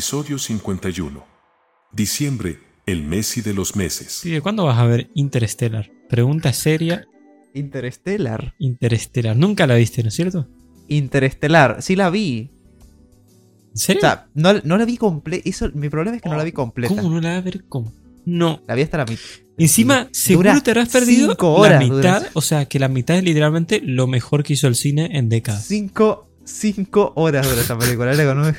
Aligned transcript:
Episodio 0.00 0.36
51. 0.38 1.24
Diciembre, 1.90 2.58
el 2.84 3.02
Messi 3.02 3.40
de 3.40 3.54
los 3.54 3.76
meses. 3.76 4.26
¿Y 4.26 4.30
de 4.30 4.42
cuándo 4.42 4.66
vas 4.66 4.76
a 4.78 4.84
ver 4.84 5.08
Interstellar? 5.14 5.90
Pregunta 6.10 6.52
seria. 6.52 7.06
Interestelar. 7.54 8.54
Interstellar. 8.58 9.34
Nunca 9.38 9.66
la 9.66 9.76
viste, 9.76 10.02
¿no 10.02 10.10
es 10.10 10.14
cierto? 10.14 10.48
Interestelar. 10.88 11.80
Sí 11.80 11.96
la 11.96 12.10
vi. 12.10 12.50
¿En 13.70 13.78
serio? 13.78 14.00
O 14.00 14.02
sea, 14.02 14.28
no, 14.34 14.52
no 14.64 14.76
la 14.76 14.84
vi 14.84 14.98
completa. 14.98 15.48
Mi 15.72 15.88
problema 15.88 16.16
es 16.16 16.22
que 16.22 16.28
no 16.28 16.36
la 16.36 16.44
vi 16.44 16.52
completa. 16.52 16.94
¿Cómo 16.94 17.08
no 17.08 17.18
la 17.18 17.30
vas 17.30 17.38
a 17.38 17.40
ver? 17.40 17.64
¿Cómo? 17.66 17.90
No. 18.26 18.62
La 18.68 18.74
vi 18.74 18.82
hasta 18.82 18.98
la 18.98 19.06
mitad. 19.06 19.22
Encima, 19.56 20.10
seguro 20.12 20.50
Dura 20.50 20.62
te 20.62 20.70
habrás 20.72 20.90
perdido 20.90 21.30
cinco 21.30 21.54
horas, 21.54 21.82
la 21.82 21.94
mitad. 21.94 22.18
dura. 22.20 22.30
O 22.34 22.42
sea, 22.42 22.66
que 22.66 22.78
la 22.78 22.88
mitad 22.88 23.16
es 23.16 23.24
literalmente 23.24 23.80
lo 23.82 24.06
mejor 24.06 24.44
que 24.44 24.52
hizo 24.52 24.68
el 24.68 24.74
cine 24.74 25.08
en 25.16 25.30
décadas. 25.30 25.64
Cinco, 25.64 26.28
cinco 26.44 27.14
horas 27.16 27.48
dura 27.48 27.62
esa 27.62 27.78
película. 27.78 28.12
Era 28.12 28.26
con 28.26 28.40
un- 28.44 28.54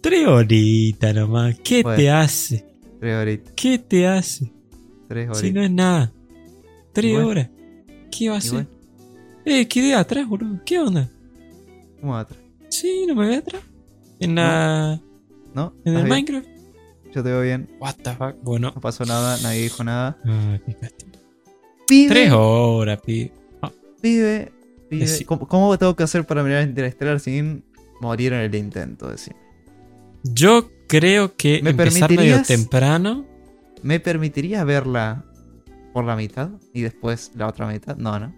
Tres 0.00 0.26
horitas 0.26 1.14
nomás. 1.14 1.58
¿Qué 1.62 1.82
Bueno. 1.82 1.96
te 1.98 2.10
hace? 2.10 2.64
Tres 3.00 3.16
horitas. 3.16 3.52
¿Qué 3.56 3.78
te 3.78 4.06
hace? 4.06 4.52
Tres 5.08 5.24
horitas. 5.28 5.38
Si 5.40 5.52
no 5.52 5.62
es 5.62 5.70
nada. 5.70 6.12
Tres 6.92 7.12
bueno. 7.12 7.28
horas. 7.28 7.50
¿Qué 8.10 8.28
va 8.28 8.34
a 8.36 8.38
hacer? 8.38 8.52
bueno, 8.52 8.68
Eh, 9.44 9.66
quedé 9.68 9.94
atrás, 9.94 10.28
boludo. 10.28 10.60
¿Qué 10.64 10.78
onda? 10.78 11.08
¿Cómo 12.00 12.12
va 12.12 12.20
atrás? 12.20 12.38
Sí, 12.68 13.04
no 13.06 13.14
me 13.14 13.26
ve 13.26 13.36
atrás. 13.36 13.62
En 14.20 14.34
la. 14.34 15.00
¿No? 15.54 15.74
En 15.84 15.94
¿Estás 15.94 15.94
el 15.94 15.94
bien? 15.94 16.08
Minecraft. 16.08 16.48
Yo 17.14 17.22
te 17.24 17.28
veo 17.30 17.42
bien. 17.42 17.68
What 17.80 17.94
the 18.02 18.12
fuck. 18.14 18.36
Bueno. 18.42 18.72
No 18.74 18.80
pasó 18.80 19.04
nada. 19.04 19.36
Nadie 19.42 19.62
dijo 19.62 19.82
nada. 19.82 20.16
Ah, 20.24 20.58
qué 20.64 20.74
castigo. 20.74 21.10
Pibe. 21.88 22.08
Tres 22.10 22.32
horas, 22.32 23.00
pibe. 23.04 23.32
Pibe. 24.00 24.52
pibe. 24.88 25.04
Decí- 25.04 25.24
¿Cómo, 25.24 25.48
cómo 25.48 25.76
tengo 25.78 25.96
que 25.96 26.02
hacer 26.04 26.24
para 26.24 26.42
mirar 26.44 26.62
Interestelar 26.68 27.18
sin 27.18 27.64
morir 28.00 28.32
en 28.32 28.40
el 28.40 28.54
intento? 28.54 29.08
Decime. 29.10 29.36
Yo 30.24 30.70
creo 30.88 31.36
que 31.36 31.60
¿Me 31.62 31.70
empezar 31.70 32.10
medio 32.12 32.42
temprano. 32.42 33.26
¿Me 33.82 34.00
permitirías 34.00 34.64
verla 34.66 35.24
por 35.94 36.04
la 36.04 36.14
mitad 36.16 36.50
y 36.74 36.82
después 36.82 37.32
la 37.34 37.46
otra 37.48 37.66
mitad? 37.66 37.96
No, 37.96 38.18
no. 38.18 38.34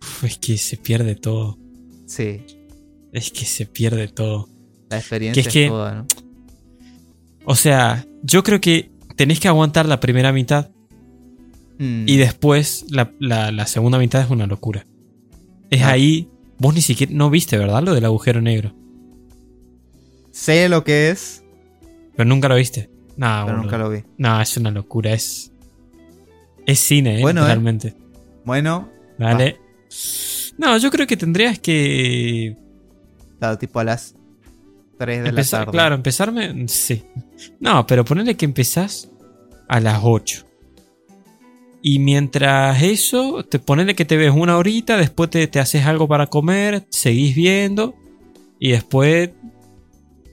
Uf, 0.00 0.24
es 0.24 0.38
que 0.38 0.56
se 0.58 0.76
pierde 0.76 1.14
todo. 1.16 1.58
Sí, 2.06 2.44
Es 3.12 3.30
que 3.30 3.44
se 3.44 3.66
pierde 3.66 4.08
todo. 4.08 4.48
la 4.90 4.98
experiencia 4.98 5.42
Que 5.42 5.48
es, 5.48 5.54
es 5.56 5.62
que- 5.64 5.68
toda, 5.68 5.94
¿no? 5.94 6.06
O 7.44 7.54
sea, 7.56 8.06
yo 8.22 8.42
creo 8.42 8.60
que 8.60 8.90
tenés 9.16 9.40
que 9.40 9.48
aguantar 9.48 9.86
la 9.86 10.00
primera 10.00 10.32
mitad 10.32 10.70
Mm, 11.80 12.08
y 12.08 12.16
después 12.16 12.86
la, 12.90 13.12
la- 13.20 13.52
la 13.52 13.66
segunda 13.66 13.98
mitad 13.98 14.20
es 14.22 14.30
una 14.30 14.46
locura. 14.46 14.84
Es 15.70 15.82
Ah. 15.82 15.90
ahí. 15.92 16.28
Vos 16.58 16.74
ni 16.74 16.82
siquiera. 16.82 17.12
No 17.14 17.30
viste, 17.30 17.56
¿verdad? 17.58 17.82
Lo 17.82 17.94
del 17.94 18.04
agujero 18.04 18.40
negro. 18.40 18.74
Sé 20.30 20.68
lo 20.68 20.84
que 20.84 21.10
es, 21.10 21.42
Pero 22.16 22.28
nunca 22.28 22.48
lo 22.48 22.56
viste. 22.56 22.90
Nah, 23.16 23.44
pero 23.44 23.56
boludo. 23.58 23.62
nunca 23.64 23.78
lo 23.78 23.90
vi. 23.90 24.04
No, 24.16 24.40
es 24.40 24.56
una 24.56 24.70
locura. 24.70 25.12
Es. 25.12 25.52
Es 26.66 26.78
cine, 26.80 27.18
¿eh? 27.18 27.22
Bueno, 27.22 27.42
¿eh? 27.42 27.46
Realmente. 27.46 27.94
Bueno, 28.44 28.88
Dale. 29.18 29.58
No, 30.58 30.76
yo 30.78 30.90
creo 30.90 31.06
que 31.06 31.16
tendrías 31.16 31.58
que. 31.58 32.56
claro, 33.38 33.58
tipo 33.58 33.80
a 33.80 33.84
las 33.84 34.14
3 34.98 35.22
de 35.22 35.28
Empezar, 35.30 35.60
la 35.60 35.64
tarde. 35.66 35.76
claro, 35.76 35.94
empezarme. 35.94 36.68
Sí. 36.68 37.04
No, 37.60 37.86
pero 37.86 38.04
ponele 38.04 38.36
que 38.36 38.44
empezás 38.44 39.08
a 39.68 39.80
las 39.80 40.00
8. 40.02 40.44
Y 41.82 41.98
mientras 42.00 42.82
eso, 42.82 43.44
te 43.44 43.58
ponele 43.58 43.94
que 43.94 44.04
te 44.04 44.16
ves 44.16 44.32
una 44.34 44.56
horita, 44.56 44.96
después 44.96 45.30
te, 45.30 45.46
te 45.46 45.60
haces 45.60 45.86
algo 45.86 46.08
para 46.08 46.26
comer, 46.26 46.86
seguís 46.90 47.34
viendo. 47.36 47.94
Y 48.58 48.72
después 48.72 49.30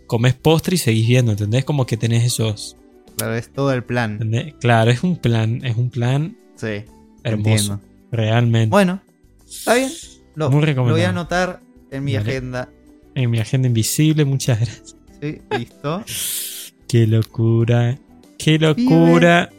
comes 0.07 0.33
postre 0.33 0.75
y 0.75 0.77
seguís 0.79 1.07
viendo, 1.07 1.31
¿entendés? 1.31 1.65
Como 1.65 1.85
que 1.85 1.97
tenés 1.97 2.23
esos. 2.23 2.77
Claro, 3.17 3.35
es 3.35 3.51
todo 3.53 3.71
el 3.73 3.83
plan. 3.83 4.13
¿entendés? 4.13 4.55
Claro, 4.59 4.91
es 4.91 5.03
un 5.03 5.17
plan, 5.17 5.63
es 5.63 5.77
un 5.77 5.89
plan 5.89 6.35
Sí, 6.55 6.83
hermoso. 7.23 7.51
entiendo. 7.51 7.81
Realmente. 8.11 8.69
Bueno, 8.69 9.01
está 9.47 9.75
bien. 9.75 9.91
Lo, 10.35 10.49
Muy 10.49 10.73
lo 10.73 10.83
voy 10.83 11.01
a 11.01 11.09
anotar 11.09 11.59
en 11.91 12.03
mi 12.03 12.15
agenda. 12.15 12.69
En 13.13 13.29
mi 13.29 13.39
agenda 13.39 13.67
invisible, 13.67 14.25
muchas 14.25 14.59
gracias. 14.59 14.95
Sí, 15.21 15.41
listo. 15.57 16.03
Qué 16.87 17.07
locura. 17.07 17.97
Qué 18.37 18.59
locura. 18.59 19.49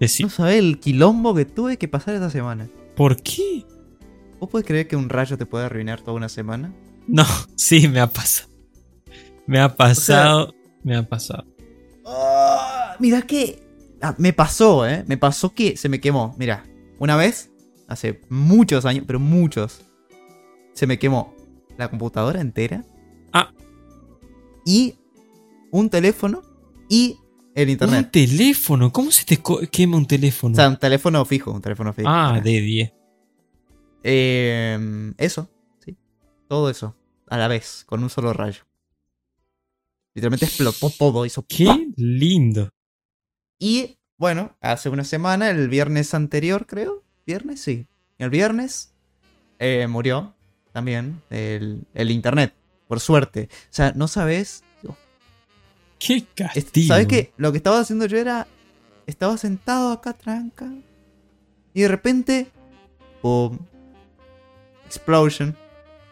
No 0.00 0.28
sabés 0.28 0.58
el 0.58 0.78
quilombo 0.78 1.34
que 1.34 1.44
tuve 1.44 1.76
que 1.76 1.88
pasar 1.88 2.14
esta 2.14 2.30
semana. 2.30 2.68
¿por 2.98 3.22
qué? 3.22 3.64
¿Vos 4.40 4.50
podés 4.50 4.66
creer 4.66 4.88
que 4.88 4.96
un 4.96 5.08
rayo 5.08 5.38
te 5.38 5.46
puede 5.46 5.66
arruinar 5.66 6.00
toda 6.00 6.16
una 6.16 6.28
semana? 6.28 6.74
No, 7.06 7.24
sí, 7.56 7.86
me 7.88 8.00
ha 8.00 8.08
pasado. 8.08 8.50
Me 9.46 9.60
ha 9.60 9.74
pasado. 9.74 10.52
me 10.82 10.96
ha 10.96 11.08
pasado. 11.08 11.46
Ah, 12.04 12.96
mira 12.98 13.22
que. 13.22 13.62
ah, 14.02 14.14
me 14.18 14.32
pasó, 14.32 14.86
¿eh? 14.86 15.04
Me 15.06 15.16
pasó 15.16 15.54
que 15.54 15.76
se 15.76 15.88
me 15.88 16.00
quemó. 16.00 16.34
Mira, 16.38 16.64
una 16.98 17.16
vez, 17.16 17.50
hace 17.86 18.20
muchos 18.28 18.84
años, 18.84 19.04
pero 19.06 19.20
muchos, 19.20 19.84
se 20.74 20.86
me 20.86 20.98
quemó 20.98 21.34
la 21.76 21.88
computadora 21.88 22.40
entera. 22.40 22.84
Ah. 23.32 23.52
Y 24.66 24.96
un 25.70 25.88
teléfono 25.88 26.42
y 26.88 27.18
el 27.54 27.64
Un 27.66 27.70
internet. 27.72 28.10
teléfono. 28.12 28.92
¿Cómo 28.92 29.10
se 29.10 29.24
te 29.24 29.40
quema 29.70 29.96
un 29.96 30.06
teléfono? 30.06 30.52
O 30.52 30.56
sea, 30.56 30.68
un 30.68 30.76
teléfono 30.76 31.24
fijo, 31.24 31.50
un 31.52 31.60
teléfono 31.62 31.92
fijo. 31.92 32.08
ah, 32.08 32.40
de 32.42 32.60
10. 32.60 32.92
Eh, 34.04 35.12
eso, 35.18 35.50
sí. 35.84 35.96
Todo 36.48 36.70
eso, 36.70 36.96
a 37.28 37.36
la 37.38 37.48
vez, 37.48 37.84
con 37.86 38.02
un 38.02 38.10
solo 38.10 38.32
rayo. 38.32 38.62
Literalmente 40.14 40.46
explotó 40.46 40.90
todo, 40.90 41.26
hizo. 41.26 41.44
Qué 41.46 41.88
lindo. 41.96 42.70
Y 43.58 43.98
bueno, 44.16 44.56
hace 44.60 44.88
una 44.88 45.04
semana, 45.04 45.50
el 45.50 45.68
viernes 45.68 46.14
anterior, 46.14 46.66
creo. 46.66 47.04
¿Viernes? 47.26 47.60
Sí. 47.60 47.86
El 48.18 48.30
viernes 48.30 48.94
eh, 49.58 49.86
murió 49.88 50.34
también 50.72 51.20
el, 51.30 51.84
el 51.94 52.10
internet, 52.10 52.54
por 52.88 53.00
suerte. 53.00 53.48
O 53.52 53.66
sea, 53.70 53.92
no 53.94 54.08
sabes. 54.08 54.64
Qué 55.98 56.24
castigo. 56.34 56.88
¿Sabes 56.88 57.06
qué? 57.06 57.32
Lo 57.36 57.52
que 57.52 57.58
estaba 57.58 57.80
haciendo 57.80 58.06
yo 58.06 58.18
era. 58.18 58.46
Estaba 59.06 59.36
sentado 59.38 59.92
acá, 59.92 60.12
tranca. 60.12 60.66
Y 61.74 61.82
de 61.82 61.88
repente. 61.88 62.46
¡Pum! 63.22 63.58
Explosion. 64.86 65.56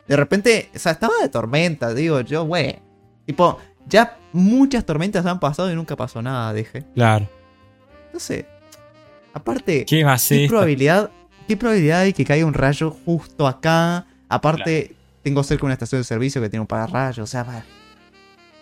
De 0.09 0.17
repente. 0.17 0.71
O 0.75 0.79
sea, 0.79 0.93
estaba 0.93 1.15
de 1.23 1.29
tormenta, 1.29 1.95
digo 1.95 2.21
yo, 2.21 2.45
güey. 2.45 2.79
Tipo, 3.27 3.59
ya 3.87 4.19
muchas 4.33 4.85
tormentas 4.85 5.25
han 5.27 5.41
pasado 5.41 5.71
y 5.71 5.75
nunca 5.75 5.97
pasó 5.97 6.23
nada, 6.23 6.53
dije. 6.53 6.85
Claro. 6.95 7.29
No 8.13 8.19
sé. 8.19 8.47
Aparte. 9.33 9.85
¿Qué 9.85 10.05
va 10.05 10.15
a 10.15 10.19
ser? 10.19 10.41
¿Qué 10.41 10.49
probabilidad, 10.49 11.11
¿Qué 11.47 11.57
probabilidad 11.57 12.01
hay 12.01 12.13
que 12.13 12.25
caiga 12.25 12.47
un 12.47 12.55
rayo 12.55 12.91
justo 12.91 13.47
acá? 13.47 14.07
Aparte, 14.29 14.97
tengo 15.23 15.43
cerca 15.43 15.65
una 15.67 15.75
estación 15.75 16.01
de 16.01 16.05
servicio 16.05 16.41
que 16.43 16.49
tiene 16.49 16.63
un 16.63 16.67
pararrayo. 16.67 17.23
O 17.23 17.27
sea, 17.27 17.65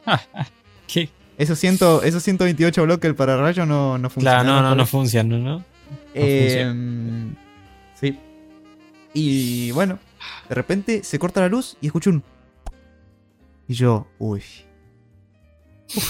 ¿Qué? 0.87 1.09
esos, 1.37 1.59
ciento- 1.59 2.03
esos 2.03 2.23
128 2.23 2.83
bloques 2.85 3.09
del 3.09 3.15
pararrayo 3.17 3.67
no, 3.67 3.99
no 3.99 4.09
funcionan. 4.11 4.45
Claro, 4.45 4.63
no, 4.63 4.69
no, 4.71 4.75
no 4.77 4.87
funciona, 4.87 5.39
¿no? 5.39 5.65
Eh, 6.15 6.73
sí. 8.01 8.19
Y 9.13 9.71
bueno, 9.73 9.99
de 10.49 10.55
repente 10.55 11.03
se 11.05 11.19
corta 11.19 11.41
la 11.41 11.49
luz 11.49 11.77
y 11.81 11.87
escucho 11.87 12.11
un. 12.11 12.23
Y 13.67 13.75
yo, 13.75 14.07
uy. 14.19 14.43
Uy. 15.97 16.03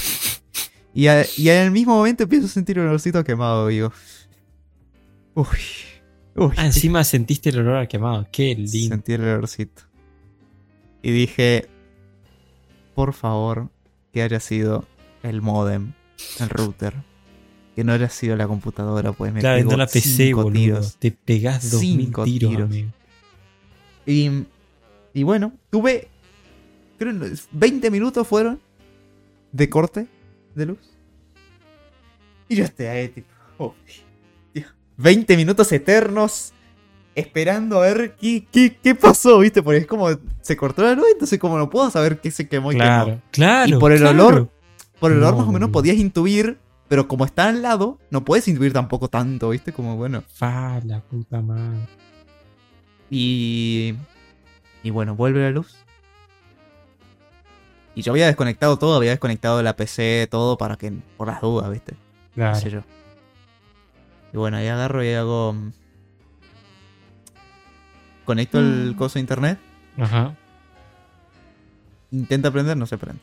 Y, 0.93 1.07
a- 1.07 1.25
y 1.37 1.49
en 1.49 1.57
el 1.63 1.71
mismo 1.71 1.95
momento 1.95 2.23
empiezo 2.23 2.45
a 2.45 2.49
sentir 2.49 2.79
un 2.79 2.87
olorcito 2.87 3.23
quemado, 3.23 3.67
digo. 3.67 3.91
Uy. 5.33 5.45
Uy. 6.35 6.53
Ah, 6.57 6.65
encima 6.65 7.03
sentiste 7.03 7.49
el 7.49 7.59
olor 7.59 7.77
a 7.77 7.87
quemado. 7.87 8.27
Qué 8.31 8.55
lindo. 8.55 8.95
Sentí 8.95 9.13
el 9.13 9.21
olorcito. 9.23 9.83
Y 11.01 11.11
dije, 11.11 11.67
por 12.93 13.13
favor, 13.13 13.69
que 14.15 14.21
haya 14.23 14.39
sido 14.39 14.85
el 15.23 15.41
modem, 15.41 15.91
el 16.39 16.47
router. 16.49 16.93
Que 17.75 17.83
no 17.83 17.91
haya 17.91 18.07
sido 18.07 18.37
la 18.37 18.47
computadora, 18.47 19.11
pues 19.11 19.33
me 19.33 19.41
Claro, 19.41 19.57
pegó 19.57 19.75
la 19.75 19.87
PC, 19.87 20.27
cinco 20.27 20.43
boludo. 20.43 20.53
tiros. 20.61 20.95
Te 20.95 21.11
pegás 21.11 21.69
dos 21.69 21.81
mil 21.81 22.05
Cinco 22.05 22.23
tiros, 22.23 22.49
tiros. 22.51 22.69
amigo. 22.69 22.89
Y, 24.05 24.31
y 25.13 25.23
bueno, 25.23 25.51
tuve, 25.69 26.07
creo, 26.97 27.13
20 27.51 27.91
minutos 27.91 28.25
fueron 28.25 28.61
de 29.51 29.69
corte 29.69 30.07
de 30.55 30.65
luz. 30.65 30.79
Y 32.47 32.55
yo 32.55 32.63
estoy 32.63 32.85
ahí, 32.85 33.09
tipo, 33.09 33.27
oh, 33.57 33.75
Dios. 34.53 34.67
20 34.95 35.35
minutos 35.35 35.69
eternos 35.73 36.53
esperando 37.15 37.77
a 37.77 37.81
ver 37.81 38.15
qué, 38.19 38.45
qué, 38.51 38.77
qué 38.81 38.93
pasó, 38.93 39.39
¿viste? 39.39 39.63
Porque 39.63 39.79
es 39.79 39.87
como, 39.87 40.09
se 40.41 40.57
cortó 40.57 40.83
la 40.83 40.93
luz, 40.93 41.05
entonces 41.13 41.39
como 41.39 41.57
no 41.57 41.69
puedo 41.69 41.89
saber 41.89 42.19
qué 42.19 42.29
se 42.29 42.47
quemó 42.47 42.71
y 42.71 42.75
qué 42.75 42.83
no. 42.83 42.85
Claro, 42.85 43.21
claro. 43.31 43.69
Y 43.69 43.79
por 43.79 43.91
el 43.91 43.99
claro. 43.99 44.27
olor, 44.27 44.49
por 44.99 45.11
el 45.11 45.17
olor 45.19 45.31
No, 45.31 45.39
más 45.39 45.47
o 45.47 45.51
menos 45.51 45.69
podías 45.69 45.97
intuir, 45.97 46.59
pero 46.87 47.07
como 47.07 47.25
está 47.25 47.47
al 47.47 47.61
lado, 47.61 47.97
no 48.11 48.23
puedes 48.23 48.47
intuir 48.47 48.73
tampoco 48.73 49.07
tanto, 49.07 49.49
¿viste? 49.49 49.71
Como 49.71 49.95
bueno. 49.95 50.23
Fa, 50.27 50.79
la 50.83 50.99
puta 51.01 51.41
madre. 51.41 51.87
Y. 53.09 53.95
Y 54.83 54.89
bueno, 54.91 55.15
vuelve 55.15 55.41
la 55.41 55.49
luz. 55.49 55.75
Y 57.95 58.01
yo 58.01 58.11
había 58.11 58.27
desconectado 58.27 58.77
todo, 58.77 58.97
había 58.97 59.11
desconectado 59.11 59.63
la 59.63 59.75
PC, 59.77 60.27
todo 60.29 60.57
para 60.57 60.75
que, 60.75 60.91
por 61.15 61.27
las 61.27 61.41
dudas, 61.41 61.71
¿viste? 61.71 61.93
sé 61.93 61.97
Claro. 62.35 62.69
yo. 62.69 62.81
Y 64.33 64.37
bueno, 64.37 64.57
ahí 64.57 64.67
agarro 64.67 65.03
y 65.03 65.13
hago. 65.13 65.55
Mm, 68.25 68.27
Conecto 68.27 68.59
el 68.59 68.91
Mm. 68.91 68.97
coso 68.97 69.19
a 69.19 69.21
internet, 69.21 69.59
Ajá. 69.97 70.35
intenta 72.11 72.51
prender, 72.51 72.75
no 72.77 72.85
se 72.85 72.97
prende. 72.97 73.21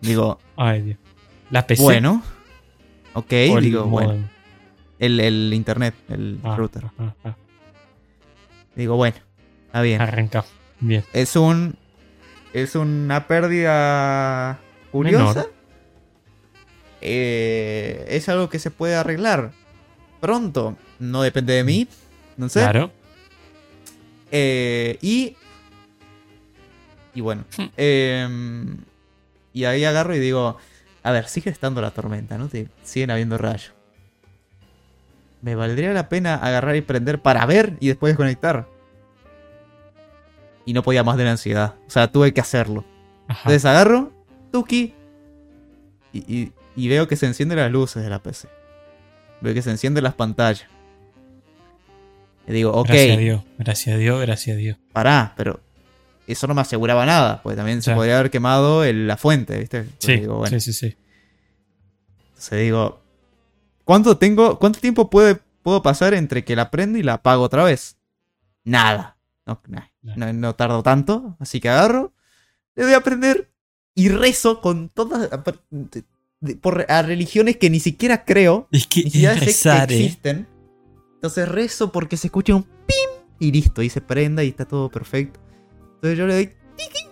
Digo, 0.00 0.38
Ay, 0.56 0.82
Dios. 0.82 0.98
La 1.50 1.66
PC. 1.66 1.82
bueno. 1.82 2.22
Ok, 3.14 3.32
o 3.50 3.58
el 3.58 3.64
digo, 3.64 3.84
bueno. 3.84 4.28
El, 4.98 5.20
el 5.20 5.52
internet, 5.54 5.94
el 6.08 6.38
Ah, 6.42 6.56
router. 6.56 6.84
ajá, 6.86 7.14
ajá. 7.24 7.36
Digo, 8.76 8.96
bueno, 8.96 9.16
está 9.66 9.82
bien. 9.82 10.00
Arranca. 10.00 10.44
Bien. 10.80 11.04
Es 11.12 11.34
un. 11.36 11.76
Es 12.52 12.74
una 12.74 13.26
pérdida 13.26 14.58
curiosa. 14.92 15.46
Eh, 17.00 18.04
es 18.08 18.28
algo 18.28 18.48
que 18.48 18.58
se 18.58 18.70
puede 18.70 18.94
arreglar 18.96 19.52
pronto. 20.20 20.76
No 20.98 21.22
depende 21.22 21.54
de 21.54 21.64
mí. 21.64 21.88
No 22.36 22.48
sé. 22.48 22.60
Claro. 22.60 22.90
Eh, 24.30 24.98
y. 25.02 25.36
Y 27.14 27.20
bueno. 27.20 27.44
Hmm. 27.56 27.64
em, 27.76 28.76
y 29.52 29.64
ahí 29.64 29.84
agarro 29.84 30.14
y 30.14 30.18
digo. 30.18 30.56
A 31.02 31.12
ver, 31.12 31.28
sigue 31.28 31.50
estando 31.50 31.80
la 31.80 31.90
tormenta, 31.92 32.36
¿no? 32.38 32.48
Te- 32.48 32.68
siguen 32.82 33.10
habiendo 33.10 33.38
rayos. 33.38 33.72
¿Me 35.40 35.54
valdría 35.54 35.92
la 35.92 36.08
pena 36.08 36.34
agarrar 36.34 36.74
y 36.76 36.80
prender 36.80 37.22
para 37.22 37.46
ver 37.46 37.76
y 37.80 37.88
después 37.88 38.10
desconectar? 38.12 38.66
Y 40.66 40.72
no 40.74 40.82
podía 40.82 41.04
más 41.04 41.16
de 41.16 41.24
la 41.24 41.30
ansiedad. 41.30 41.76
O 41.86 41.90
sea, 41.90 42.10
tuve 42.10 42.34
que 42.34 42.40
hacerlo. 42.40 42.84
Ajá. 43.28 43.40
Entonces 43.44 43.64
agarro, 43.64 44.12
Tuki. 44.52 44.94
Y, 46.12 46.18
y- 46.34 46.52
y 46.76 46.88
veo 46.88 47.08
que 47.08 47.16
se 47.16 47.26
encienden 47.26 47.58
las 47.58 47.70
luces 47.70 48.02
de 48.02 48.10
la 48.10 48.18
PC. 48.22 48.48
Veo 49.40 49.54
que 49.54 49.62
se 49.62 49.70
encienden 49.70 50.04
las 50.04 50.14
pantallas. 50.14 50.68
Y 52.48 52.52
digo, 52.52 52.72
ok, 52.72 52.88
Gracias 52.88 53.16
a 53.16 53.20
Dios. 53.20 53.42
Gracias 53.58 53.94
a 53.94 53.98
Dios, 53.98 54.20
gracias 54.22 54.54
a 54.54 54.58
Dios. 54.58 54.76
pará, 54.92 55.34
pero 55.36 55.60
eso 56.26 56.46
no 56.46 56.54
me 56.54 56.62
aseguraba 56.62 57.04
nada. 57.06 57.42
Porque 57.42 57.56
también 57.56 57.82
se 57.82 57.90
Ya. 57.90 57.96
podría 57.96 58.18
haber 58.18 58.30
quemado 58.30 58.84
el- 58.84 59.06
la 59.06 59.16
fuente, 59.16 59.58
¿viste? 59.58 59.86
Sí, 59.98 60.16
digo, 60.16 60.38
bueno. 60.38 60.58
sí, 60.58 60.72
sí, 60.72 60.72
sí. 60.72 60.96
Entonces 62.30 62.60
digo, 62.62 63.00
¿cuánto 63.84 64.16
tengo, 64.16 64.58
cuánto 64.58 64.80
tiempo 64.80 65.10
puede, 65.10 65.38
puedo 65.62 65.82
pasar 65.82 66.14
entre 66.14 66.44
que 66.44 66.56
la 66.56 66.70
prendo 66.70 66.98
y 66.98 67.02
la 67.02 67.14
apago 67.14 67.42
otra 67.42 67.64
vez? 67.64 67.96
Nada. 68.64 69.16
No, 69.46 69.60
nah, 69.66 69.82
no, 70.02 70.32
no 70.32 70.54
tardo 70.54 70.82
tanto, 70.82 71.36
así 71.40 71.58
que 71.60 71.68
agarro, 71.70 72.12
le 72.76 72.84
voy 72.84 72.92
a 72.92 73.00
prender 73.00 73.50
y 73.94 74.08
rezo 74.10 74.60
con 74.60 74.88
todas 74.90 75.28
por 76.60 76.84
a 76.88 77.02
religiones 77.02 77.56
que 77.56 77.68
ni 77.70 77.80
siquiera 77.80 78.24
creo, 78.24 78.68
Es 78.70 78.86
que 78.86 79.02
ni 79.04 79.10
siquiera 79.10 79.34
sé 79.38 79.40
que 79.46 79.50
eh. 79.50 80.46
Entonces 81.18 81.48
rezo 81.48 81.90
porque 81.92 82.16
se 82.16 82.28
escucha 82.28 82.54
un 82.54 82.62
pim 82.62 83.10
y 83.40 83.50
listo, 83.52 83.82
y 83.82 83.90
se 83.90 84.00
prenda 84.00 84.44
y 84.44 84.48
está 84.48 84.64
todo 84.66 84.88
perfecto. 84.90 85.40
Entonces 85.96 86.16
yo 86.18 86.26
le 86.26 86.34
doy 86.34 86.46
tiqui, 86.76 87.08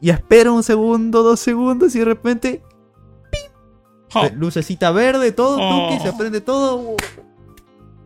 y 0.00 0.10
espero 0.10 0.52
un 0.54 0.62
segundo, 0.62 1.22
dos 1.22 1.40
segundos 1.40 1.94
y 1.96 1.98
de 2.00 2.04
repente 2.04 2.62
Oh, 4.14 4.24
eh, 4.24 4.32
lucecita 4.34 4.90
verde, 4.92 5.32
todo, 5.32 5.58
Oh. 5.60 5.90
tuki, 5.90 6.02
se 6.02 6.12
prende 6.14 6.40
todo. 6.40 6.94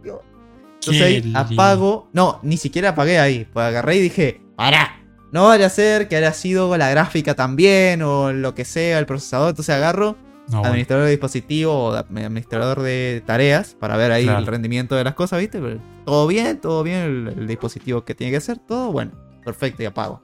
Entonces 0.03 1.03
ahí 1.03 1.33
apago. 1.37 2.09
No, 2.13 2.41
ni 2.43 2.57
siquiera 2.57 2.91
apagué 2.91 3.19
ahí. 3.21 3.47
Pues 3.53 3.67
agarré 3.67 3.97
y 3.97 4.01
dije, 4.01 4.41
para. 4.57 4.97
No 5.31 5.45
vaya 5.45 5.67
a 5.67 5.71
ser 5.71 6.09
que 6.09 6.17
haya 6.17 6.33
sido 6.33 6.75
la 6.79 6.89
gráfica 6.91 7.35
también 7.35 8.03
o 8.03 8.33
lo 8.33 8.55
que 8.55 8.65
sea, 8.65 8.99
el 8.99 9.07
procesador. 9.07 9.51
Entonces 9.51 9.75
agarro 9.75 10.17
No, 10.51 10.59
bueno. 10.59 10.69
administrador 10.69 11.05
de 11.05 11.11
dispositivo 11.13 11.73
o 11.73 11.93
administrador 11.93 12.81
de 12.83 13.23
tareas 13.25 13.75
para 13.79 13.97
ver 13.97 14.11
ahí 14.13 14.25
Claro. 14.25 14.41
el 14.41 14.47
rendimiento 14.47 14.95
de 14.97 15.05
las 15.05 15.15
cosas, 15.15 15.39
¿viste? 15.39 15.61
Pero 15.61 15.81
todo 16.05 16.27
bien, 16.27 16.61
todo 16.61 16.83
bien, 16.83 16.99
el, 17.03 17.29
el 17.41 17.47
dispositivo 17.47 18.05
que 18.05 18.15
tiene 18.15 18.33
que 18.33 18.41
ser, 18.41 18.59
todo 18.59 18.91
bueno. 18.93 19.13
Perfecto, 19.45 19.83
y 19.83 19.87
apago. 19.87 20.23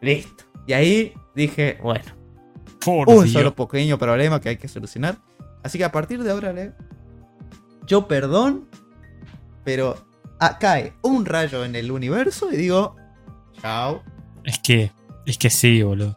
Listo. 0.00 0.44
Y 0.66 0.72
ahí 0.72 1.12
dije, 1.34 1.78
bueno, 1.82 2.04
Por 2.84 3.08
un 3.08 3.24
Dios. 3.24 3.32
solo 3.32 3.54
pequeño 3.54 3.98
problema 3.98 4.40
que 4.40 4.50
hay 4.50 4.56
que 4.56 4.68
solucionar. 4.68 5.16
Así 5.62 5.76
que 5.78 5.84
a 5.84 5.92
partir 5.92 6.22
de 6.22 6.30
ahora, 6.30 6.52
Le, 6.52 6.72
yo 7.86 8.06
perdón, 8.06 8.68
pero 9.64 9.96
ah, 10.38 10.58
cae 10.58 10.94
un 11.02 11.26
rayo 11.26 11.64
en 11.64 11.74
el 11.74 11.90
universo 11.90 12.52
y 12.52 12.56
digo, 12.56 12.94
chao. 13.60 14.02
Es 14.44 14.58
que, 14.60 14.92
es 15.26 15.36
que 15.38 15.50
sí, 15.50 15.82
boludo. 15.82 16.16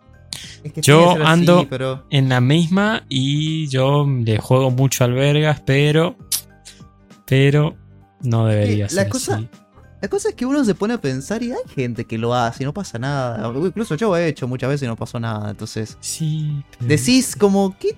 Es 0.64 0.74
que 0.74 0.82
Yo 0.82 1.12
así, 1.12 1.22
ando- 1.24 1.68
pero 1.70 2.06
En 2.10 2.30
la 2.30 2.40
misma 2.42 3.04
y 3.10 3.68
yo 3.68 4.06
le 4.08 4.38
juego 4.38 4.72
mucho 4.72 5.04
al 5.04 5.14
vergas, 5.14 5.62
pero. 5.66 6.16
Pero 7.26 7.76
no 8.22 8.46
debería 8.48 8.86
Eh, 8.86 8.90
ser 8.90 9.04
la 9.06 9.10
cosa- 9.10 9.36
así. 9.36 9.50
la 10.02 10.08
cosa 10.08 10.30
es 10.30 10.36
que 10.36 10.46
uno 10.46 10.64
se 10.66 10.76
pone 10.76 10.94
a 10.94 11.02
pensar 11.02 11.42
y 11.44 11.52
hay 11.52 11.58
gente 11.74 12.06
que 12.06 12.18
lo 12.18 12.34
hace 12.34 12.64
y 12.64 12.66
no 12.66 12.74
pasa 12.74 13.00
nada. 13.00 13.52
Incluso 13.56 13.96
yo 13.96 14.16
he 14.18 14.28
hecho 14.28 14.48
muchas 14.48 14.70
veces 14.70 14.84
y 14.84 14.88
no 14.88 14.96
pasó 14.96 15.20
nada. 15.20 15.52
Entonces, 15.52 15.98
Sí, 16.02 16.64
pero- 16.78 16.90
decís 16.90 17.36
como, 17.36 17.76
¿qué, 17.80 17.96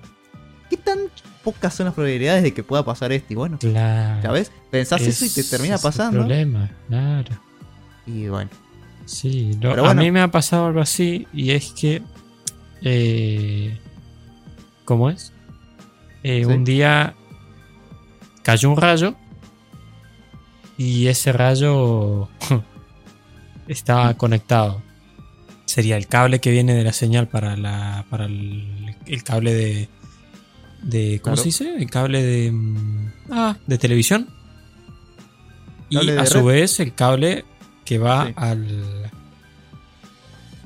qué 0.69 0.77
tan 0.77 0.99
pocas 1.43 1.73
son 1.73 1.85
las 1.87 1.93
probabilidades 1.95 2.43
de 2.43 2.53
que 2.53 2.63
pueda 2.63 2.83
pasar 2.85 3.11
esto? 3.11 3.33
Y 3.33 3.35
bueno, 3.35 3.57
Claro. 3.59 4.21
¿sabes? 4.21 4.51
Pensás 4.71 5.01
eso 5.01 5.25
y 5.25 5.29
te 5.29 5.41
Es- 5.41 5.49
termina 5.49 5.75
es 5.75 5.81
pasando. 5.81 6.19
problema, 6.19 6.69
claro. 6.87 7.35
Y 8.07 8.27
bueno. 8.27 8.49
Sí, 9.05 9.51
lo- 9.61 9.85
a 9.85 9.93
mí 9.93 10.09
me 10.11 10.21
ha 10.21 10.29
pasado 10.31 10.65
algo 10.67 10.81
así 10.81 11.27
y 11.33 11.51
es 11.51 11.71
que. 11.73 12.01
Eh, 12.81 13.79
¿Cómo 14.85 15.09
es? 15.09 15.33
Eh, 16.23 16.43
Sí. 16.45 16.51
Un 16.51 16.63
día 16.63 17.15
cayó 18.43 18.69
un 18.71 18.77
rayo 18.77 19.15
y 20.77 21.07
ese 21.07 21.31
rayo 21.31 22.27
estaba 23.67 24.13
conectado. 24.15 24.81
Sería 25.65 25.97
el 25.97 26.07
cable 26.07 26.39
que 26.39 26.51
viene 26.51 26.73
de 26.73 26.83
la 26.83 26.93
señal 26.93 27.27
para 27.27 27.55
la 27.57 28.05
para 28.09 28.25
el, 28.25 28.95
el 29.05 29.23
cable 29.23 29.53
de 29.53 29.89
de 30.83 31.19
¿cómo 31.21 31.35
Claro. 31.35 31.37
se 31.37 31.43
dice? 31.45 31.75
El 31.75 31.89
cable 31.89 32.21
de 32.23 32.51
mm, 32.51 33.11
ah, 33.31 33.57
de 33.65 33.77
televisión. 33.77 34.29
Y 35.89 36.05
de 36.05 36.19
a 36.19 36.25
su 36.25 36.43
vez 36.43 36.79
el 36.79 36.93
cable 36.93 37.45
que 37.83 37.97
va 37.99 38.27
Sí. 38.27 38.33
al 38.35 39.11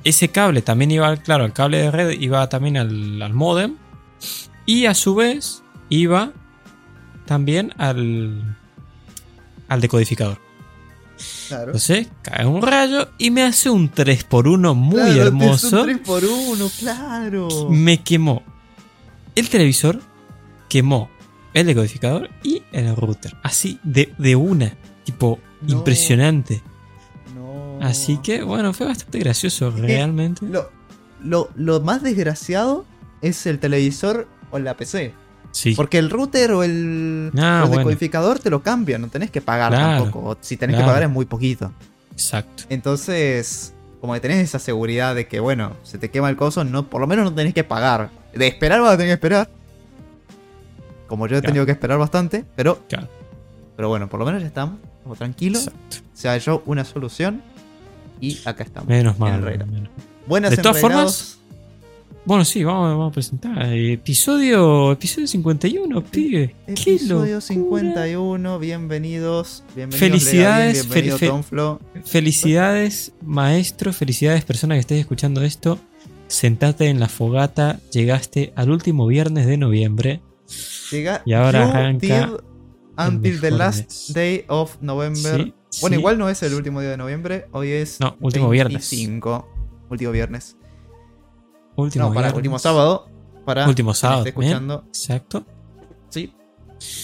ese 0.04 0.28
cable 0.28 0.62
también 0.62 0.90
iba, 0.90 1.16
claro, 1.18 1.44
el 1.44 1.52
cable 1.52 1.78
de 1.78 1.90
red 1.90 2.10
iba 2.20 2.48
también 2.48 2.76
al, 2.76 3.20
al 3.22 3.32
modem 3.34 3.76
y 4.66 4.86
a 4.86 4.94
su 4.94 5.14
vez 5.14 5.62
iba 5.88 6.32
también 7.26 7.72
al 7.78 8.56
al 9.68 9.80
decodificador. 9.80 10.38
Claro. 11.48 11.66
Entonces 11.66 12.08
cae 12.22 12.46
un 12.46 12.62
rayo 12.62 13.08
y 13.18 13.30
me 13.30 13.42
hace 13.42 13.68
un 13.70 13.90
3x1 13.92 14.74
muy 14.74 14.96
Claro, 15.00 15.22
hermoso. 15.22 15.80
un 15.82 15.86
3 15.86 15.98
por 15.98 16.24
1 16.24 16.70
claro. 16.78 17.48
Me 17.68 18.02
quemó 18.02 18.42
el 19.34 19.48
televisor, 19.48 20.00
quemó 20.68 21.10
el 21.54 21.66
decodificador 21.66 22.30
y 22.42 22.62
el 22.72 22.94
router. 22.96 23.36
Así 23.42 23.78
de, 23.82 24.12
de 24.18 24.34
una. 24.36 24.72
Tipo, 25.04 25.38
No. 25.62 25.78
impresionante. 25.78 26.62
Así 27.80 28.18
que, 28.18 28.42
bueno, 28.42 28.72
fue 28.72 28.86
bastante 28.86 29.18
gracioso, 29.18 29.70
realmente. 29.70 30.44
Lo, 30.46 30.70
lo, 31.22 31.48
lo 31.56 31.80
más 31.80 32.02
desgraciado 32.02 32.84
es 33.22 33.46
el 33.46 33.58
televisor 33.58 34.26
o 34.50 34.58
la 34.58 34.76
PC. 34.76 35.14
Sí, 35.52 35.74
Porque 35.74 35.98
el 35.98 36.10
router 36.10 36.52
o 36.52 36.62
el, 36.62 37.32
Ah, 37.36 37.60
o 37.60 37.64
el 37.64 37.68
bueno. 37.68 37.78
decodificador 37.78 38.38
te 38.38 38.50
lo 38.50 38.62
cambian, 38.62 39.00
no 39.00 39.08
tenés 39.08 39.30
que 39.32 39.40
pagar 39.40 39.72
Claro. 39.72 40.04
tampoco. 40.04 40.38
Si 40.40 40.56
tenés 40.56 40.76
que 40.76 40.82
pagar 40.84 41.02
es 41.02 41.10
muy 41.10 41.24
poquito. 41.26 41.72
exacto. 42.12 42.62
Entonces, 42.68 43.74
como 44.00 44.14
que 44.14 44.20
tenés 44.20 44.38
esa 44.44 44.58
seguridad 44.60 45.14
de 45.16 45.26
que, 45.26 45.40
bueno, 45.40 45.72
se 45.82 45.98
te 45.98 46.10
quema 46.10 46.30
el 46.30 46.36
coso, 46.36 46.62
no, 46.64 46.86
por 46.88 47.00
lo 47.00 47.06
menos 47.08 47.24
no 47.24 47.34
tenés 47.34 47.52
que 47.54 47.64
pagar. 47.64 48.10
De 48.34 48.46
esperar 48.46 48.80
vas 48.80 48.92
a 48.92 48.96
tener 48.96 49.08
que 49.10 49.14
esperar. 49.14 49.50
Como 51.08 51.26
yo 51.26 51.36
he 51.36 51.40
Claro. 51.40 51.50
tenido 51.52 51.66
que 51.66 51.72
esperar 51.72 51.98
bastante, 51.98 52.44
pero, 52.54 52.84
Claro. 52.88 53.08
pero 53.76 53.88
bueno, 53.88 54.08
por 54.08 54.20
lo 54.20 54.26
menos 54.26 54.42
ya 54.42 54.46
estamos, 54.46 54.78
estamos 54.98 55.18
tranquilos. 55.18 55.66
exacto. 55.66 55.96
Se 56.14 56.28
halló 56.28 56.62
una 56.66 56.84
solución 56.84 57.42
y 58.20 58.38
acá 58.44 58.64
estamos. 58.64 58.88
Menos 58.88 59.18
mal. 59.18 59.40
menos. 59.42 59.88
Buenas 60.26 60.50
De 60.50 60.56
todas 60.58 60.80
formas, 60.80 61.38
Bueno, 62.24 62.44
sí, 62.44 62.62
vamos, 62.62 62.90
vamos 62.90 63.10
a 63.10 63.14
presentar. 63.14 63.72
Episodio, 63.72 64.92
episodio 64.92 65.26
51, 65.26 66.04
pibe. 66.04 66.54
Episodio 66.66 67.36
locura. 67.36 67.40
51, 67.40 68.58
bienvenidos. 68.58 69.64
bienvenidos 69.74 69.98
Felicidades, 69.98 70.74
Lea, 70.74 70.82
bienvenido 70.82 71.16
fel- 71.18 71.20
fel- 71.20 71.28
Tom 71.30 71.42
Flo. 71.42 71.80
Felicidades, 72.04 73.12
maestro. 73.22 73.92
Felicidades, 73.92 74.44
persona 74.44 74.74
que 74.74 74.80
estés 74.80 75.00
escuchando 75.00 75.42
esto. 75.42 75.78
Sentate 76.28 76.86
en 76.88 77.00
la 77.00 77.08
fogata. 77.08 77.80
Llegaste 77.90 78.52
al 78.54 78.70
último 78.70 79.06
viernes 79.06 79.46
de 79.46 79.56
noviembre. 79.56 80.20
Llega 80.92 81.22
Y 81.24 81.32
ahora 81.32 81.68
arranca 81.68 82.32
Until 82.98 83.40
the 83.40 83.50
last 83.50 84.10
day 84.10 84.44
of 84.48 84.76
November. 84.80 85.42
Sí, 85.44 85.54
Bueno, 85.80 85.94
sí. 85.94 86.00
igual 86.00 86.18
no 86.18 86.28
es 86.28 86.42
el 86.42 86.54
último 86.54 86.80
día 86.80 86.90
de 86.90 86.96
noviembre, 86.96 87.46
hoy 87.52 87.70
es 87.70 88.00
No, 88.00 88.16
último 88.20 88.48
viernes. 88.48 88.90
25. 88.90 89.48
Último 89.90 90.10
viernes. 90.12 90.56
Último 91.76 92.06
no, 92.06 92.14
para 92.14 92.26
viernes. 92.28 92.36
último 92.36 92.58
sábado. 92.58 93.08
Para 93.44 93.66
Último 93.68 93.94
sábado. 93.94 94.26
escuchando. 94.26 94.84
Exacto. 94.88 95.44
Sí. 96.08 96.34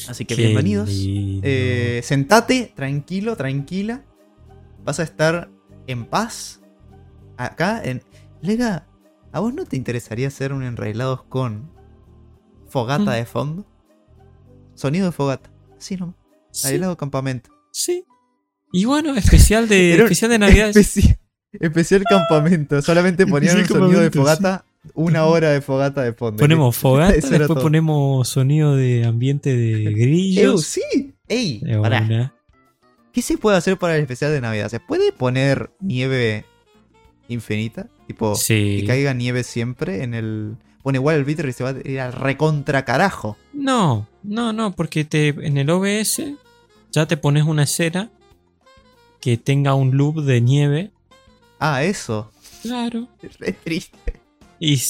Así 0.09 0.25
que 0.25 0.35
Qué 0.37 0.43
bienvenidos. 0.43 0.89
Eh, 0.93 2.01
sentate, 2.03 2.73
tranquilo, 2.75 3.37
tranquila. 3.37 4.05
Vas 4.85 5.01
a 5.01 5.03
estar 5.03 5.51
en 5.87 6.05
paz. 6.07 6.61
Acá 7.37 7.83
en. 7.85 8.03
Lega, 8.43 8.87
¿a 9.33 9.41
vos 9.41 9.53
no 9.55 9.65
te 9.65 9.77
interesaría 9.77 10.29
hacer 10.29 10.53
un 10.53 10.63
enreglados 10.63 11.23
con 11.25 11.71
fogata 12.69 13.13
Mm. 13.13 13.15
de 13.15 13.25
fondo? 13.27 13.67
Sonido 14.75 15.07
de 15.07 15.13
fogata. 15.13 15.51
Así 15.79 15.97
nomás. 15.97 16.17
sí, 16.51 16.69
Aislado 16.69 16.97
campamento. 16.97 17.51
sí. 17.71 18.05
Y 18.77 18.85
bueno, 18.85 19.15
especial 19.17 19.69
de, 19.69 19.95
Era 19.95 20.03
especial 20.05 20.31
de 20.31 20.39
Navidad. 20.39 20.69
Especi- 20.71 21.17
especial 21.53 22.03
campamento. 22.09 22.83
Solamente 22.83 23.27
ponían 23.27 23.59
un 23.59 23.67
sonido 23.67 24.01
de 24.01 24.11
fogata. 24.11 24.65
Una 24.95 25.25
hora 25.25 25.51
de 25.51 25.61
fogata 25.63 26.03
de 26.03 26.13
fondo. 26.13 26.39
Ponemos 26.41 26.77
fogata, 26.77 27.13
después 27.15 27.47
todo. 27.49 27.61
ponemos 27.63 28.29
sonido 28.29 28.77
de 28.77 29.05
ambiente 29.05 29.57
de 29.57 29.93
grillos. 29.93 30.65
sí. 30.65 31.15
Ey, 31.29 31.61
pará. 31.83 32.33
¿Qué 33.13 33.23
se 33.23 33.39
puede 33.39 33.57
hacer 33.57 33.79
para 33.79 33.97
el 33.97 34.03
especial 34.03 34.31
de 34.31 34.41
Navidad? 34.43 34.69
¿Se 34.69 34.79
puede 34.79 35.11
poner 35.11 35.71
nieve 35.81 36.45
infinita? 37.29 37.89
Tipo, 38.07 38.37
Sí. 38.37 38.79
que 38.81 38.87
caiga 38.87 39.15
nieve 39.15 39.43
siempre 39.43 40.03
en 40.05 40.15
el. 40.15 40.57
Bueno, 40.85 40.99
igual 40.99 41.17
el 41.17 41.25
bitter 41.25 41.53
se 41.53 41.65
va 41.65 41.71
a 41.71 41.89
ir 41.89 41.99
al 41.99 42.13
recontra 42.13 42.85
carajo. 42.85 43.37
No, 43.53 44.07
no, 44.23 44.53
no, 44.53 44.73
porque 44.77 45.05
te, 45.05 45.29
en 45.29 45.57
el 45.57 45.69
OBS 45.71 46.23
ya 46.93 47.07
te 47.07 47.17
pones 47.17 47.43
una 47.45 47.65
escena 47.65 48.11
que 49.27 49.37
tenga 49.37 49.75
un 49.75 49.97
loop 49.97 50.23
de 50.23 50.41
nieve. 50.41 50.93
Ah, 51.59 51.83
eso. 51.83 52.31
Claro. 52.63 53.09
Es 53.21 53.37
re 53.41 53.51
triste. 53.53 54.21
Y 54.61 54.81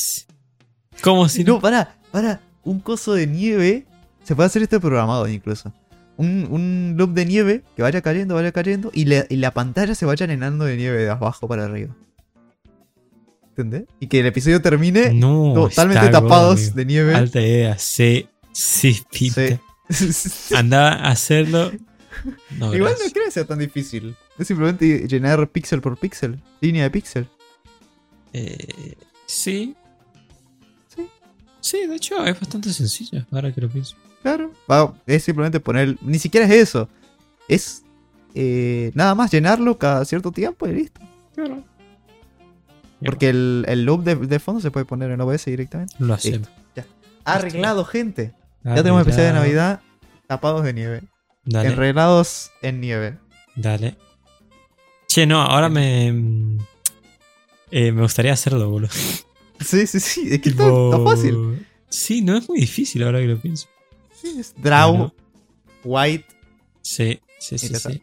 como 1.00 1.26
si 1.30 1.42
No, 1.42 1.54
no. 1.54 1.60
para, 1.62 1.96
para. 2.12 2.42
Un 2.62 2.80
coso 2.80 3.14
de 3.14 3.26
nieve. 3.26 3.86
Se 4.24 4.36
puede 4.36 4.48
hacer 4.48 4.60
esto 4.62 4.78
programado 4.78 5.26
incluso. 5.26 5.72
Un, 6.18 6.46
un 6.50 6.96
loop 6.98 7.14
de 7.14 7.24
nieve 7.24 7.62
que 7.76 7.80
vaya 7.80 8.02
cayendo, 8.02 8.34
vaya 8.34 8.52
cayendo. 8.52 8.90
Y, 8.92 9.06
le- 9.06 9.26
y 9.30 9.36
la 9.36 9.52
pantalla 9.52 9.94
se 9.94 10.04
vaya 10.04 10.26
llenando 10.26 10.66
de 10.66 10.76
nieve 10.76 10.98
de 11.04 11.08
abajo 11.08 11.48
para 11.48 11.64
arriba. 11.64 11.96
¿Entendés? 13.48 13.84
Y 14.00 14.08
que 14.08 14.20
el 14.20 14.26
episodio 14.26 14.60
termine 14.60 15.14
No, 15.14 15.52
totalmente 15.54 16.10
tapados 16.10 16.60
gordo, 16.60 16.76
de 16.76 16.84
nieve. 16.84 17.14
Alta 17.14 17.40
idea. 17.40 17.78
Sí, 17.78 18.28
sí, 18.52 18.98
pinta. 19.10 19.58
Sí. 19.88 20.54
Anda 20.54 20.92
a 20.92 21.10
hacerlo. 21.12 21.72
No, 22.58 22.74
Igual 22.74 22.94
no 23.02 23.12
creo 23.12 23.26
que 23.26 23.30
sea 23.30 23.44
tan 23.44 23.58
difícil. 23.58 24.16
Es 24.38 24.48
simplemente 24.48 25.06
llenar 25.08 25.48
píxel 25.48 25.80
por 25.80 25.96
píxel. 25.98 26.40
Línea 26.60 26.84
de 26.84 26.90
píxel. 26.90 27.28
Eh, 28.32 28.94
sí. 29.26 29.74
Sí. 30.94 31.08
Sí, 31.60 31.86
de 31.86 31.96
hecho 31.96 32.24
es 32.24 32.38
bastante 32.38 32.72
sencillo, 32.72 33.26
ahora 33.30 33.52
que 33.52 33.60
lo 33.60 33.68
pienso. 33.68 33.96
Claro. 34.22 34.52
Es 35.06 35.24
simplemente 35.24 35.60
poner. 35.60 35.96
Ni 36.02 36.18
siquiera 36.18 36.46
es 36.46 36.52
eso. 36.52 36.88
Es 37.48 37.82
eh, 38.34 38.90
nada 38.94 39.14
más 39.14 39.30
llenarlo 39.30 39.78
cada 39.78 40.04
cierto 40.04 40.32
tiempo 40.32 40.66
y 40.66 40.72
listo. 40.72 41.00
Claro. 41.34 41.64
Porque 43.04 43.28
el, 43.28 43.64
el 43.68 43.84
loop 43.84 44.02
de, 44.04 44.16
de 44.16 44.38
fondo 44.38 44.60
se 44.60 44.70
puede 44.70 44.86
poner 44.86 45.10
en 45.10 45.20
OBS 45.20 45.44
directamente. 45.44 45.94
Lo 45.98 46.14
hacemos. 46.14 46.48
Arreglado, 47.24 47.84
gente. 47.84 48.32
Ya 48.62 48.76
tenemos 48.76 49.00
especial 49.00 49.26
de 49.26 49.32
Navidad 49.32 49.80
tapados 50.26 50.64
de 50.64 50.72
nieve. 50.72 51.02
Dale, 51.46 51.68
Enredados 51.70 52.50
en 52.60 52.80
nieve. 52.80 53.18
dale. 53.54 53.96
Che, 55.06 55.24
no, 55.26 55.40
ahora 55.40 55.68
me. 55.68 56.12
mm, 56.12 56.58
eh, 57.70 57.92
me 57.92 58.02
gustaría 58.02 58.32
hacerlo, 58.32 58.68
boludo. 58.68 58.90
Sí, 59.58 59.86
sí, 59.86 60.00
sí. 60.00 60.28
Es 60.34 60.40
que 60.42 60.50
está, 60.50 60.64
fácil. 61.02 61.66
Sí, 61.88 62.20
no 62.20 62.36
es 62.36 62.46
muy 62.46 62.60
difícil 62.60 63.02
ahora 63.04 63.20
que 63.20 63.26
lo 63.26 63.38
pienso. 63.40 63.68
Sí, 64.14 64.36
es 64.38 64.54
draw, 64.60 64.90
Bueno. 64.92 65.14
white. 65.82 66.26
Sí, 66.82 67.20
sí, 67.38 67.56
sí. 67.58 67.74
sí. 67.74 68.02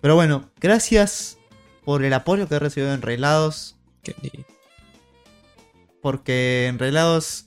Pero 0.00 0.16
bueno, 0.16 0.50
gracias 0.60 1.38
por 1.84 2.02
el 2.04 2.12
apoyo 2.12 2.48
que 2.48 2.56
he 2.56 2.58
recibido 2.58 2.88
en 2.90 2.96
Enrelados. 2.96 3.76
Qué 4.02 4.16
lindo. 4.20 4.48
Porque 6.00 6.66
Enrelados 6.66 7.46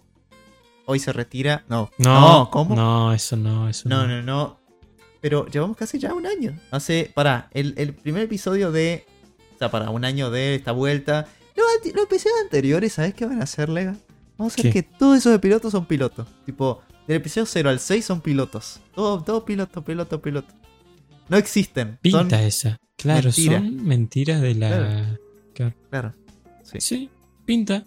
hoy 0.86 1.00
se 1.00 1.12
retira. 1.12 1.66
No, 1.68 1.92
No, 1.98 2.50
¿cómo? 2.52 2.76
No, 2.76 3.12
eso 3.14 3.36
no, 3.36 3.68
eso 3.68 3.90
No, 3.90 4.08
no, 4.08 4.22
no. 4.22 4.60
Pero 5.26 5.48
llevamos 5.48 5.76
casi 5.76 5.98
ya 5.98 6.14
un 6.14 6.28
año. 6.28 6.56
Hace, 6.70 7.12
para, 7.12 7.50
el, 7.52 7.74
el 7.78 7.96
primer 7.96 8.22
episodio 8.22 8.72
de... 8.72 9.08
O 9.56 9.58
sea, 9.58 9.72
para 9.72 9.90
un 9.90 10.06
año 10.06 10.30
de 10.30 10.54
esta 10.54 10.72
vuelta. 10.72 11.28
Los, 11.56 11.66
episodios 11.84 12.38
anteriores, 12.44 12.94
¿sabes 12.94 13.16
qué 13.16 13.26
van 13.26 13.42
a 13.42 13.46
hacer, 13.46 13.70
Lega? 13.70 13.96
Vamos 14.38 14.54
a 14.54 14.60
hacer 14.60 14.72
¿Qué? 14.72 14.84
que 14.84 14.84
todos 14.84 15.18
esos 15.18 15.40
pilotos 15.40 15.72
son 15.72 15.88
pilotos. 15.88 16.28
Tipo, 16.46 16.84
del 17.08 17.18
episodio 17.18 17.48
0 17.48 17.70
al 17.72 17.80
6 17.80 18.06
son 18.06 18.22
pilotos. 18.22 18.82
Todo, 18.94 19.24
todo 19.24 19.46
piloto, 19.46 19.84
piloto, 19.84 20.22
piloto. 20.22 20.54
No 21.28 21.38
existen. 21.38 21.98
Pinta 22.04 22.20
Son, 22.20 22.34
esa. 22.36 22.78
Claro, 22.96 23.24
mentira. 23.24 23.58
son 23.58 23.84
mentiras 23.84 24.42
de 24.44 24.54
la. 24.54 25.20
claro. 25.90 26.14
Sí. 26.62 26.78
Sí, 26.80 27.10
pinta. 27.46 27.84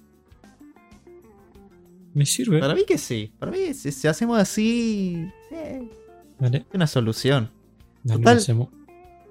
Me 2.15 2.27
sirve. 2.27 2.59
Para 2.59 2.75
mí 2.75 2.83
que 2.85 2.99
sí. 2.99 3.33
Para 3.39 3.53
mí, 3.53 3.75
si, 3.75 3.93
si 3.93 4.09
hacemos 4.09 4.41
así... 4.41 5.25
eh, 5.53 5.89
Vale, 6.39 6.67
una 6.73 6.87
solución. 6.87 7.51
dale, 8.05 8.41
Total. 8.41 8.69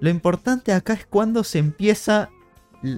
lo 0.00 0.10
importante 0.10 0.72
acá 0.72 0.92
es 0.92 1.06
cuando 1.06 1.42
se 1.44 1.58
empieza 1.58 2.30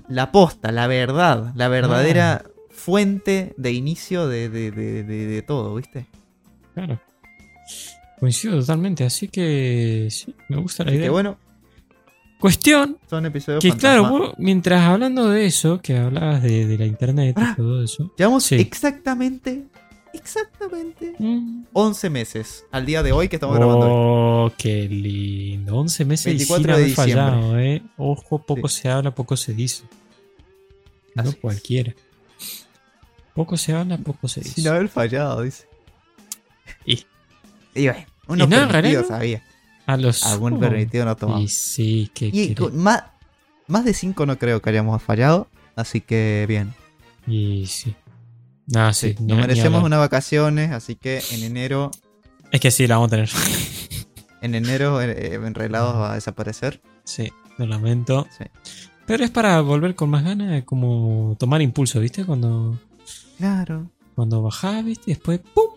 la 0.09 0.31
posta, 0.33 0.73
la 0.73 0.87
verdad, 0.87 1.52
la 1.55 1.69
verdadera 1.69 2.45
fuente 2.71 3.55
de 3.57 3.73
inicio 3.73 4.29
de, 4.29 4.49
de- 4.49 4.71
de- 4.73 5.43
todo, 5.43 5.75
¿viste? 5.75 6.07
Claro. 6.75 7.00
Coincido 8.19 8.59
totalmente, 8.61 9.05
así 9.05 9.29
que 9.29 10.09
sí, 10.11 10.35
me 10.49 10.57
gusta 10.59 10.85
la 10.85 10.90
Así 10.90 10.97
idea. 10.97 11.07
que 11.07 11.11
bueno, 11.11 11.38
Cuestión 12.38 12.97
son 13.09 13.26
episodios 13.26 13.62
que 13.62 13.71
claro, 13.73 14.02
fantasma. 14.05 14.26
vos, 14.29 14.35
mientras 14.38 14.81
hablando 14.83 15.29
de 15.29 15.45
eso, 15.45 15.81
que 15.83 15.99
hablabas 15.99 16.43
de, 16.43 16.76
la 16.79 16.87
internet 16.87 17.35
Ah. 17.38 17.50
y 17.52 17.57
todo 17.57 17.83
eso. 17.83 18.12
Llevamos 18.17 18.45
Sí. 18.45 18.55
exactamente, 18.57 19.64
exactamente 20.12 21.14
mm, 21.19 21.64
11 21.73 22.11
meses 22.11 22.64
al 22.71 22.87
día 22.87 23.02
de 23.02 23.12
hoy 23.12 23.29
que 23.29 23.37
estamos 23.37 23.57
grabando. 23.57 23.87
esto. 23.87 23.95
Oh, 23.95 24.52
qué 24.59 24.88
lindo. 24.88 25.76
11 25.76 26.05
meses 26.05 26.26
y 26.26 26.31
24 26.31 26.62
sin 26.75 26.83
de 26.83 26.88
diciembre. 26.88 27.14
fallado, 27.14 27.59
eh. 27.59 27.83
Ojo, 27.97 28.38
poco 28.45 28.69
Sí. 28.69 28.81
se 28.83 28.88
habla, 28.88 29.14
poco 29.14 29.37
se 29.37 29.55
dice. 29.55 29.85
No 31.14 31.23
es. 31.29 31.37
cualquiera. 31.37 31.95
Poco 33.35 33.57
se 33.57 33.73
habla, 33.73 33.99
poco 33.99 34.29
se 34.29 34.40
dice. 34.40 34.55
Sin 34.55 34.69
haber 34.69 34.88
fallado, 34.88 35.43
dice. 35.43 35.67
Y- 36.85 37.05
Y 37.75 37.85
bueno, 37.87 38.05
uno 38.29 38.45
Y 38.45 38.47
no, 38.49 38.69
permitido 38.69 39.05
sabía. 39.05 39.43
A 39.87 39.97
los. 39.97 40.25
Algún 40.25 40.55
oh, 40.55 40.61
permitido 40.61 41.05
no 41.05 41.12
Y 41.12 41.17
tomamos. 41.17 41.52
sí, 41.52 42.11
que. 42.14 42.26
Y 42.33 42.55
con- 42.55 42.76
más, 42.76 43.05
más 43.67 43.85
de 43.85 43.95
5 43.95 44.26
no 44.26 44.38
creo 44.38 44.61
que 44.61 44.71
hayamos 44.71 45.02
fallado, 45.02 45.49
así 45.76 46.00
que 46.00 46.45
bien. 46.49 46.75
Y 47.26 47.67
sí. 47.67 47.95
No, 48.71 48.93
sí. 48.95 49.15
Nos 49.21 49.39
merecemos 49.39 49.83
unas 49.85 49.99
vacaciones, 49.99 50.71
así 50.73 50.95
que 50.97 51.23
en 51.33 51.43
enero 51.43 51.91
Es 52.53 52.61
que 52.61 52.71
sí, 52.71 52.87
la 52.87 52.97
vamos 52.97 53.09
a 53.09 53.11
tener. 53.11 53.31
En 54.43 54.55
enero 54.55 55.03
eh, 55.03 55.35
Enrelados 55.35 55.97
va 55.97 56.12
a 56.12 56.15
desaparecer. 56.15 56.81
sí, 57.05 57.31
lo 57.59 57.67
lamento. 57.67 58.27
Sí. 58.39 58.45
Pero 59.07 59.23
es 59.23 59.31
para 59.31 59.61
volver 59.61 59.95
con 59.95 60.09
más 60.09 60.25
ganas, 60.25 60.65
como 60.65 61.37
tomar 61.39 61.61
impulso, 61.61 62.00
¿viste? 62.00 62.25
Cuando, 62.25 62.79
Claro. 63.37 63.91
cuando 64.15 64.41
bajás, 64.41 64.83
¿viste? 64.83 65.11
Y 65.11 65.15
después, 65.15 65.41
¡pum! 65.53 65.75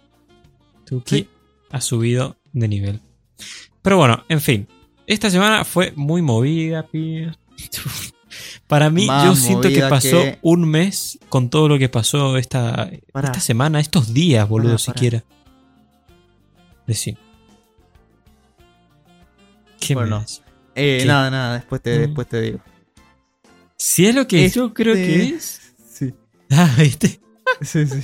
Tu 0.86 1.02
Sí. 1.06 1.28
ha 1.72 1.82
subido 1.82 2.38
de 2.54 2.68
nivel. 2.70 3.02
Pero 3.82 3.98
bueno, 3.98 4.24
en 4.30 4.40
fin. 4.40 4.68
Esta 5.08 5.30
semana 5.30 5.66
fue 5.66 5.92
muy 5.98 6.22
movida, 6.22 6.88
pibe. 6.88 7.34
Para 8.68 8.90
mí, 8.90 9.06
Más 9.08 9.26
yo 9.26 9.36
siento 9.36 9.70
que 9.70 9.82
pasó 9.82 10.22
que- 10.22 10.40
un 10.42 10.68
mes 10.68 11.20
con 11.30 11.50
todo 11.50 11.68
lo 11.68 11.78
que 11.78 11.90
pasó 11.90 12.38
esta, 12.38 12.90
esta 12.92 13.40
semana, 13.40 13.80
estos 13.80 14.14
días, 14.14 14.48
boludo, 14.48 14.78
siquiera. 14.78 15.24
Decí. 16.88 17.18
¿Qué 19.80 19.96
Bueno, 19.96 20.20
das? 20.20 20.42
Eh, 20.76 21.00
¿Qué? 21.02 21.06
nada, 21.06 21.30
nada, 21.30 21.54
después 21.56 21.82
te, 21.82 21.98
Mm. 21.98 22.02
después 22.02 22.28
te 22.28 22.42
digo. 22.42 22.60
Si 23.78 24.06
es 24.06 24.16
lo 24.16 24.28
que 24.28 24.46
Este- 24.46 24.60
yo 24.60 24.74
creo 24.74 24.94
que 24.96 25.26
es. 25.30 25.74
Sí. 25.92 26.14
Ah, 26.50 26.74
¿viste? 26.78 27.20
Sí, 27.62 27.86
sí. 27.86 28.00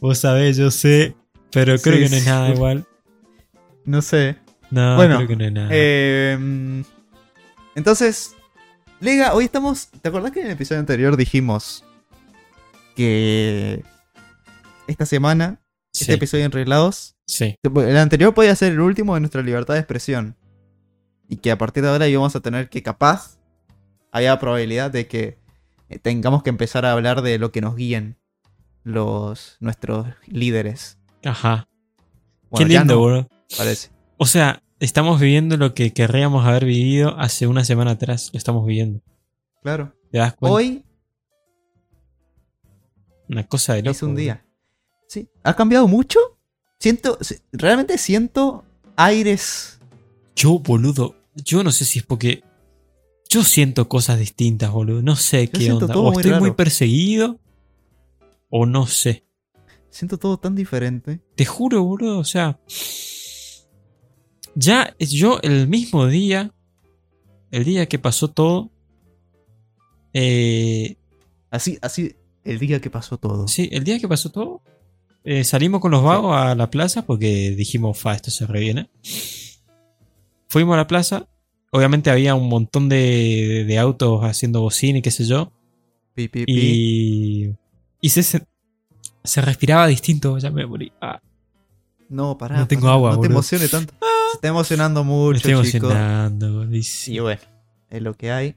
Vos 0.00 0.18
sabés, 0.18 0.56
yo 0.56 0.70
sé. 0.70 1.14
Pero 1.52 1.76
creo 1.78 1.96
Sí, 1.96 2.02
que 2.04 2.08
no 2.10 2.16
es 2.16 2.22
sí. 2.22 2.28
nada 2.28 2.50
igual. 2.50 2.86
No 3.84 4.02
sé. 4.02 4.36
No, 4.70 4.96
Bueno, 4.96 5.16
creo 5.16 5.28
que 5.28 5.36
no 5.36 5.44
es 5.44 5.52
nada. 5.52 5.68
Eh, 5.72 6.82
entonces, 7.74 8.34
Lega, 9.00 9.34
hoy 9.34 9.44
estamos. 9.44 9.88
¿Te 9.88 10.08
acordás 10.08 10.32
que 10.32 10.40
en 10.40 10.46
el 10.46 10.52
episodio 10.52 10.80
anterior 10.80 11.16
dijimos 11.16 11.84
que 12.94 13.84
esta 14.86 15.04
semana, 15.04 15.60
sí, 15.92 16.04
este 16.04 16.14
episodio 16.14 16.42
de 16.42 16.46
Enreglados, 16.46 17.14
sí. 17.26 17.56
el 17.62 17.96
anterior 17.98 18.32
podía 18.32 18.56
ser 18.56 18.72
el 18.72 18.80
último 18.80 19.14
de 19.14 19.20
nuestra 19.20 19.42
libertad 19.42 19.74
de 19.74 19.80
expresión? 19.80 20.36
Y 21.28 21.36
que 21.36 21.50
a 21.50 21.58
partir 21.58 21.82
de 21.82 21.90
ahora 21.90 22.08
íbamos 22.08 22.34
a 22.36 22.40
tener 22.40 22.70
que, 22.70 22.82
capaz, 22.82 23.38
había 24.12 24.38
probabilidad 24.38 24.90
de 24.90 25.06
que 25.06 25.38
eh, 25.90 25.98
tengamos 25.98 26.42
que 26.42 26.50
empezar 26.50 26.86
a 26.86 26.92
hablar 26.92 27.20
de 27.20 27.38
lo 27.38 27.52
que 27.52 27.60
nos 27.60 27.76
guíen 27.76 28.16
los 28.82 29.56
nuestros 29.60 30.06
líderes. 30.26 30.98
Ajá. 31.24 31.68
Bueno, 32.48 32.66
Qué 32.66 32.72
lindo, 32.72 33.10
no. 33.10 33.28
Parece. 33.56 33.90
O 34.16 34.26
sea, 34.26 34.62
estamos 34.80 35.20
viviendo 35.20 35.56
lo 35.56 35.74
que 35.74 35.92
querríamos 35.92 36.46
haber 36.46 36.64
vivido 36.64 37.18
hace 37.18 37.46
una 37.46 37.64
semana 37.64 37.92
atrás. 37.92 38.30
Lo 38.32 38.38
estamos 38.38 38.66
viviendo. 38.66 39.00
Claro. 39.62 39.92
¿Te 40.10 40.18
das 40.18 40.34
cuenta? 40.34 40.54
Hoy 40.54 40.84
Una 43.28 43.46
cosa 43.46 43.74
de 43.74 43.82
loco. 43.82 43.90
es 43.92 44.02
un 44.02 44.14
día. 44.14 44.44
Sí. 45.08 45.28
¿Ha 45.42 45.54
cambiado 45.54 45.88
mucho? 45.88 46.18
Siento, 46.78 47.18
realmente 47.52 47.98
siento 47.98 48.64
aires. 48.96 49.80
Yo, 50.34 50.58
boludo, 50.58 51.16
yo 51.34 51.64
no 51.64 51.72
sé 51.72 51.84
si 51.84 52.00
es 52.00 52.04
porque. 52.04 52.44
Yo 53.28 53.42
siento 53.42 53.88
cosas 53.88 54.18
distintas, 54.20 54.70
boludo. 54.70 55.02
No 55.02 55.16
sé 55.16 55.48
qué 55.48 55.72
onda. 55.72 55.92
O 55.96 56.12
muy 56.12 56.22
estoy 56.22 56.38
muy 56.38 56.52
perseguido. 56.52 57.40
O 58.50 58.66
no 58.66 58.86
sé. 58.86 59.24
Siento 59.90 60.18
todo 60.18 60.38
tan 60.38 60.54
diferente. 60.54 61.20
Te 61.34 61.44
juro, 61.44 61.82
boludo. 61.82 62.18
O 62.18 62.24
sea. 62.24 62.60
Ya 64.58 64.96
yo 64.98 65.38
el 65.42 65.68
mismo 65.68 66.06
día. 66.06 66.50
El 67.50 67.64
día 67.64 67.86
que 67.86 67.98
pasó 67.98 68.28
todo. 68.28 68.70
Eh, 70.12 70.96
Así, 71.50 71.78
así, 71.80 72.14
el 72.44 72.58
día 72.58 72.80
que 72.80 72.90
pasó 72.90 73.18
todo. 73.18 73.46
sí, 73.48 73.68
el 73.72 73.84
día 73.84 73.98
que 73.98 74.08
pasó 74.08 74.30
todo. 74.30 74.62
eh, 75.24 75.44
salimos 75.44 75.80
con 75.80 75.90
los 75.90 76.02
vagos 76.02 76.36
a 76.36 76.54
la 76.54 76.70
plaza 76.70 77.04
porque 77.06 77.50
dijimos, 77.52 77.98
fa, 77.98 78.14
esto 78.14 78.30
se 78.30 78.46
reviene. 78.46 78.90
Fuimos 80.48 80.74
a 80.74 80.78
la 80.78 80.86
plaza. 80.86 81.28
Obviamente 81.70 82.10
había 82.10 82.34
un 82.34 82.48
montón 82.48 82.88
de, 82.88 83.64
de 83.66 83.78
autos 83.78 84.22
haciendo 84.24 84.60
bocina 84.62 84.98
y 84.98 85.02
qué 85.02 85.10
sé 85.10 85.24
yo. 85.26 85.52
Pi, 86.14 86.28
pi, 86.28 86.44
pi. 86.46 86.52
Y, 86.52 87.54
y 88.00 88.08
se, 88.08 88.22
se, 88.22 88.46
se 89.24 89.40
respiraba 89.42 89.86
distinto. 89.86 90.38
Ya 90.38 90.50
me 90.50 90.64
morí. 90.66 90.92
Ah, 91.00 91.20
No, 92.08 92.38
pará. 92.38 92.56
No 92.58 92.66
tengo 92.68 92.82
pará, 92.82 92.94
agua, 92.94 93.10
No 93.12 93.20
te 93.20 93.26
emociones 93.26 93.70
tanto. 93.70 93.94
Se 94.30 94.36
está 94.36 94.48
emocionando 94.48 95.04
me 95.04 95.10
mucho, 95.10 95.36
estoy 95.48 95.70
chico. 95.70 95.86
emocionando. 95.86 96.64
y 96.72 97.18
bueno, 97.20 97.40
es 97.90 98.02
lo 98.02 98.14
que 98.14 98.30
hay. 98.30 98.54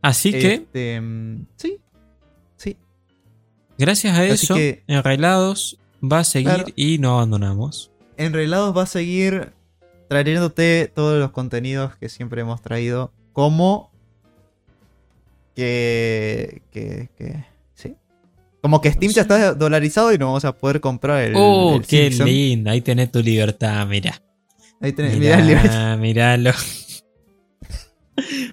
Así 0.00 0.32
que, 0.32 0.54
Este, 0.54 1.00
mm, 1.00 1.46
sí. 1.56 1.78
Sí. 2.56 2.76
gracias 3.78 4.16
a 4.16 4.22
así 4.22 4.32
eso, 4.32 4.54
que- 4.54 4.82
Enrailados 4.86 5.78
va 6.02 6.20
a 6.20 6.24
seguir 6.24 6.48
Claro. 6.48 6.66
y 6.74 6.98
no 6.98 7.14
abandonamos. 7.14 7.90
Enrelados 8.16 8.76
va 8.76 8.82
a 8.82 8.86
seguir 8.86 9.52
trayéndote 10.08 10.90
todos 10.94 11.18
los 11.20 11.30
contenidos 11.30 11.96
que 11.96 12.08
siempre 12.08 12.40
hemos 12.42 12.60
traído. 12.62 13.12
Como 13.32 13.90
que. 15.54 16.62
que. 16.70 17.08
que. 17.16 17.44
Como 18.62 18.80
que 18.80 18.92
Steam 18.92 19.12
ya 19.12 19.22
está 19.22 19.54
dolarizado 19.54 20.12
y 20.14 20.18
no 20.18 20.26
vamos 20.26 20.44
a 20.44 20.56
poder 20.56 20.80
comprar 20.80 21.22
el. 21.24 21.32
oh, 21.36 21.76
el 21.76 21.82
qué 21.86 22.06
Simpson. 22.06 22.26
lindo. 22.28 22.70
Ahí 22.70 22.80
tenés 22.80 23.10
tu 23.12 23.20
libertad, 23.20 23.86
mira. 23.86 24.22
Ahí 24.80 24.92
tenés, 24.92 25.18
mirá. 25.18 25.36
Mirá, 25.38 25.96
miralo. 25.96 26.52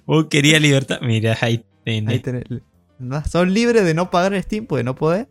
Vos 0.06 0.26
querías 0.28 0.60
libertad. 0.60 1.00
Mirá, 1.02 1.36
ahí 1.40 1.64
tenés. 1.84 2.08
Ahí 2.12 2.18
tenés. 2.18 2.44
No, 2.98 3.22
Son 3.24 3.52
libres 3.54 3.84
de 3.84 3.94
no 3.94 4.10
pagar 4.10 4.34
en 4.34 4.42
Steam 4.42 4.66
porque 4.66 4.84
no 4.84 4.94
podés. 4.94 5.26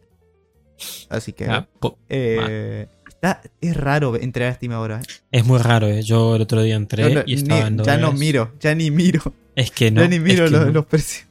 Así 1.10 1.34
que. 1.34 1.46
Ah, 1.46 1.68
eh, 2.08 2.88
está, 3.08 3.42
es 3.62 3.76
raro 3.76 4.16
entrar 4.16 4.50
a 4.50 4.54
Steam 4.56 4.72
ahora. 4.72 5.02
eh. 5.02 5.06
es 5.32 5.46
muy 5.46 5.60
raro, 5.60 5.88
eh. 5.88 6.02
Yo 6.04 6.36
el 6.38 6.42
otro 6.42 6.62
día 6.64 6.76
entré 6.76 7.14
no- 7.14 7.24
y 7.26 7.34
estaba 7.34 7.68
en 7.68 7.78
ni- 7.78 7.84
ya 7.84 7.98
no 7.98 8.14
miro, 8.14 8.54
ya 8.60 8.74
ni 8.76 8.92
miro. 8.92 9.22
Es 9.56 9.72
que 9.72 9.92
no. 9.92 10.02
ya 10.02 10.08
ni 10.08 10.20
miro 10.20 10.46
es 10.46 10.52
que 10.52 10.58
los, 10.58 10.66
no. 10.68 10.72
los 10.72 10.86
precios. 10.86 11.28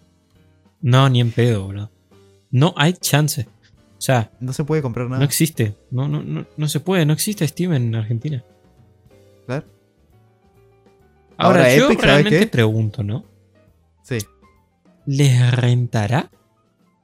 No, 0.83 1.09
ni 1.09 1.21
en 1.21 1.33
pedo, 1.33 1.67
bro. 1.69 1.91
No 2.51 2.75
hay 2.77 2.95
chance. 2.95 3.47
O 3.99 4.01
sea, 4.01 4.31
No 4.41 4.53
se 4.53 4.65
puede 4.65 4.81
comprar 4.83 5.07
nada. 5.07 5.19
no 5.19 5.25
existe. 5.25 5.77
No, 5.91 6.09
no, 6.09 6.23
no, 6.23 6.47
no 6.57 6.69
se 6.69 6.81
puede. 6.81 7.05
No 7.05 7.13
existe 7.13 7.47
Steam 7.47 7.73
en 7.75 7.95
Argentina. 7.95 8.45
Claro. 9.47 9.67
Ahora, 11.37 11.61
Ahora, 11.61 11.75
yo 11.77 11.87
Epic, 11.87 12.01
¿sabe 12.01 12.13
realmente 12.13 12.47
pregunto, 12.49 13.03
¿no? 13.03 13.25
Sí. 14.03 14.19
¿Les 15.07 15.51
rentará? 15.55 16.31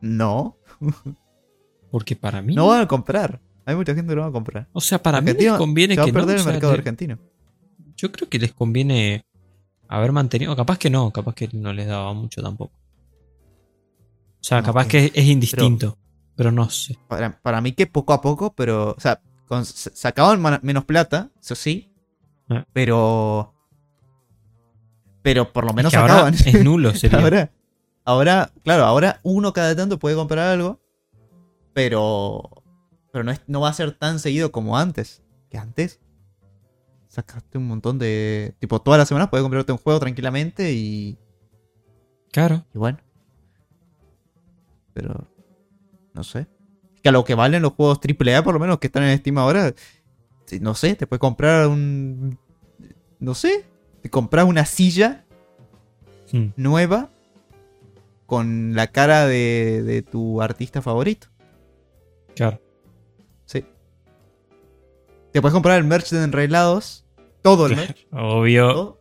No. 0.01 0.57
Porque 1.91 2.17
para 2.17 2.43
mí. 2.43 2.55
No 2.55 2.67
van 2.69 2.83
a 2.83 2.89
comprar. 2.89 3.41
Hay 3.67 3.77
mucha 3.77 3.95
gente 3.95 4.11
que 4.11 4.17
no 4.17 4.23
va 4.23 4.29
a 4.29 4.33
comprar. 4.33 4.69
O 4.73 4.81
sea, 4.81 5.03
para 5.03 5.21
mí 5.21 5.33
les 5.33 5.53
conviene 5.55 5.95
Se 5.95 6.01
va 6.01 6.05
que 6.07 6.11
a 6.11 6.15
perder 6.15 6.29
no. 6.29 6.33
el 6.35 6.41
o 6.41 6.43
sea, 6.45 6.53
mercado 6.53 6.73
le- 6.73 6.79
argentino. 6.79 7.19
Yo 7.97 8.11
creo 8.13 8.29
que 8.29 8.39
les 8.39 8.53
conviene 8.53 9.25
haber 9.89 10.13
mantenido. 10.13 10.55
Capaz 10.57 10.79
que 10.79 10.91
no, 10.91 11.11
capaz 11.13 11.35
que 11.35 11.49
no 11.53 11.73
les 11.73 11.87
daba 11.87 12.13
mucho 12.13 12.43
tampoco. 12.43 12.75
O 14.45 14.47
sea, 14.47 14.59
No, 14.61 14.67
capaz 14.67 14.87
que 14.89 15.11
es 15.15 15.25
indistinto. 15.25 15.97
Pero, 16.37 16.53
no 16.53 16.69
sé. 16.69 16.99
Para, 17.09 17.41
para 17.41 17.63
mí 17.63 17.73
que 17.73 17.87
poco 17.87 18.13
a 18.13 18.21
poco, 18.21 18.53
pero... 18.55 18.91
O 18.95 19.01
sea, 19.01 19.23
con- 19.47 19.65
sacaban 19.65 20.61
menos 20.63 20.85
plata, 20.85 21.31
eso 21.41 21.55
sí. 21.55 21.91
Ah. 22.51 22.67
Pero... 22.75 23.55
Pero 25.23 25.51
por 25.51 25.65
lo 25.65 25.71
Es 25.71 25.77
menos 25.77 25.95
ahora 25.95 26.13
sacaban. 26.15 26.35
es 26.35 26.63
nulo, 26.63 26.93
sería. 26.95 27.19
ahora, 27.21 27.53
ahora, 28.05 28.53
claro, 28.63 28.85
ahora 28.85 29.19
uno 29.23 29.55
cada 29.55 29.75
tanto 29.75 29.99
puede 29.99 30.15
comprar 30.15 30.47
algo. 30.51 30.79
Pero... 31.73 32.51
Pero 33.13 33.25
no, 33.25 33.31
es- 33.33 33.41
no 33.47 33.63
va 33.63 33.71
a 33.71 33.73
ser 33.73 33.93
tan 33.93 34.19
seguido 34.19 34.53
como 34.53 34.77
antes. 34.77 35.23
Que 35.49 35.57
antes... 35.57 36.01
Sacaste 37.09 37.57
un 37.57 37.67
montón 37.69 37.99
de... 37.99 38.55
Tipo, 38.59 38.79
todas 38.83 38.99
las 38.99 39.09
semanas 39.09 39.31
puedes 39.31 39.43
comprarte 39.43 39.73
un 39.73 39.79
juego 39.79 40.01
tranquilamente 40.01 40.73
y... 40.75 41.17
Claro. 42.31 42.67
Y 42.75 42.79
bueno. 42.79 42.99
Pero. 44.95 45.29
No 46.15 46.25
sé. 46.25 46.47
Que 47.03 47.11
a 47.11 47.13
lo 47.13 47.25
que 47.25 47.35
valen 47.35 47.61
los 47.63 47.73
juegos 47.75 47.99
AAA, 48.03 48.43
por 48.43 48.55
lo 48.55 48.61
menos 48.61 48.79
que 48.79 48.87
están 48.87 49.03
en 49.03 49.19
Steam 49.19 49.37
ahora. 49.37 49.75
No 50.61 50.75
sé, 50.75 50.95
te 50.95 51.07
puedes 51.07 51.21
comprar 51.21 51.67
un. 51.67 52.39
No 53.19 53.35
sé. 53.35 53.67
Te 54.03 54.09
compras 54.11 54.47
una 54.47 54.65
silla 54.65 55.25
Hmm. 56.33 56.49
nueva. 56.57 57.11
Con 58.27 58.75
la 58.75 58.87
cara 58.87 59.27
de, 59.27 59.83
de 59.85 60.01
tu 60.03 60.41
artista 60.41 60.81
favorito. 60.81 61.27
Claro. 62.35 62.61
Sí. 63.45 63.65
Te 65.33 65.41
puedes 65.43 65.53
comprar 65.53 65.79
el 65.79 65.85
merch 65.85 66.11
de 66.11 66.25
Enrailados. 66.25 67.05
Todo 67.43 67.67
el 67.67 67.77
merch. 67.77 68.07
Obvio. 68.13 68.73
todo, 68.73 69.01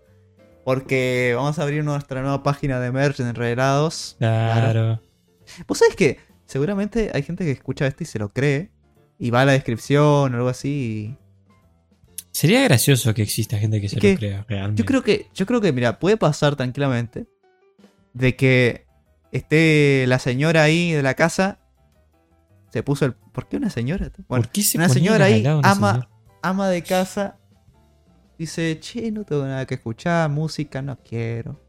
Porque 0.65 1.33
vamos 1.35 1.57
a 1.57 1.63
abrir 1.63 1.83
nuestra 1.85 2.21
nueva 2.21 2.43
página 2.43 2.79
de 2.81 2.91
merch 2.91 3.17
de 3.17 3.29
Enrailados. 3.29 4.15
Claro. 4.19 4.99
Vos 5.67 5.77
sabés 5.79 5.95
que 5.95 6.19
seguramente 6.45 7.11
hay 7.13 7.23
gente 7.23 7.43
que 7.45 7.51
escucha 7.51 7.87
esto 7.87 8.03
y 8.03 8.05
se 8.07 8.19
lo 8.19 8.29
cree. 8.33 8.71
Y 9.19 9.29
va 9.29 9.41
a 9.41 9.45
la 9.45 9.51
descripción 9.53 10.33
o 10.33 10.37
algo 10.37 10.49
así. 10.49 11.15
Sería 12.31 12.63
gracioso 12.63 13.13
que 13.13 13.21
exista 13.21 13.57
gente 13.59 13.79
que 13.79 13.87
se 13.89 13.97
que 13.99 14.13
lo 14.13 14.17
crea 14.19 14.39
y- 14.47 14.49
realmente. 14.49 14.81
Yo 14.81 14.85
creo 14.85 15.03
que, 15.03 15.27
yo 15.33 15.45
creo 15.45 15.61
que, 15.61 15.71
mira, 15.71 15.99
puede 15.99 16.17
pasar 16.17 16.55
tranquilamente. 16.55 17.27
De 18.13 18.35
que 18.35 18.85
esté 19.31 20.05
la 20.07 20.19
señora 20.19 20.63
ahí 20.63 20.91
de 20.91 21.03
la 21.03 21.13
casa. 21.13 21.59
Se 22.71 22.81
puso 22.83 23.05
el. 23.05 23.13
¿Por 23.13 23.47
qué 23.47 23.57
una 23.57 23.69
señora? 23.69 24.11
Bueno, 24.27 24.43
¿Por 24.43 24.51
qué 24.51 24.61
se 24.63 24.77
una 24.77 24.89
señora 24.89 25.25
ahí 25.25 25.41
una 25.41 25.59
ama, 25.69 25.91
señora? 25.93 26.09
ama 26.41 26.69
de 26.69 26.83
casa. 26.83 27.37
Dice, 28.37 28.79
che, 28.79 29.11
no 29.11 29.23
tengo 29.23 29.45
nada 29.45 29.65
que 29.67 29.75
escuchar, 29.75 30.29
música 30.29 30.81
no 30.81 30.97
quiero. 30.97 31.59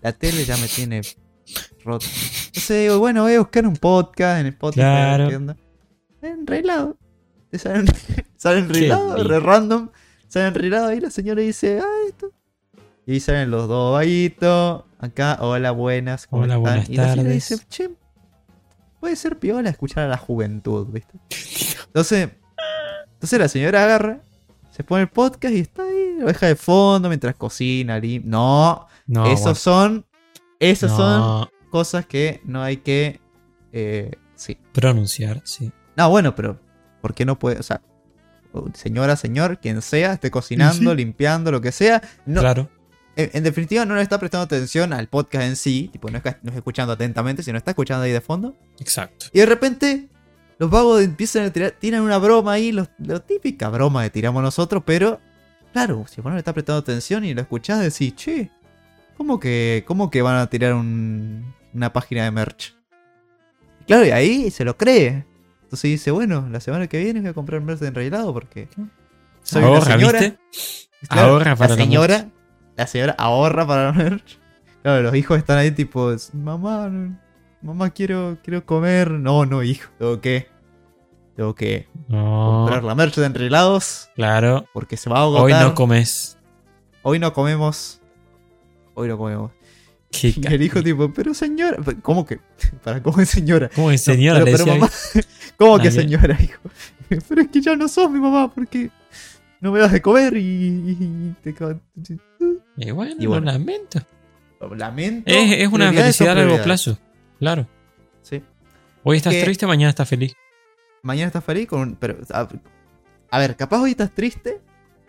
La 0.00 0.12
tele 0.12 0.44
ya 0.46 0.56
me 0.56 0.66
tiene 0.66 1.02
roto. 1.86 2.06
Entonces 2.46 2.82
digo, 2.82 2.98
bueno, 2.98 3.22
voy 3.22 3.34
a 3.34 3.38
buscar 3.38 3.66
un 3.66 3.76
podcast 3.76 4.40
en 4.40 4.46
Spotify. 4.48 4.82
a 4.82 5.16
ver 5.16 5.28
Claro. 6.20 6.96
Te 7.50 7.58
salen, 7.58 7.86
lindo. 8.72 9.22
re 9.24 9.40
random. 9.40 9.90
Salen 10.28 10.48
enrilado 10.48 10.88
ahí 10.88 11.00
la 11.00 11.10
señora 11.10 11.40
dice, 11.42 11.80
ah, 11.82 12.08
esto. 12.08 12.30
Y 13.06 13.12
ahí 13.12 13.20
salen 13.20 13.50
los 13.50 13.68
dos 13.68 13.94
vaguitos. 13.94 14.82
Acá, 14.98 15.38
hola, 15.40 15.70
buenas. 15.70 16.26
¿cómo 16.26 16.42
Hola, 16.42 16.54
están? 16.54 16.62
buenas 16.62 16.88
y 16.90 16.96
la 16.96 17.02
señora 17.04 17.22
tardes. 17.22 17.48
dice, 17.48 17.64
che, 17.68 17.90
puede 19.00 19.14
ser 19.16 19.38
piola 19.38 19.70
escuchar 19.70 20.04
a 20.04 20.08
la 20.08 20.16
juventud, 20.16 20.86
¿viste? 20.90 21.14
Entonces, 21.86 22.30
entonces 23.12 23.38
la 23.38 23.48
señora 23.48 23.84
agarra, 23.84 24.20
se 24.72 24.82
pone 24.84 25.02
el 25.02 25.08
podcast 25.08 25.54
y 25.54 25.60
está 25.60 25.84
ahí, 25.84 26.16
lo 26.18 26.26
deja 26.26 26.46
de 26.46 26.56
fondo 26.56 27.08
mientras 27.08 27.34
cocina, 27.36 27.98
lim- 28.00 28.24
No, 28.24 28.86
No, 29.06 29.26
esos 29.26 29.40
bueno, 29.42 29.54
son, 29.54 30.06
esas 30.58 30.90
son 30.90 31.48
cosas 31.76 32.06
que 32.06 32.40
no 32.44 32.62
hay 32.62 32.78
que, 32.78 33.20
eh, 33.72 34.12
sí. 34.34 34.56
pronunciar, 34.72 35.42
sí. 35.44 35.70
No, 35.96 36.08
bueno, 36.10 36.34
pero 36.34 36.58
¿por 37.02 37.12
qué 37.14 37.24
no 37.26 37.38
puede, 37.38 37.58
o 37.58 37.62
sea, 37.62 37.82
señora, 38.74 39.16
señor, 39.16 39.58
quien 39.60 39.82
sea, 39.82 40.14
esté 40.14 40.30
cocinando, 40.30 40.90
Sí. 40.92 40.96
limpiando, 40.96 41.50
lo 41.52 41.60
que 41.60 41.72
sea, 41.72 42.00
no, 42.24 42.40
Claro. 42.40 42.70
en, 43.16 43.30
en 43.34 43.44
definitiva 43.44 43.84
no 43.84 43.94
le 43.94 44.02
está 44.02 44.18
prestando 44.18 44.44
atención 44.44 44.92
al 44.94 45.08
podcast 45.08 45.44
en 45.44 45.56
sí, 45.56 45.88
tipo, 45.92 46.10
no 46.10 46.16
está, 46.16 46.38
no 46.42 46.48
está 46.50 46.58
escuchando 46.58 46.92
atentamente, 46.94 47.42
sino 47.42 47.58
está 47.58 47.72
escuchando 47.72 48.04
ahí 48.04 48.12
de 48.12 48.20
fondo. 48.20 48.54
Exacto. 48.80 49.26
Y 49.32 49.40
de 49.40 49.46
repente, 49.46 50.08
los 50.58 50.70
vagos 50.70 51.02
empiezan 51.02 51.44
a 51.44 51.50
tirar, 51.52 51.72
tiran 51.72 52.00
una 52.02 52.16
broma 52.18 52.52
ahí, 52.52 52.72
los, 52.72 52.88
la 52.98 53.20
típica 53.20 53.68
broma 53.68 54.02
que 54.04 54.10
tiramos 54.10 54.42
nosotros, 54.42 54.82
pero 54.86 55.20
claro, 55.72 56.06
si 56.08 56.22
vos 56.22 56.30
no 56.30 56.36
le 56.36 56.38
estás 56.38 56.54
prestando 56.54 56.80
atención 56.80 57.24
y 57.26 57.34
lo 57.34 57.42
escuchás, 57.42 57.80
decís, 57.80 58.14
che, 58.16 58.50
¿cómo 59.18 59.38
que, 59.38 59.84
cómo 59.86 60.08
que 60.10 60.22
van 60.22 60.36
a 60.36 60.46
tirar 60.48 60.72
un- 60.74 61.54
una 61.76 61.92
página 61.92 62.24
de 62.24 62.30
merch? 62.30 62.74
Y 63.82 63.84
claro, 63.84 64.04
y 64.06 64.10
ahí 64.10 64.50
se 64.50 64.64
lo 64.64 64.76
cree. 64.76 65.24
Entonces 65.62 65.90
dice, 65.90 66.10
bueno, 66.10 66.48
la 66.50 66.60
semana 66.60 66.86
que 66.86 66.98
viene 66.98 67.20
voy 67.20 67.28
a 67.30 67.34
comprar 67.34 67.60
merch 67.60 67.80
de 67.80 67.88
enreglado 67.88 68.32
porque 68.32 68.68
soy 69.42 69.62
ahorra, 69.62 69.78
una 69.78 69.96
señora. 69.96 70.20
¿viste? 70.20 70.38
Claro, 71.08 71.32
ahorra 71.32 71.56
para 71.56 71.70
la 71.70 71.76
señora, 71.76 72.28
la 72.76 72.86
señora 72.86 73.14
ahorra 73.18 73.66
para 73.66 73.84
la 73.86 73.92
merch. 73.92 74.38
Claro, 74.82 75.02
los 75.02 75.14
hijos 75.16 75.38
están 75.38 75.58
ahí 75.58 75.70
tipo, 75.72 76.14
mamá, 76.32 76.90
mamá 77.60 77.90
quiero, 77.90 78.38
quiero 78.42 78.64
comer. 78.64 79.10
No, 79.10 79.44
no, 79.44 79.62
hijo, 79.62 79.90
tengo 79.98 80.20
que, 80.20 80.48
tengo 81.34 81.54
que 81.54 81.88
No, 82.08 82.58
comprar 82.60 82.84
la 82.84 82.94
merch 82.94 83.16
de 83.16 83.26
enreglados 83.26 84.08
claro. 84.14 84.66
porque 84.72 84.96
se 84.96 85.10
va 85.10 85.18
a 85.18 85.22
agotar. 85.22 85.44
Hoy 85.44 85.52
no 85.52 85.74
comes. 85.74 86.38
Hoy 87.02 87.18
no 87.18 87.32
comemos. 87.32 88.00
Hoy 88.94 89.08
no 89.08 89.18
comemos. 89.18 89.50
Qué 90.20 90.34
Y 90.36 90.46
el 90.54 90.62
hijo 90.62 90.82
tipo, 90.82 91.12
pero 91.12 91.34
señora, 91.34 91.76
¿cómo 92.02 92.24
que? 92.26 92.38
¿Para 92.84 93.02
cómo 93.02 93.20
es 93.20 93.28
señora? 93.28 93.70
¿Cómo 93.74 93.90
que 93.90 93.98
señora? 93.98 94.40
No, 94.40 94.44
pero, 94.44 94.66
mamá, 94.66 94.90
¿cómo 95.56 95.78
que 95.78 95.84
Nadie. 95.88 96.00
señora, 96.00 96.38
hijo? 96.42 96.60
Pero 97.28 97.42
es 97.42 97.48
que 97.48 97.60
ya 97.60 97.76
no 97.76 97.88
sos 97.88 98.10
mi 98.10 98.18
mamá 98.18 98.52
porque 98.52 98.90
no 99.60 99.72
me 99.72 99.78
das 99.78 99.92
de 99.92 100.02
comer 100.02 100.36
y, 100.36 100.42
y 100.42 101.34
te 101.42 101.54
Y 102.76 102.90
bueno, 102.90 103.14
Y 103.18 103.26
bueno. 103.26 103.46
lo 103.46 103.52
lamento. 103.52 104.00
lamento. 104.76 105.30
Es, 105.32 105.52
es 105.60 105.68
una 105.68 105.92
felicidad 105.92 106.32
a 106.32 106.44
largo 106.44 106.62
plazo. 106.62 106.98
Claro. 107.38 107.66
Sí. 108.22 108.42
Hoy 109.04 109.18
estás 109.18 109.34
que- 109.34 109.42
triste, 109.44 109.66
mañana 109.66 109.90
estás 109.90 110.08
feliz. 110.08 110.34
Mañana 111.02 111.28
estás 111.28 111.44
feliz 111.44 111.66
con 111.68 111.80
un- 111.80 111.94
pero 111.96 112.18
a, 112.32 112.48
a 113.30 113.38
ver, 113.38 113.54
capaz 113.56 113.80
hoy 113.80 113.90
estás 113.92 114.12
triste 114.12 114.60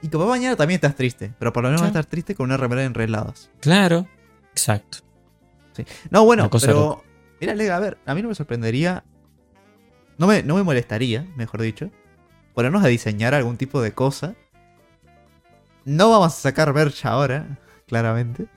y 0.03 0.07
capaz 0.09 0.27
mañana 0.27 0.55
también 0.55 0.75
estás 0.77 0.95
triste, 0.95 1.33
pero 1.39 1.51
por 1.51 1.63
lo 1.63 1.69
menos 1.69 1.81
vas 1.81 1.87
a 1.87 1.91
estar 1.91 2.05
triste 2.05 2.35
con 2.35 2.45
una 2.45 2.57
remera 2.57 2.81
de 2.81 2.87
enreglados. 2.87 3.49
Claro. 3.59 4.07
Exacto. 4.57 4.97
No, 6.09 6.25
bueno, 6.25 6.49
pero 6.49 7.03
mira, 7.39 7.53
Lega, 7.53 7.77
a 7.77 7.79
ver, 7.79 7.99
a 8.07 8.15
mí 8.15 8.23
no 8.23 8.29
me 8.29 8.33
sorprendería 8.35 9.03
no 10.17 10.25
me 10.25 10.41
no 10.41 10.55
me 10.55 10.63
molestaría, 10.63 11.27
mejor 11.35 11.61
dicho, 11.61 11.91
ponernos 12.55 12.83
a 12.83 12.87
diseñar 12.87 13.35
algún 13.35 13.57
tipo 13.57 13.79
de 13.81 13.91
cosa. 13.93 14.33
No 15.85 16.09
vamos 16.09 16.27
a 16.33 16.41
sacar 16.41 16.73
merch 16.73 17.05
ahora, 17.05 17.59
claramente. 17.85 18.47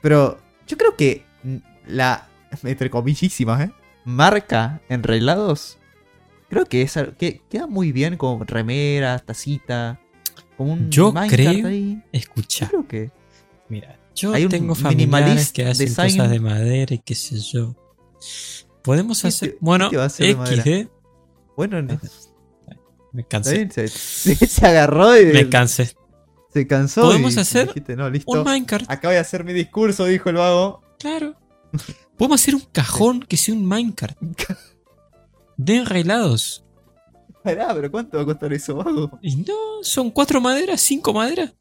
Pero 0.00 0.38
yo 0.68 0.76
creo 0.78 0.94
que 0.96 1.24
la 1.86 2.28
entre 2.62 2.88
comillísimas, 2.90 3.60
¿eh? 3.68 3.72
marca 4.04 4.80
enreglados 4.88 5.76
creo 6.48 6.64
que 6.64 6.80
es 6.82 6.96
que 7.18 7.42
queda 7.50 7.66
muy 7.66 7.90
bien 7.92 8.16
con 8.16 8.46
remeras, 8.46 9.24
tacita, 9.26 10.00
como 10.56 10.72
un 10.74 10.88
Yo 10.90 11.12
creo- 11.12 11.66
ahí. 11.66 11.94
Yo 11.96 12.08
Escucha. 12.12 12.68
creo 12.68 12.86
que 12.86 13.10
Mira, 13.68 13.98
yo 14.20 14.32
Hay 14.34 14.46
tengo 14.48 14.74
familiares 14.74 15.52
que 15.52 15.66
hacen 15.66 15.86
design. 15.86 16.16
cosas 16.16 16.30
de 16.30 16.40
madera 16.40 16.94
y 16.94 16.98
qué 16.98 17.14
sé 17.14 17.38
yo. 17.38 17.74
Podemos 18.82 19.22
¿Qué 19.22 19.28
hacer. 19.28 19.50
te- 19.52 19.58
bueno, 19.60 19.90
de? 19.90 20.08
XD. 20.08 20.88
bueno, 21.56 21.82
no, 21.82 22.00
Me 23.12 23.24
cansé. 23.26 23.68
se, 23.88 24.66
agarró 24.66 25.18
y 25.20 25.26
Me 25.26 25.48
cansé. 25.48 25.94
se 26.52 26.66
cansó. 26.66 27.02
¿Podemos 27.02 27.36
y 27.36 27.40
hacer 27.40 27.68
dijiste, 27.68 27.96
no, 27.96 28.08
listo. 28.10 28.30
Un 28.32 28.44
Minecraft. 28.44 28.90
Acá 28.90 29.08
voy 29.08 29.16
a 29.16 29.20
hacer 29.20 29.44
mi 29.44 29.52
discurso, 29.52 30.04
dijo 30.04 30.28
el 30.30 30.36
vago. 30.36 30.82
Claro. 30.98 31.34
Podemos 32.16 32.40
hacer 32.40 32.54
un 32.54 32.62
cajón 32.72 33.20
que 33.20 33.36
sea 33.36 33.54
un 33.54 33.64
Minecraft. 33.66 34.18
De 35.56 35.76
enrailados. 35.76 36.64
Pará, 37.42 37.72
pero 37.74 37.90
¿cuánto 37.90 38.16
va 38.16 38.22
a 38.22 38.26
costar 38.26 38.52
eso, 38.52 38.76
vago? 38.76 39.18
Y 39.22 39.36
no, 39.36 39.54
son 39.82 40.10
cuatro 40.10 40.40
maderas, 40.40 40.80
cinco 40.80 41.12
maderas. 41.12 41.52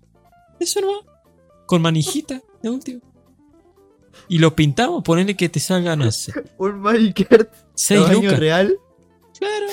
Eso 0.60 0.82
no 0.82 0.88
va. 0.88 1.18
Con 1.66 1.82
manijita, 1.82 2.42
de 2.62 2.70
último. 2.70 3.02
Y 4.28 4.40
lo 4.40 4.56
pintamos, 4.56 5.04
ponerle 5.04 5.36
que 5.36 5.48
te 5.50 5.60
salgan, 5.60 6.00
no 6.00 6.12
sé, 6.12 6.34
Un 6.58 6.80
Minecraft 6.82 7.54
seis 7.76 8.02
tamaño 8.02 8.22
lucas. 8.24 8.40
real. 8.40 8.76
Claro. 9.40 9.66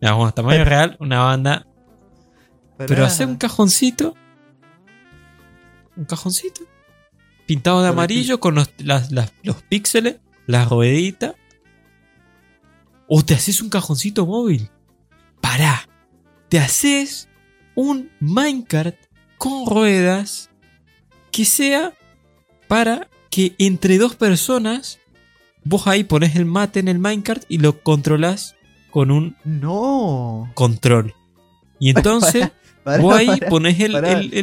No, 0.00 0.16
bueno, 0.16 0.34
tamaño 0.34 0.64
real, 0.64 0.96
una 1.00 1.22
banda. 1.22 1.66
Pero 2.76 2.94
Pará. 2.94 3.06
hacer 3.06 3.26
un 3.26 3.36
cajoncito. 3.36 4.14
Un 5.96 6.04
cajoncito. 6.04 6.62
Pintado 7.46 7.82
de 7.82 7.88
amarillo 7.88 8.38
con 8.40 8.54
los, 8.54 8.70
las- 8.78 9.10
las- 9.10 9.32
los 9.42 9.62
píxeles, 9.62 10.16
las 10.46 10.68
rueditas. 10.68 11.34
O 13.08 13.24
te 13.24 13.34
haces 13.34 13.60
un 13.62 13.70
cajoncito 13.70 14.26
móvil. 14.26 14.70
Pará. 15.40 15.88
Te 16.48 16.58
haces 16.58 17.28
un 17.74 18.10
Minecart 18.20 18.96
con 19.38 19.66
ruedas 19.66 20.50
que 21.32 21.44
sea 21.44 21.94
para 22.68 23.08
que 23.30 23.54
entre 23.58 23.98
dos 23.98 24.14
personas 24.14 24.98
vos 25.64 25.86
ahí 25.86 26.04
pones 26.04 26.36
el 26.36 26.44
mate 26.44 26.80
en 26.80 26.88
el 26.88 26.98
Minecart 26.98 27.44
y 27.48 27.58
lo 27.58 27.80
controlas 27.82 28.54
con 28.90 29.10
un 29.10 29.36
No. 29.44 30.50
control. 30.54 31.14
Y 31.78 31.90
entonces 31.96 32.50
Pará, 32.84 33.02
vos 33.02 33.14
ahí 33.14 33.26
pará, 33.26 33.48
pones 33.50 33.78
el, 33.80 33.92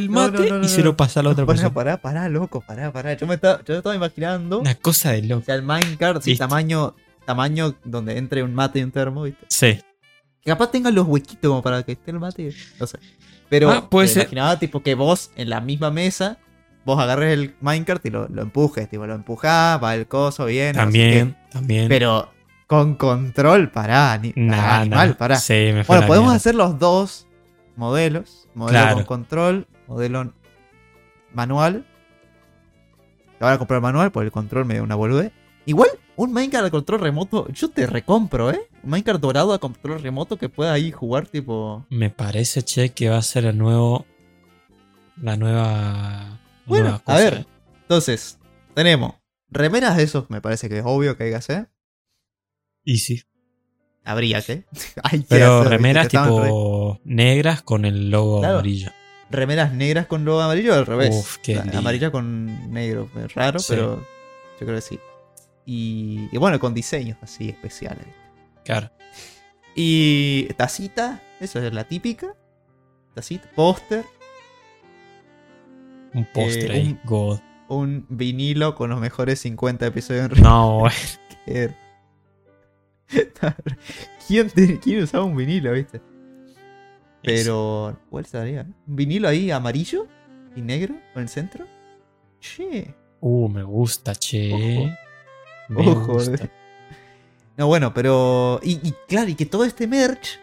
mate 0.10 0.40
no, 0.40 0.46
no, 0.50 0.58
no, 0.60 0.66
y 0.66 0.68
se 0.70 0.84
lo 0.84 0.96
pasa 0.96 1.22
a 1.22 1.24
la 1.24 1.30
otra 1.32 1.46
Pará, 1.46 1.56
persona. 1.58 1.74
pará, 1.74 1.98
pará, 2.02 2.30
loco, 2.30 2.62
pará, 2.62 2.92
pará. 2.92 3.14
Yo 3.16 3.26
me 3.26 3.36
estaba, 3.36 3.58
yo 3.64 3.74
me 3.74 3.78
estaba 3.78 3.96
imaginando. 3.96 4.60
Una 4.60 4.76
cosa 4.76 5.14
de 5.14 5.22
O 5.22 5.26
loco. 5.26 5.46
sea, 5.46 5.56
el 5.56 5.64
Minecraft, 5.64 6.22
sí, 6.22 6.36
tamaño, 6.38 6.96
tamaño 7.26 7.76
donde 7.84 8.18
entre 8.18 8.44
un 8.44 8.54
mate 8.54 8.80
y 8.80 8.84
un 8.84 8.92
termo, 8.92 9.24
¿viste? 9.24 9.46
Sí. 9.50 9.80
Que 10.42 10.52
capaz 10.52 10.70
tengan 10.70 10.94
los 10.94 11.08
huequitos 11.08 11.50
como 11.50 11.64
para 11.64 11.82
que 11.82 11.94
esté 11.94 12.12
el 12.12 12.20
mate. 12.20 12.54
No 12.80 12.86
sé. 12.86 13.00
Pero 13.50 13.72
Ah, 13.72 13.90
puede 13.90 14.08
me 14.08 14.14
ser. 14.14 14.22
imaginaba 14.24 14.60
tipo 14.60 14.84
que 14.84 14.94
vos 14.94 15.32
en 15.36 15.50
la 15.50 15.60
misma 15.60 15.90
mesa, 15.90 16.38
vos 16.86 17.00
agarres 17.00 17.34
el 17.34 17.56
Minecraft 17.62 18.06
y 18.06 18.10
lo, 18.12 18.28
lo 18.30 18.42
empujes. 18.44 18.90
Tipo, 18.90 19.06
lo 19.06 19.16
empujás, 19.16 19.84
va 19.84 19.96
el 19.96 20.08
coso 20.08 20.44
no 20.44 20.50
sé 20.50 20.72
También, 20.74 21.36
también. 21.52 21.88
Pero 21.90 22.32
con 22.68 22.96
control, 22.96 23.70
pará. 23.72 24.18
Ni, 24.18 24.32
pará, 24.32 24.46
Nah, 24.48 24.82
animal, 24.82 25.10
nah. 25.10 25.16
pará. 25.16 25.36
Sí, 25.38 25.54
me 25.74 25.84
fue 25.84 25.96
Bueno, 25.98 26.08
podemos 26.08 26.28
mierda. 26.28 26.38
hacer 26.38 26.56
los 26.56 26.80
dos 26.80 27.28
modelos. 27.76 28.48
Modelo 28.54 28.80
Claro. 28.80 28.96
con 28.96 29.04
control, 29.06 29.68
modelo 29.88 30.32
manual. 31.34 31.86
Ahora 33.40 33.58
comprar 33.58 33.82
manual, 33.82 34.12
porque 34.12 34.28
el 34.28 34.32
control 34.32 34.66
me 34.66 34.76
da 34.76 34.82
una 34.84 34.96
boludez. 34.96 35.32
Igual, 35.66 35.90
un 36.16 36.32
Minecraft 36.32 36.68
a 36.68 36.72
control 36.72 37.02
remoto, 37.02 37.48
yo 37.52 37.70
te 37.70 37.86
recompro, 37.86 38.50
¿eh? 38.52 38.62
Un 38.84 38.92
Minecraft 38.92 39.20
dorado 39.20 39.54
a 39.54 39.60
control 39.60 40.02
remoto 40.02 40.38
que 40.38 40.48
pueda 40.48 40.72
ahí 40.72 40.92
jugar 40.92 41.28
tipo... 41.28 41.86
Me 41.90 42.10
parece, 42.10 42.64
che, 42.64 42.94
que 42.94 43.10
va 43.10 43.18
a 43.18 43.22
ser 43.22 43.46
el 43.46 43.58
nuevo. 43.58 44.06
La 45.22 45.36
nueva. 45.36 46.40
Bueno, 46.66 47.02
a 47.06 47.16
ver. 47.18 47.46
Entonces, 47.82 48.40
tenemos 48.74 49.14
remeras 49.50 49.96
de 49.98 50.04
esos, 50.04 50.30
me 50.30 50.42
parece 50.42 50.68
que 50.70 50.80
es 50.80 50.84
obvio 50.86 51.16
que 51.18 51.26
hay 51.26 51.30
que 51.32 51.36
hacer. 51.36 51.70
Y 52.84 52.98
sí. 52.98 53.24
Habría 54.04 54.42
que. 54.42 54.66
Hay 55.04 55.22
que 55.22 55.26
Pero 55.30 55.64
remeras 55.64 56.08
tipo 56.10 57.00
negras 57.04 57.64
con 57.64 57.86
el 57.86 58.12
logo 58.12 58.40
Claro. 58.42 58.56
amarillo. 58.56 58.92
Remeras 59.32 59.74
negras 59.74 60.06
con 60.06 60.24
logo 60.26 60.42
amarillo 60.42 60.74
o 60.74 60.76
al 60.78 60.86
revés. 60.86 61.16
Uf, 61.16 61.38
qué 61.38 61.56
La- 61.56 61.64
lindo. 61.64 61.80
amarilla 61.80 62.12
con 62.12 62.72
negro. 62.72 63.10
Es 63.18 63.34
raro, 63.34 63.58
Sí. 63.58 63.66
pero 63.70 63.98
yo 64.60 64.66
creo 64.68 64.76
que 64.76 64.82
sí. 64.82 65.00
Y, 65.66 66.30
y 66.32 66.38
bueno, 66.38 66.60
con 66.60 66.76
diseños 66.76 67.18
así 67.24 67.50
especiales. 67.50 68.06
Claro. 68.64 68.92
Y 69.76 70.46
tacita, 70.58 71.24
eso 71.40 71.60
es 71.60 71.74
la 71.74 71.86
típica. 71.86 72.36
Tacita, 73.16 73.50
póster, 73.56 74.06
Un 76.16 76.26
postre 76.26 76.68
Eh, 76.68 76.72
ahí. 76.72 76.88
un- 76.88 77.00
God. 77.06 77.40
un 77.68 78.06
vinilo 78.10 78.74
con 78.76 78.90
los 78.90 79.00
mejores 79.00 79.40
50 79.42 79.86
episodios 79.88 80.32
en 80.32 80.42
No. 80.44 80.84
¿Quién, 84.28 84.50
te- 84.50 84.80
¿Quién 84.80 85.04
usaba 85.04 85.24
un 85.26 85.36
vinilo, 85.36 85.72
viste? 85.74 86.02
Pero, 87.24 87.98
¿cuál 88.10 88.26
sería? 88.26 88.66
¿Un 88.88 88.96
vinilo 88.96 89.28
ahí 89.28 89.52
amarillo 89.52 90.08
y 90.56 90.62
negro 90.62 90.96
en 91.16 91.22
el 91.22 91.30
centro? 91.30 91.66
Che. 92.40 92.94
Uh, 93.20 93.50
me 93.50 93.64
gusta, 93.64 94.14
che. 94.16 94.54
Ojo. 94.54 94.90
Me 95.70 95.88
Ojo, 95.92 96.14
gusta. 96.14 96.50
No, 97.58 97.68
bueno, 97.68 97.94
pero. 97.94 98.60
Y, 98.62 98.74
y 98.88 98.94
claro, 99.08 99.30
y 99.30 99.36
que 99.36 99.46
todo 99.48 99.64
este 99.66 99.88
merch 99.88 100.40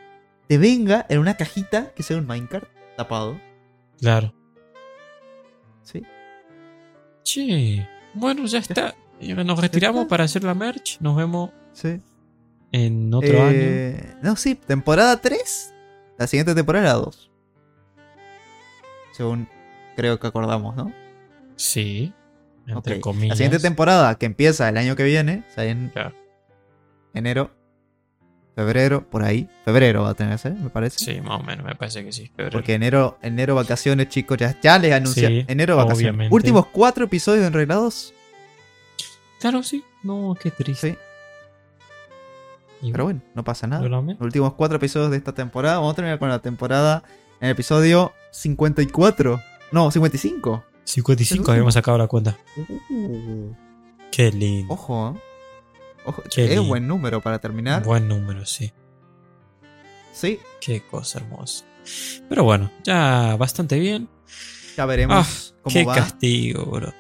te 0.48 0.58
venga 0.58 1.06
en 1.08 1.18
una 1.20 1.37
cajita 1.37 1.92
que 1.94 2.02
sea 2.02 2.16
un 2.16 2.26
Minecraft 2.26 2.66
tapado. 2.96 3.40
Claro. 4.00 4.35
Che. 7.24 7.87
Bueno, 8.14 8.44
ya 8.46 8.58
está. 8.58 8.94
Nos 9.20 9.61
retiramos 9.61 10.02
está. 10.02 10.08
para 10.08 10.24
hacer 10.24 10.42
la 10.44 10.54
merch. 10.54 10.98
Nos 11.00 11.16
vemos 11.16 11.50
Sí. 11.72 12.00
en 12.72 13.12
otro 13.14 13.42
año. 13.42 13.52
Eh, 13.54 14.14
No, 14.22 14.37
sí, 14.37 14.54
temporada 14.54 15.20
3. 15.20 15.72
La 16.18 16.26
siguiente 16.26 16.54
temporada 16.54 16.85
era 16.87 16.94
2. 16.94 17.30
Según 19.12 19.48
creo 19.96 20.18
que 20.18 20.26
acordamos, 20.26 20.74
¿no? 20.76 20.92
Sí. 21.56 22.12
Entre 22.66 23.00
comillas. 23.00 23.30
La 23.30 23.37
siguiente 23.37 23.58
temporada 23.58 24.14
que 24.16 24.26
empieza 24.26 24.68
el 24.68 24.76
año 24.76 24.96
que 24.96 25.04
viene, 25.04 25.44
o 25.50 25.54
sea, 25.54 25.64
en 25.64 25.88
Claro. 25.90 26.14
enero, 27.14 27.50
febrero, 28.54 29.08
por 29.08 29.22
ahí. 29.24 29.48
Febrero 29.64 30.02
va 30.02 30.10
a 30.10 30.14
tener 30.14 30.34
que 30.34 30.38
ser, 30.38 30.52
me 30.54 30.70
parece. 30.70 30.98
Sí, 31.04 31.20
más 31.20 31.40
o 31.40 31.42
menos, 31.42 31.64
me 31.64 31.74
parece 31.74 32.04
que 32.04 32.12
sí. 32.12 32.26
Febrero. 32.36 32.50
Porque 32.52 32.74
enero, 32.74 33.18
enero 33.22 33.54
vacaciones, 33.54 34.08
chicos, 34.08 34.36
ya, 34.38 34.58
ya 34.60 34.78
les 34.78 34.92
anuncié. 34.92 35.28
Sí, 35.28 35.44
enero 35.48 35.76
vacaciones. 35.76 36.10
obviamente. 36.10 36.34
Últimos 36.34 36.66
cuatro 36.66 37.04
episodios 37.04 37.44
enreglados. 37.46 38.12
Claro, 39.40 39.62
sí. 39.62 39.82
No, 40.02 40.36
qué 40.40 40.50
triste. 40.50 40.92
Sí. 40.92 40.98
Y 42.82 42.90
Pero 42.92 43.04
bueno, 43.04 43.20
no 43.34 43.44
pasa 43.44 43.66
nada. 43.66 43.86
Los 43.88 44.20
últimos 44.20 44.54
cuatro 44.54 44.76
episodios 44.76 45.10
de 45.12 45.16
esta 45.16 45.32
temporada. 45.32 45.76
Vamos 45.76 45.92
a 45.92 45.96
terminar 45.96 46.18
con 46.18 46.28
la 46.28 46.40
temporada 46.40 47.04
en 47.40 47.46
el 47.46 47.52
episodio 47.52 48.12
54. 48.32 49.40
No, 49.70 49.90
55. 49.90 50.64
55 50.84 51.42
Pero- 51.44 51.52
habíamos 51.52 51.74
sacado 51.74 51.96
la 51.96 52.08
cuenta. 52.08 52.36
Uh, 52.90 53.52
Qué 54.10 54.30
lindo. 54.32 54.74
ojo, 54.74 55.14
¿eh? 55.16 55.20
Ojo, 56.04 56.22
Qué 56.34 56.44
es 56.44 56.50
lindo. 56.50 56.64
buen 56.64 56.86
número 56.86 57.20
para 57.20 57.38
terminar. 57.40 57.82
Buen 57.84 58.08
número, 58.08 58.44
sí. 58.46 58.72
Sí, 60.12 60.38
Qué 60.60 60.82
cosa 60.82 61.18
hermosa. 61.20 61.64
Pero 62.28 62.44
bueno, 62.44 62.70
ya 62.84 63.36
bastante 63.36 63.78
bien. 63.78 64.08
ya 64.76 64.86
veremos 64.86 65.52
Ah, 65.52 65.56
cómo 65.62 65.74
Qué 65.74 65.84
va. 65.84 65.94
castigo, 65.94 66.64
bro. 66.66 66.92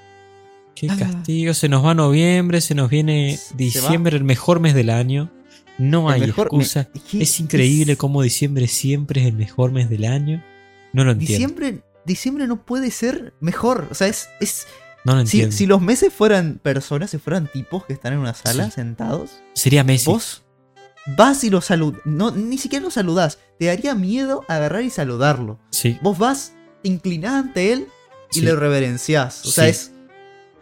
Qué 0.74 0.88
Ah. 0.90 0.96
castigo. 0.98 1.54
Se 1.54 1.68
nos 1.68 1.84
va 1.84 1.94
noviembre, 1.94 2.60
se 2.60 2.74
nos 2.74 2.90
viene 2.90 3.38
diciembre, 3.54 4.16
el 4.16 4.24
mejor 4.24 4.60
mes 4.60 4.74
del 4.74 4.90
año. 4.90 5.30
No 5.78 6.08
El 6.08 6.14
hay 6.14 6.20
me- 6.22 6.26
excusa. 6.28 6.88
¿qué- 7.10 7.22
Es 7.22 7.38
increíble 7.40 7.92
es- 7.92 7.98
cómo 7.98 8.22
diciembre 8.22 8.66
siempre 8.68 9.20
es 9.20 9.26
el 9.26 9.34
mejor 9.34 9.72
mes 9.72 9.88
del 9.88 10.04
año. 10.04 10.42
No 10.92 11.04
lo 11.04 11.12
entiendo. 11.12 11.32
Diciembre, 11.38 11.82
diciembre 12.04 12.46
no 12.46 12.64
puede 12.64 12.90
ser 12.90 13.34
mejor. 13.40 13.88
O 13.90 13.94
sea, 13.94 14.08
es. 14.08 14.28
es 14.40 14.66
no 15.04 15.14
lo 15.16 15.26
si, 15.26 15.38
entiendo. 15.38 15.56
si 15.56 15.66
los 15.66 15.80
meses 15.80 16.12
fueran 16.12 16.60
personas, 16.62 17.10
si 17.10 17.18
fueran 17.18 17.46
tipos 17.50 17.84
que 17.86 17.92
están 17.92 18.12
en 18.12 18.18
una 18.20 18.34
sala 18.34 18.66
Sí. 18.66 18.72
sentados, 18.72 19.40
Sería 19.54 19.84
Messi. 19.84 20.06
vos 20.06 20.44
vas 21.16 21.42
y 21.44 21.50
lo 21.50 21.60
saludas. 21.60 22.00
No, 22.04 22.30
ni 22.30 22.58
siquiera 22.58 22.84
lo 22.84 22.90
saludás. 22.90 23.38
Te 23.58 23.66
daría 23.66 23.94
miedo 23.94 24.44
agarrar 24.48 24.82
y 24.82 24.90
saludarlo. 24.90 25.58
Sí. 25.70 25.98
Vos 26.02 26.18
vas, 26.18 26.54
te 26.82 26.88
inclinás 26.88 27.34
ante 27.44 27.72
él 27.72 27.88
y 28.32 28.36
Sí. 28.36 28.40
le 28.42 28.54
reverenciás. 28.56 29.44
O 29.46 29.50
sea, 29.50 29.68
es. 29.68 29.90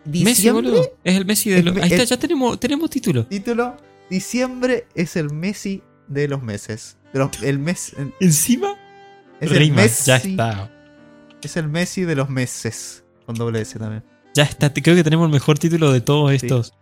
Messi, 0.07 0.24
Diciembre, 0.24 0.70
boludo. 0.70 0.96
Es 1.05 1.16
el 1.16 1.26
Messi 1.26 1.50
de 1.50 1.62
los. 1.62 1.76
Ahí 1.76 1.90
está, 1.90 2.03
es- 2.05 2.09
ya 2.09 2.16
tenemos, 2.18 2.59
tenemos 2.59 2.88
título. 2.88 3.26
título. 3.26 3.76
Diciembre 4.09 4.87
es 4.94 5.14
el 5.16 5.31
Messi 5.31 5.83
de 6.09 6.26
los 6.26 6.42
meses. 6.42 6.96
De 7.12 7.18
los- 7.18 7.42
el 7.42 7.59
mes. 7.59 7.94
Encima, 8.20 8.74
Es 9.40 9.50
el. 9.53 9.72
Messi. 9.72 10.05
Ya 10.07 10.16
está. 10.16 10.70
Es 11.42 11.57
el 11.57 11.68
Messi 11.68 12.03
de 12.03 12.16
los 12.16 12.29
meses. 12.31 13.05
Con 13.26 13.35
doble 13.37 13.61
S 13.61 13.79
también. 13.79 14.03
Ya 14.35 14.45
está. 14.45 14.73
Creo 14.73 14.95
que 14.97 15.05
tenemos 15.05 15.27
el 15.27 15.33
mejor 15.33 15.59
título 15.59 15.93
de 15.93 16.01
todos 16.01 16.33
estos. 16.33 16.75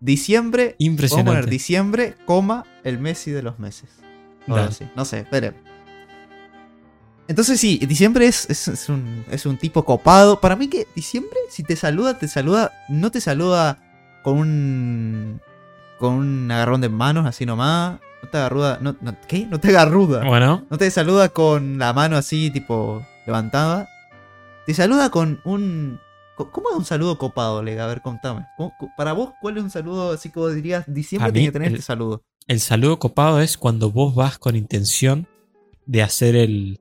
Diciembre. 0.00 0.62
Vamos 0.64 0.74
a 0.80 0.84
Impresionante. 0.84 1.30
poner 1.30 1.46
diciembre, 1.50 2.14
coma, 2.26 2.64
el 2.84 2.98
Messi 2.98 3.30
de 3.30 3.42
los 3.42 3.58
meses. 3.58 3.90
No 4.46 5.04
sé, 5.04 5.20
esperen. 5.20 5.54
Entonces 7.28 7.58
sí, 7.58 7.78
diciembre 7.88 8.26
es, 8.28 8.48
es- 8.48 8.68
es 8.68 8.88
un, 8.88 9.24
es 9.30 9.46
un 9.46 9.56
tipo 9.56 9.84
copado. 9.84 10.40
Para 10.40 10.54
mí 10.54 10.68
que 10.68 10.86
diciembre, 10.94 11.36
si 11.50 11.64
te 11.64 11.74
saluda, 11.74 12.18
te 12.18 12.28
saluda, 12.28 12.72
no 12.88 13.10
te 13.10 13.20
saluda 13.20 13.82
con 14.22 14.38
un 14.38 15.40
con 15.98 16.12
un 16.12 16.50
agarrón 16.50 16.80
de 16.82 16.88
manos 16.88 17.26
así 17.26 17.44
nomás. 17.46 17.98
No 18.22 18.28
te 18.28 18.36
agarruda, 18.38 18.78
no, 18.80 18.96
no- 19.00 19.16
¿qué? 19.26 19.46
No 19.46 19.58
te 19.58 19.68
agarruda. 19.70 20.24
Bueno, 20.24 20.64
No 20.70 20.78
te 20.78 20.88
saluda 20.90 21.30
con 21.30 21.78
la 21.78 21.92
mano 21.92 22.16
así 22.16 22.50
tipo 22.50 23.04
levantada. 23.26 23.88
Te 24.66 24.74
saluda 24.74 25.10
con 25.10 25.40
un 25.44 25.98
¿Cómo 26.36 26.70
es 26.70 26.76
un 26.76 26.84
saludo 26.84 27.16
copado, 27.18 27.62
Lega? 27.62 27.84
A 27.84 27.86
ver, 27.88 28.02
contame. 28.02 28.46
¿Cómo- 28.56 28.72
cu- 28.78 28.90
para 28.96 29.12
vos, 29.12 29.30
¿cuál 29.40 29.56
es 29.56 29.62
un 29.64 29.70
saludo 29.70 30.12
así 30.12 30.28
como 30.30 30.48
dirías? 30.48 30.84
Diciembre 30.86 31.32
tiene 31.32 31.48
que 31.48 31.52
tener 31.52 31.68
el- 31.68 31.74
este 31.74 31.86
saludo. 31.86 32.22
el 32.46 32.60
saludo 32.60 32.98
copado 32.98 33.40
es 33.40 33.56
cuando 33.56 33.90
vos 33.90 34.14
vas 34.14 34.38
con 34.38 34.54
intención 34.54 35.26
de 35.86 36.02
hacer 36.02 36.36
el 36.36 36.78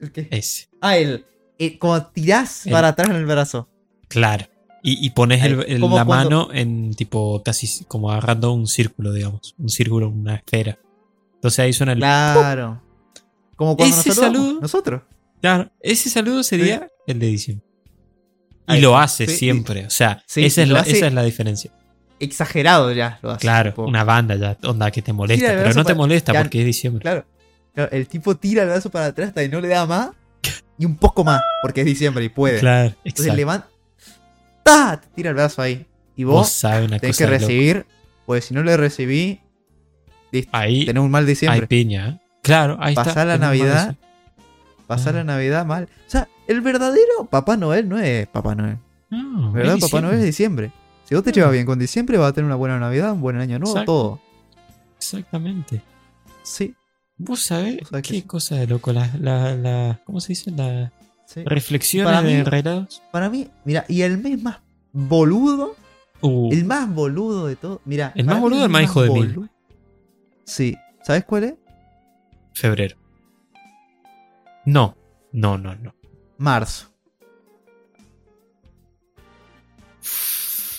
¿El 0.00 0.12
qué? 0.12 0.28
ese. 0.30 0.68
Ah, 0.80 0.96
el. 0.98 1.24
el- 1.58 1.78
como 1.78 2.04
tirás 2.06 2.66
El- 2.66 2.72
para 2.72 2.88
atrás 2.88 3.08
en 3.10 3.16
el 3.16 3.26
brazo. 3.26 3.68
Claro. 4.08 4.46
Y, 4.82 5.06
y 5.06 5.10
pones 5.10 5.40
la 5.42 6.04
cuando- 6.04 6.06
mano 6.06 6.48
en 6.52 6.92
tipo 6.94 7.42
casi 7.42 7.84
como 7.84 8.10
agarrando 8.10 8.52
un 8.52 8.66
círculo, 8.66 9.12
digamos. 9.12 9.54
Un 9.58 9.68
círculo, 9.70 10.08
una 10.10 10.34
esfera. 10.36 10.78
Entonces 11.36 11.58
ahí 11.60 11.72
suena 11.72 11.92
el. 11.92 11.98
Claro. 12.00 12.82
Como 13.56 13.76
cuando 13.76 13.96
Ese 13.96 14.08
nos 14.10 14.16
saludamos 14.16 14.38
saludo- 14.46 14.60
nosotros. 14.60 15.02
Claro, 15.40 15.70
ese 15.80 16.10
saludo 16.10 16.42
sería 16.42 16.90
el 17.06 17.18
de 17.18 17.26
diciembre. 17.28 17.66
Y 18.68 18.80
lo 18.80 18.90
está. 18.90 19.02
hace 19.02 19.26
Sí, 19.26 19.36
siempre. 19.36 19.86
O 19.86 19.90
sea, 19.90 20.22
Sí, 20.26 20.44
esa, 20.44 20.62
es 20.62 20.68
la, 20.68 20.80
esa 20.80 21.06
es 21.08 21.12
la 21.12 21.22
diferencia. 21.22 21.70
Exagerado 22.20 22.92
ya 22.92 23.18
lo 23.22 23.30
hace. 23.32 23.40
Claro, 23.40 23.70
tipo. 23.70 23.84
una 23.86 24.04
banda 24.04 24.36
ya, 24.36 24.56
onda 24.68 24.90
que 24.90 25.02
te 25.02 25.12
molesta. 25.12 25.46
Tira 25.48 25.62
Pero 25.62 25.74
no 25.74 25.82
te 25.82 25.84
para- 25.84 25.94
molesta 25.96 26.32
ya- 26.32 26.42
porque 26.42 26.60
es 26.60 26.66
diciembre. 26.66 27.02
Claro. 27.02 27.26
El 27.90 28.06
tipo 28.06 28.36
tira 28.36 28.62
el 28.62 28.68
brazo 28.68 28.88
para 28.90 29.06
atrás 29.06 29.28
hasta 29.28 29.42
que 29.42 29.48
no 29.48 29.60
le 29.60 29.68
da 29.68 29.84
más. 29.84 30.10
Y 30.78 30.84
un 30.86 30.96
poco 30.96 31.24
más. 31.24 31.40
Porque 31.62 31.80
es 31.80 31.86
diciembre 31.86 32.24
y 32.24 32.28
puede. 32.28 32.60
Claro, 32.60 32.88
Entonces 33.04 33.04
exacto. 33.26 33.36
levanta. 33.36 33.68
¡Ta! 34.62 35.00
Te 35.00 35.08
tira 35.14 35.30
el 35.30 35.34
brazo 35.34 35.60
ahí. 35.62 35.86
Y 36.16 36.24
Vos 36.24 36.34
vos 36.34 36.48
sabes 36.50 36.86
una 36.88 36.98
tenés 36.98 37.16
cosa 37.16 37.24
que 37.26 37.30
de 37.32 37.38
loco. 37.38 37.48
recibir. 37.48 37.86
Pues 38.26 38.44
si 38.46 38.54
no 38.54 38.62
le 38.62 38.76
recibí. 38.76 39.40
Listo. 40.32 40.50
Ahí 40.52 40.86
Tenés 40.86 41.02
un 41.02 41.10
mal 41.10 41.24
hay 41.24 41.28
diciembre. 41.28 41.66
piña. 41.66 42.08
¿eh? 42.08 42.20
Claro, 42.42 42.76
ahí 42.80 42.92
está. 42.92 43.04
Pasar 43.04 43.26
la 43.26 43.38
Navidad. 43.38 43.96
Pasar 44.86 45.14
Ah. 45.14 45.18
la 45.18 45.24
Navidad 45.24 45.64
mal. 45.66 45.84
O 46.06 46.10
sea, 46.10 46.28
el 46.46 46.60
verdadero 46.60 47.24
Papá 47.30 47.56
Noel 47.56 47.88
no 47.88 47.98
es 47.98 48.26
Papá 48.28 48.54
Noel. 48.54 48.78
No, 49.10 49.56
es 49.58 49.80
Papá 49.80 50.00
Noel 50.00 50.18
es 50.18 50.24
diciembre. 50.24 50.72
Si 51.04 51.14
vos 51.14 51.22
te 51.24 51.32
llevas 51.32 51.52
bien 51.52 51.66
con 51.66 51.78
diciembre, 51.78 52.16
vas 52.18 52.30
a 52.30 52.32
tener 52.32 52.46
una 52.46 52.56
buena 52.56 52.78
Navidad, 52.78 53.12
un 53.12 53.20
buen 53.20 53.36
año 53.36 53.58
nuevo, 53.58 53.72
Exacto. 53.76 53.92
todo. 53.92 54.20
Exactamente. 54.96 55.82
Sí, 56.42 56.74
Vos 57.16 57.42
sabés 57.44 57.78
qué 58.02 58.14
sí. 58.14 58.22
cosa 58.22 58.56
de 58.56 58.66
loco. 58.66 58.92
La, 58.92 59.08
la, 59.20 59.54
la- 59.54 60.00
¿Cómo 60.04 60.20
se 60.20 60.28
dice? 60.28 60.50
Las 60.50 60.90
sí. 61.26 61.44
reflexiones 61.44 62.12
Para 62.12 62.22
mí- 62.26 62.34
de 62.34 62.44
relatos. 62.44 63.02
Para 63.12 63.30
mí, 63.30 63.48
mira, 63.64 63.84
y 63.88 64.02
el 64.02 64.18
mes 64.18 64.42
más 64.42 64.58
boludo, 64.92 65.76
Uh, 66.20 66.50
el 66.52 66.64
más 66.64 66.88
boludo 66.92 67.46
de 67.46 67.56
todo. 67.56 67.82
Mira, 67.84 68.10
El 68.14 68.24
más 68.24 68.40
boludo, 68.40 68.64
el 68.64 68.70
más 68.70 68.82
hijo 68.82 69.02
de 69.02 69.10
mil. 69.10 69.50
Sí, 70.44 70.74
¿sabes 71.02 71.24
cuál 71.24 71.44
es? 71.44 71.54
febrero. 72.54 72.96
No, 74.66 74.96
no, 75.32 75.58
no, 75.58 75.74
no. 75.74 75.94
Marzo. 76.38 76.90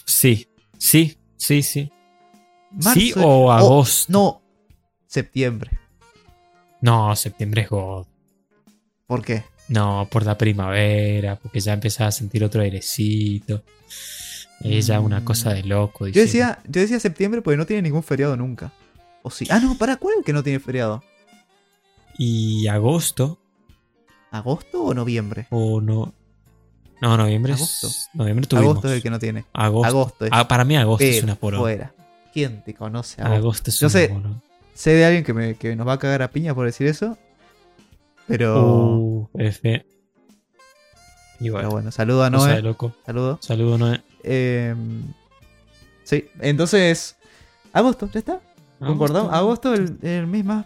Sí, 0.06 0.48
sí, 0.78 1.18
sí, 1.38 1.62
sí. 1.62 1.92
Marzo 2.72 3.00
¿Sí 3.00 3.14
o 3.18 3.52
agosto? 3.52 4.12
No, 4.12 4.42
septiembre. 5.08 5.80
No, 6.82 7.16
septiembre 7.16 7.64
es 7.64 7.70
God. 7.70 8.06
¿Por 9.08 9.24
qué? 9.24 9.44
No, 9.68 10.08
por 10.12 10.26
la 10.26 10.38
primavera, 10.38 11.38
porque 11.38 11.60
ya 11.60 11.74
empezaba 11.74 12.10
a 12.10 12.12
sentir 12.12 12.44
otro 12.44 12.62
airecito. 12.62 13.64
Es 14.62 14.88
ya 14.88 15.00
una 15.00 15.24
cosa 15.24 15.54
de 15.54 15.64
loco. 15.64 16.08
Yo 16.08 16.22
decía, 16.22 16.60
yo 16.66 16.82
decía 16.82 17.00
septiembre 17.00 17.42
porque 17.42 17.58
no 17.58 17.66
tiene 17.66 17.84
ningún 17.84 18.04
feriado 18.04 18.36
nunca. 18.36 18.72
O 19.22 19.30
sí. 19.30 19.48
Ah, 19.50 19.60
no, 19.60 19.78
para, 19.78 19.98
¿cuál 19.98 20.14
es 20.14 20.18
el 20.20 20.26
que 20.26 20.34
no 20.34 20.44
tiene 20.44 20.60
feriado? 20.60 21.04
Y 22.18 22.68
agosto, 22.68 23.40
¿Agosto 24.38 24.84
o 24.84 24.94
noviembre? 24.94 25.48
o 25.50 25.80
no. 25.82 26.14
No, 27.02 27.18
noviembre 27.18 27.54
Agosto. 27.54 27.88
es. 27.88 28.10
Noviembre 28.14 28.48
tuvimos. 28.48 28.72
Agosto 28.72 28.88
es 28.90 28.94
el 28.96 29.04
que 29.04 29.10
no 29.10 29.20
tiene. 29.20 29.46
Agosto. 29.54 29.88
Agosto 29.88 30.26
es. 30.26 30.32
Ah, 30.34 30.48
para 30.48 30.64
mí 30.64 30.76
agosto 30.78 31.04
es 31.06 31.24
una 31.24 31.36
poronga. 31.36 31.62
fuera. 31.64 31.94
¿Quién 32.34 32.64
te 32.64 32.74
conoce 32.74 33.22
agosto? 33.22 33.38
Agosto 33.38 33.70
es 33.70 33.80
Yo 33.80 33.88
una 33.88 33.92
sé. 33.92 34.08
poronga. 34.10 34.42
Sé 34.74 34.92
de 34.92 35.06
alguien 35.06 35.24
que, 35.24 35.34
me, 35.34 35.56
que 35.56 35.76
nos 35.76 35.88
va 35.88 35.94
a 35.94 36.00
cagar 36.00 36.22
a 36.22 36.30
piña 36.32 36.54
por 36.56 36.66
decir 36.66 36.88
eso. 36.88 37.18
Pero. 38.28 38.98
Uh, 38.98 39.30
F. 39.36 39.86
Bueno, 41.40 41.58
pero 41.58 41.70
bueno, 41.70 41.92
saludo 41.92 42.24
a 42.24 42.30
Noé. 42.30 42.62
loco. 42.62 42.94
Saludo. 43.06 43.40
Saludo, 43.42 43.78
Noé. 43.78 44.02
Eh, 44.24 44.74
sí, 46.04 46.26
entonces. 46.40 47.18
Agosto, 47.74 48.10
ya 48.12 48.20
está. 48.20 48.40
Concordamos. 48.80 49.34
Agosto, 49.34 49.74
el, 49.74 49.98
el 50.02 50.28
mes 50.28 50.46
más. 50.46 50.66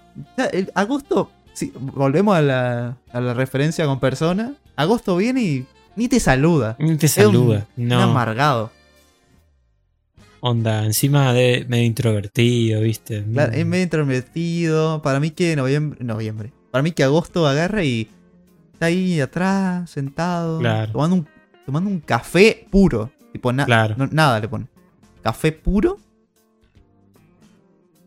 el- 0.51 0.71
agosto. 0.75 1.31
Sí, 1.53 1.73
volvemos 1.75 2.35
a 2.37 2.41
la, 2.41 2.97
a 3.11 3.19
la 3.21 3.33
referencia 3.33 3.85
con 3.85 3.99
persona. 3.99 4.53
Agosto 4.75 5.15
viene 5.17 5.41
y 5.41 5.65
ni 5.95 6.07
te 6.07 6.19
saluda. 6.19 6.75
Ni 6.79 6.95
te 6.97 7.05
un- 7.05 7.09
saluda. 7.09 7.67
Un 7.75 7.87
no. 7.87 8.01
amargado. 8.01 8.71
Onda, 10.41 10.85
encima 10.85 11.33
de 11.33 11.65
medio 11.67 11.83
introvertido, 11.85 12.79
¿viste? 12.81 13.25
Claro, 13.33 13.51
es 13.51 13.65
medio 13.65 13.83
intrometido. 13.83 15.01
Para 15.01 15.19
mí 15.19 15.31
que 15.31 15.55
noviembre. 15.57 16.01
Noviembre. 16.03 16.53
Para 16.71 16.81
mí 16.81 16.91
que 16.91 17.03
agosto 17.03 17.45
agarra 17.45 17.83
y. 17.83 18.09
Está 18.73 18.85
ahí 18.85 19.19
atrás, 19.19 19.89
sentado. 19.89 20.59
Claro. 20.59 20.93
Tomando 20.93 21.15
un, 21.17 21.27
tomando 21.65 21.89
un 21.89 21.99
café 21.99 22.65
puro. 22.71 23.11
Tipo, 23.33 23.51
na- 23.51 23.65
Claro. 23.65 23.95
no- 23.97 24.07
nada 24.07 24.39
le 24.39 24.47
pone. 24.47 24.67
Café 25.21 25.51
puro. 25.51 25.97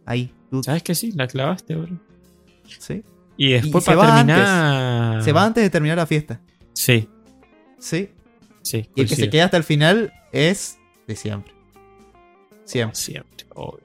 Ahí. 0.07 0.33
tú- 0.51 0.63
¿Sabes 0.63 0.83
que 0.83 0.95
sí? 0.95 1.13
La 1.13 1.27
clavaste, 1.27 1.75
bro. 1.77 1.99
¿sí? 2.79 3.03
Y 3.45 3.53
después 3.55 3.83
Y 3.83 3.87
se 3.87 3.91
para 3.97 3.97
va 4.09 4.17
terminar. 4.19 5.23
Se 5.25 5.33
va 5.33 5.45
antes 5.45 5.65
de 5.65 5.71
terminar 5.71 5.97
la 5.97 6.07
fiesta. 6.07 6.41
Sí, 6.75 7.09
Sí. 7.79 8.09
sí. 8.63 8.89
Y 8.95 9.01
el 9.01 9.09
que 9.09 9.17
se 9.17 9.29
queda 9.31 9.47
hasta 9.47 9.57
el 9.57 9.65
final 9.65 10.13
es 10.31 10.79
de 11.09 11.17
siempre. 11.17 11.53
Siempre. 12.65 12.95
Siempre, 12.95 13.47
obvio. 13.55 13.83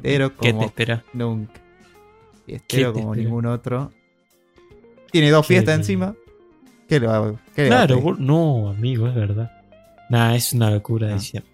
Fiestero 0.00 0.34
¿Qué 0.36 0.52
te 0.54 0.64
espera? 0.64 1.04
nunca. 1.12 1.60
Fiestero 2.46 2.92
te 2.94 3.00
como 3.00 3.12
espera? 3.12 3.24
ningún 3.28 3.44
otro. 3.46 3.92
Tiene 5.12 5.30
dos 5.30 5.46
fiestas 5.46 5.74
encima. 5.76 6.14
¿Qué 6.88 6.98
va 7.00 7.18
a 7.18 7.34
Claro, 7.54 8.16
no, 8.18 8.70
amigo, 8.70 9.06
es 9.06 9.14
verdad. 9.14 9.52
Nah, 10.08 10.34
es 10.34 10.54
una 10.54 10.70
locura 10.70 11.08
No. 11.08 11.14
diciembre. 11.16 11.52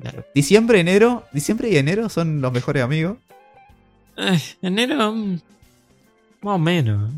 Locura. 0.00 0.26
Diciembre, 0.32 0.78
enero. 0.78 1.24
Diciembre 1.32 1.70
y 1.70 1.76
enero 1.76 2.08
son 2.08 2.40
los 2.40 2.52
mejores 2.52 2.84
amigos. 2.84 3.16
Eh, 4.16 4.38
enero. 4.62 5.12
Más 6.42 6.54
o 6.54 6.58
menos. 6.58 7.12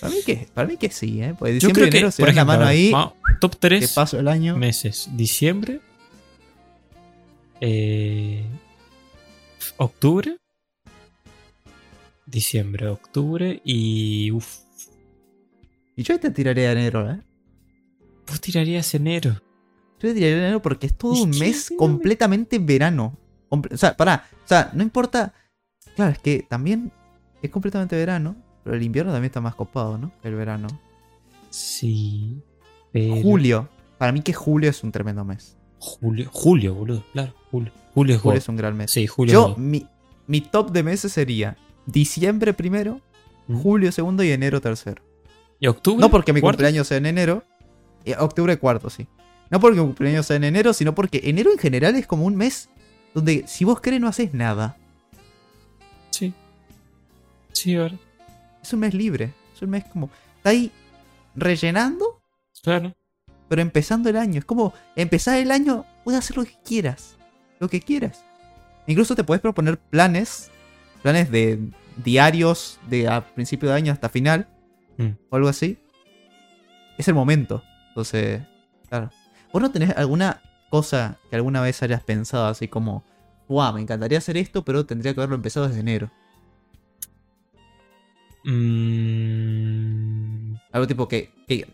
Para 0.00 0.12
mí 0.12 0.18
que, 0.26 0.48
para 0.52 0.68
mí 0.68 0.76
que 0.76 0.90
sí, 0.90 1.22
¿eh? 1.22 1.34
Pues 1.38 1.52
Yo 1.62 1.68
diciembre 1.68 1.80
creo 1.82 1.86
y 1.88 1.90
que. 1.90 1.96
enero 1.98 2.10
se 2.10 2.22
Por 2.22 2.28
dan 2.28 2.36
la 2.36 2.42
ejemplo, 2.42 2.58
mano 2.58 2.66
ahí. 2.70 2.92
top 3.40 3.52
Que 3.52 3.58
3 3.60 3.92
paso 3.94 4.18
el 4.18 4.28
año. 4.28 4.56
meses. 4.56 5.08
Diciembre. 5.12 5.80
eh, 7.60 8.44
octubre. 9.78 10.36
Diciembre, 12.26 12.88
octubre 12.88 13.60
y. 13.64 14.30
Uf, 14.32 14.58
Y 15.96 16.02
yo 16.02 16.18
te 16.18 16.30
tiraría 16.30 16.72
enero, 16.72 17.10
¿eh? 17.10 17.20
vos 18.26 18.40
tirarías 18.40 18.92
enero. 18.94 19.30
Yo 20.00 20.08
te 20.08 20.14
tiraría 20.14 20.38
enero 20.38 20.60
porque 20.60 20.88
es 20.88 20.98
todo 20.98 21.12
un 21.22 21.30
que 21.30 21.38
mes 21.38 21.70
enero- 21.70 21.78
completamente 21.78 22.58
verano. 22.58 23.16
O 23.48 23.62
sea, 23.76 23.96
pará. 23.96 24.28
O 24.44 24.48
sea, 24.48 24.70
no 24.74 24.82
importa. 24.82 25.32
Claro, 25.94 26.10
es 26.12 26.18
que 26.18 26.44
también 26.48 26.92
es 27.40 27.50
completamente 27.50 27.96
verano. 27.96 28.36
Pero 28.66 28.76
el 28.76 28.82
invierno 28.82 29.12
también 29.12 29.28
está 29.30 29.40
más 29.40 29.54
copado, 29.54 29.96
¿no? 29.96 30.10
Que 30.20 30.26
el 30.28 30.34
verano. 30.34 30.66
Sí. 31.50 32.42
Pero- 32.92 33.22
Julio. 33.22 33.68
Para 33.96 34.10
mí 34.10 34.22
que 34.22 34.32
julio 34.32 34.68
es 34.68 34.82
un 34.82 34.90
tremendo 34.90 35.24
mes. 35.24 35.56
Julio, 35.78 36.28
julio, 36.32 36.74
boludo, 36.74 37.04
claro. 37.12 37.32
Julio, 37.52 37.70
julio 37.94 38.16
es 38.16 38.20
Julio 38.22 38.38
es 38.38 38.48
un 38.48 38.56
gran 38.56 38.76
mes. 38.76 38.90
Sí, 38.90 39.06
julio 39.06 39.32
Yo, 39.32 39.48
es 39.52 39.58
mi, 39.58 39.86
mi 40.26 40.40
top 40.40 40.72
de 40.72 40.82
meses 40.82 41.12
sería 41.12 41.56
diciembre 41.86 42.52
primero, 42.52 43.00
Mm. 43.46 43.60
julio 43.62 43.92
segundo 43.92 44.24
y 44.24 44.30
enero 44.32 44.60
tercero. 44.60 45.00
¿Y 45.60 45.68
octubre? 45.68 46.00
No 46.00 46.10
porque 46.10 46.32
mi 46.32 46.40
cumpleaños 46.40 46.88
sea 46.88 46.96
en 46.98 47.06
enero. 47.06 47.44
eh, 48.04 48.16
octubre 48.18 48.56
cuarto, 48.58 48.90
sí. 48.90 49.06
No 49.50 49.60
porque 49.60 49.78
mi 49.80 49.86
cumpleaños 49.86 50.26
sea 50.26 50.36
en 50.36 50.44
enero, 50.44 50.72
sino 50.72 50.94
porque 50.94 51.20
enero 51.24 51.50
en 51.52 51.58
general 51.58 51.94
es 51.94 52.06
como 52.06 52.24
un 52.26 52.34
mes 52.36 52.68
donde 53.14 53.44
si 53.46 53.64
vos 53.64 53.80
querés 53.80 54.00
no 54.00 54.08
haces 54.08 54.34
nada. 54.34 54.76
Sí. 56.10 56.32
Sí, 57.52 57.74
ahora. 57.76 57.96
Es 58.66 58.72
un 58.72 58.80
mes 58.80 58.94
libre. 58.94 59.32
Es 59.54 59.62
un 59.62 59.70
mes 59.70 59.84
como... 59.84 60.10
Está 60.38 60.50
ahí 60.50 60.72
rellenando, 61.36 62.20
Claro. 62.64 62.94
pero 63.48 63.62
empezando 63.62 64.08
el 64.08 64.16
año. 64.16 64.40
Es 64.40 64.44
como 64.44 64.74
empezar 64.96 65.38
el 65.38 65.52
año, 65.52 65.84
puedes 66.02 66.18
hacer 66.18 66.36
lo 66.36 66.44
que 66.44 66.58
quieras. 66.64 67.16
Lo 67.60 67.68
que 67.68 67.80
quieras. 67.80 68.24
Incluso 68.88 69.14
te 69.14 69.22
puedes 69.22 69.40
proponer 69.40 69.78
planes. 69.78 70.50
Planes 71.02 71.30
de 71.30 71.60
diarios 72.02 72.80
de 72.88 73.06
a 73.08 73.24
principio 73.34 73.68
de 73.68 73.76
año 73.76 73.92
hasta 73.92 74.08
final. 74.08 74.48
Mm. 74.98 75.10
O 75.30 75.36
algo 75.36 75.48
así. 75.48 75.78
Es 76.98 77.06
el 77.06 77.14
momento. 77.14 77.62
Entonces, 77.90 78.42
claro. 78.88 79.10
¿Vos 79.52 79.62
no 79.62 79.70
tenés 79.70 79.96
alguna 79.96 80.42
cosa 80.70 81.18
que 81.30 81.36
alguna 81.36 81.60
vez 81.60 81.80
hayas 81.84 82.02
pensado 82.02 82.46
así 82.46 82.66
como... 82.66 83.04
Wow, 83.48 83.74
me 83.74 83.80
encantaría 83.80 84.18
hacer 84.18 84.36
esto, 84.36 84.64
pero 84.64 84.86
tendría 84.86 85.14
que 85.14 85.20
haberlo 85.20 85.36
empezado 85.36 85.68
desde 85.68 85.80
enero. 85.80 86.10
Mm, 88.46 90.54
Algo 90.72 90.86
tipo 90.86 91.08
que, 91.08 91.30
que 91.48 91.66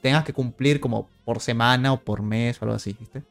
tengas 0.00 0.24
que 0.24 0.32
cumplir 0.32 0.80
como 0.80 1.08
por 1.24 1.40
semana 1.40 1.92
o 1.92 2.00
por 2.00 2.22
mes 2.22 2.60
o 2.60 2.64
algo 2.64 2.76
así, 2.76 2.94
¿viste? 2.98 3.22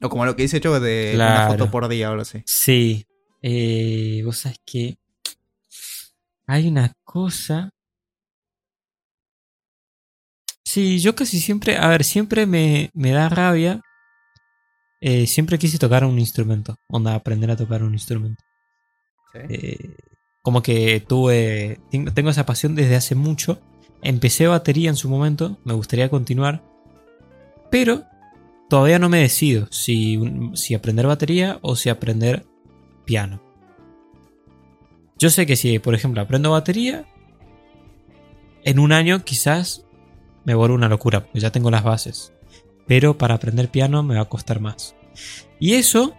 O 0.00 0.08
como 0.08 0.24
lo 0.24 0.36
que 0.36 0.42
dice 0.42 0.60
yo 0.60 0.78
de 0.78 1.12
una 1.16 1.48
foto 1.48 1.70
por 1.70 1.88
día 1.88 2.08
o 2.08 2.12
algo 2.12 2.22
así. 2.22 2.42
sí. 2.46 3.04
Eh, 3.40 4.22
vos 4.24 4.38
sabés 4.38 4.58
que 4.66 4.98
hay 6.46 6.66
una 6.66 6.92
cosa. 7.04 7.70
Sí, 10.64 10.98
yo 10.98 11.14
casi 11.14 11.40
siempre, 11.40 11.76
a 11.76 11.86
ver, 11.88 12.02
siempre 12.02 12.46
me, 12.46 12.90
me 12.94 13.12
da 13.12 13.28
rabia. 13.28 13.80
Eh, 15.00 15.28
siempre 15.28 15.56
quise 15.58 15.78
tocar 15.78 16.04
un 16.04 16.18
instrumento. 16.18 16.76
Onda, 16.88 17.14
aprender 17.14 17.50
a 17.52 17.56
tocar 17.56 17.84
un 17.84 17.92
instrumento. 17.92 18.42
Eh, 19.34 19.94
como 20.48 20.62
que 20.62 21.04
tuve. 21.06 21.78
Tengo, 21.90 22.30
esa 22.30 22.46
pasión 22.46 22.74
desde 22.74 22.96
hace 22.96 23.14
mucho. 23.14 23.60
Empecé 24.00 24.46
batería 24.46 24.88
en 24.88 24.96
su 24.96 25.10
momento. 25.10 25.58
Me 25.62 25.74
gustaría 25.74 26.08
continuar. 26.08 26.64
Pero 27.70 28.04
todavía 28.70 28.98
no 28.98 29.10
me 29.10 29.18
decido 29.18 29.68
si, 29.70 30.18
si 30.54 30.72
aprender 30.72 31.06
batería 31.06 31.58
o 31.60 31.76
si 31.76 31.90
aprender 31.90 32.46
piano. 33.04 33.42
Yo 35.18 35.28
sé 35.28 35.44
que 35.44 35.54
si, 35.54 35.78
por 35.80 35.94
ejemplo, 35.94 36.22
aprendo 36.22 36.52
batería, 36.52 37.04
en 38.64 38.78
un 38.78 38.92
año 38.92 39.22
quizás 39.22 39.84
me 40.46 40.54
vuelvo 40.54 40.76
una 40.76 40.88
locura, 40.88 41.24
porque 41.24 41.40
ya 41.40 41.52
tengo 41.52 41.70
las 41.70 41.84
bases. 41.84 42.32
Pero 42.86 43.18
para 43.18 43.34
aprender 43.34 43.70
piano 43.70 44.02
me 44.02 44.14
va 44.14 44.22
a 44.22 44.30
costar 44.30 44.60
más. 44.60 44.96
Y 45.60 45.74
eso, 45.74 46.14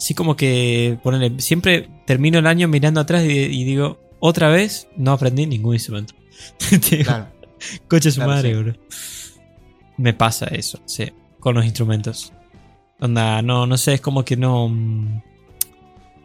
sí 0.00 0.14
como 0.14 0.34
que, 0.34 0.98
ponele, 1.02 1.38
siempre 1.40 1.88
termino 2.06 2.38
el 2.40 2.46
año 2.46 2.66
mirando 2.66 3.00
atrás 3.00 3.22
y, 3.24 3.28
y 3.30 3.64
digo, 3.64 4.00
otra 4.18 4.48
vez 4.48 4.88
no 4.96 5.12
aprendí 5.12 5.46
ningún 5.46 5.74
instrumento. 5.74 6.14
Digo, 6.90 7.04
Claro. 7.04 7.26
Coche 7.88 8.10
su 8.10 8.16
Claro, 8.16 8.30
madre, 8.32 8.54
sí. 8.54 8.62
bro. 8.62 8.74
Me 9.98 10.14
pasa 10.14 10.46
eso, 10.46 10.80
sí, 10.86 11.04
con 11.38 11.54
los 11.54 11.64
instrumentos. 11.64 12.32
Onda, 13.00 13.42
no, 13.42 13.66
no 13.66 13.76
sé, 13.76 13.94
es 13.94 14.00
como 14.00 14.24
que 14.24 14.36
no. 14.36 14.68
mm, 14.68 15.22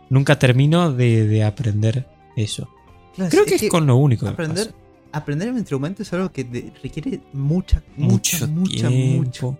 Nunca 0.09 0.39
termino 0.39 0.91
de, 0.93 1.27
de 1.27 1.43
aprender 1.43 2.07
eso. 2.37 2.69
Claro, 3.15 3.31
Creo 3.31 3.45
que 3.45 3.55
es 3.55 3.69
con 3.69 3.85
lo 3.87 3.95
único 3.97 4.27
aprender, 4.27 4.73
aprender 5.11 5.51
un 5.51 5.57
instrumento 5.57 6.03
es 6.03 6.13
algo 6.13 6.31
que 6.31 6.71
requiere 6.83 7.19
mucha, 7.33 7.81
mucha, 7.97 8.45
mucho, 8.45 8.47
mucha, 8.47 8.87
tiempo. 8.87 9.23
mucho 9.23 9.57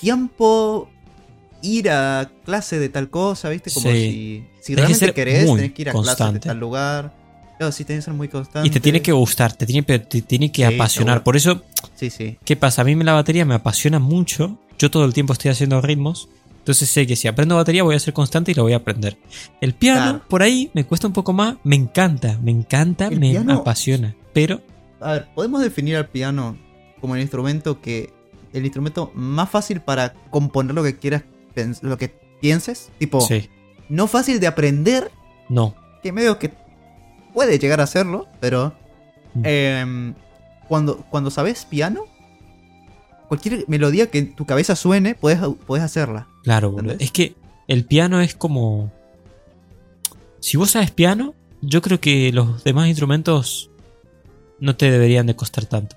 tiempo. 0.00 0.88
Ir 1.62 1.90
a 1.90 2.30
clase 2.44 2.78
de 2.78 2.88
tal 2.88 3.10
cosa, 3.10 3.48
¿viste? 3.50 3.70
Como 3.70 3.90
Sí. 3.90 3.96
si, 3.96 4.44
si 4.62 4.72
que 4.72 4.76
realmente 4.76 4.98
ser 5.06 5.14
querés, 5.14 5.46
tenés 5.46 5.72
que 5.72 5.82
ir 5.82 5.88
a 5.90 5.92
clase 5.92 6.32
de 6.32 6.38
tal 6.40 6.58
lugar. 6.58 7.14
Claro, 7.58 7.72
sí, 7.72 7.84
tenés 7.84 8.02
que 8.02 8.04
ser 8.06 8.14
muy 8.14 8.28
constante. 8.28 8.66
Y 8.66 8.70
te 8.70 8.80
tiene 8.80 9.02
que 9.02 9.12
gustar, 9.12 9.52
te 9.52 9.66
tiene, 9.66 9.82
te 9.82 10.22
tiene 10.22 10.50
que 10.50 10.66
Sí, 10.66 10.74
apasionar. 10.74 11.16
seguro. 11.16 11.24
Por 11.24 11.36
eso, 11.36 11.62
Sí, 11.94 12.08
sí. 12.08 12.38
¿qué 12.44 12.56
pasa? 12.56 12.80
A 12.82 12.84
mí 12.86 12.94
la 12.94 13.12
batería 13.12 13.44
me 13.44 13.54
apasiona 13.54 13.98
mucho. 13.98 14.58
Yo 14.78 14.90
todo 14.90 15.04
el 15.04 15.12
tiempo 15.12 15.34
estoy 15.34 15.50
haciendo 15.50 15.80
ritmos. 15.82 16.28
Entonces 16.60 16.88
sé 16.88 17.06
que 17.06 17.16
si 17.16 17.28
aprendo 17.28 17.56
batería 17.56 17.82
voy 17.82 17.94
a 17.96 17.98
ser 17.98 18.14
constante 18.14 18.52
y 18.52 18.54
lo 18.54 18.62
voy 18.62 18.72
a 18.72 18.76
aprender. 18.76 19.18
El 19.60 19.74
piano, 19.74 20.00
Claro. 20.12 20.24
por 20.28 20.42
ahí, 20.42 20.70
me 20.72 20.84
cuesta 20.84 21.06
un 21.06 21.12
poco 21.12 21.32
más. 21.34 21.56
Me 21.64 21.76
encanta, 21.76 22.38
me 22.42 22.50
encanta, 22.50 23.08
El 23.08 23.20
me 23.20 23.30
piano- 23.32 23.52
apasiona. 23.54 24.14
Pero, 24.32 24.62
A 25.00 25.12
ver, 25.12 25.28
podemos 25.34 25.62
definir 25.62 25.96
al 25.96 26.08
piano 26.08 26.56
como 27.00 27.14
el 27.16 27.20
instrumento 27.22 27.80
que. 27.80 28.12
El 28.52 28.64
instrumento 28.64 29.12
más 29.14 29.48
fácil 29.48 29.80
para 29.80 30.12
componer 30.30 30.74
lo 30.74 30.82
que 30.82 30.98
quieras, 30.98 31.22
lo 31.82 31.98
que 31.98 32.08
pienses. 32.40 32.90
Tipo, 32.98 33.20
sí, 33.20 33.48
no 33.88 34.06
fácil 34.06 34.40
de 34.40 34.46
aprender, 34.46 35.10
no. 35.48 35.74
que 36.02 36.12
medio 36.12 36.38
que 36.38 36.52
puede 37.34 37.58
llegar 37.58 37.80
a 37.80 37.86
serlo, 37.86 38.26
pero. 38.40 38.74
Mm. 39.34 39.42
em, 39.44 40.14
cuando, 40.68 40.98
cuando 41.10 41.30
sabes 41.30 41.64
piano, 41.64 42.04
cualquier 43.28 43.64
melodía 43.68 44.08
que 44.08 44.18
en 44.18 44.34
tu 44.34 44.46
cabeza 44.46 44.76
suene, 44.76 45.14
puedes, 45.14 45.40
puedes 45.66 45.84
hacerla. 45.84 46.28
Claro, 46.44 46.70
boludo. 46.70 46.94
Es 46.98 47.10
que 47.10 47.34
el 47.66 47.84
piano 47.84 48.20
es 48.20 48.34
como. 48.34 48.92
Si 50.40 50.56
vos 50.56 50.70
sabes 50.70 50.90
piano, 50.90 51.34
yo 51.60 51.82
creo 51.82 52.00
que 52.00 52.32
los 52.32 52.64
demás 52.64 52.88
instrumentos 52.88 53.70
no 54.60 54.76
te 54.76 54.90
deberían 54.90 55.26
de 55.26 55.36
costar 55.36 55.66
tanto. 55.66 55.96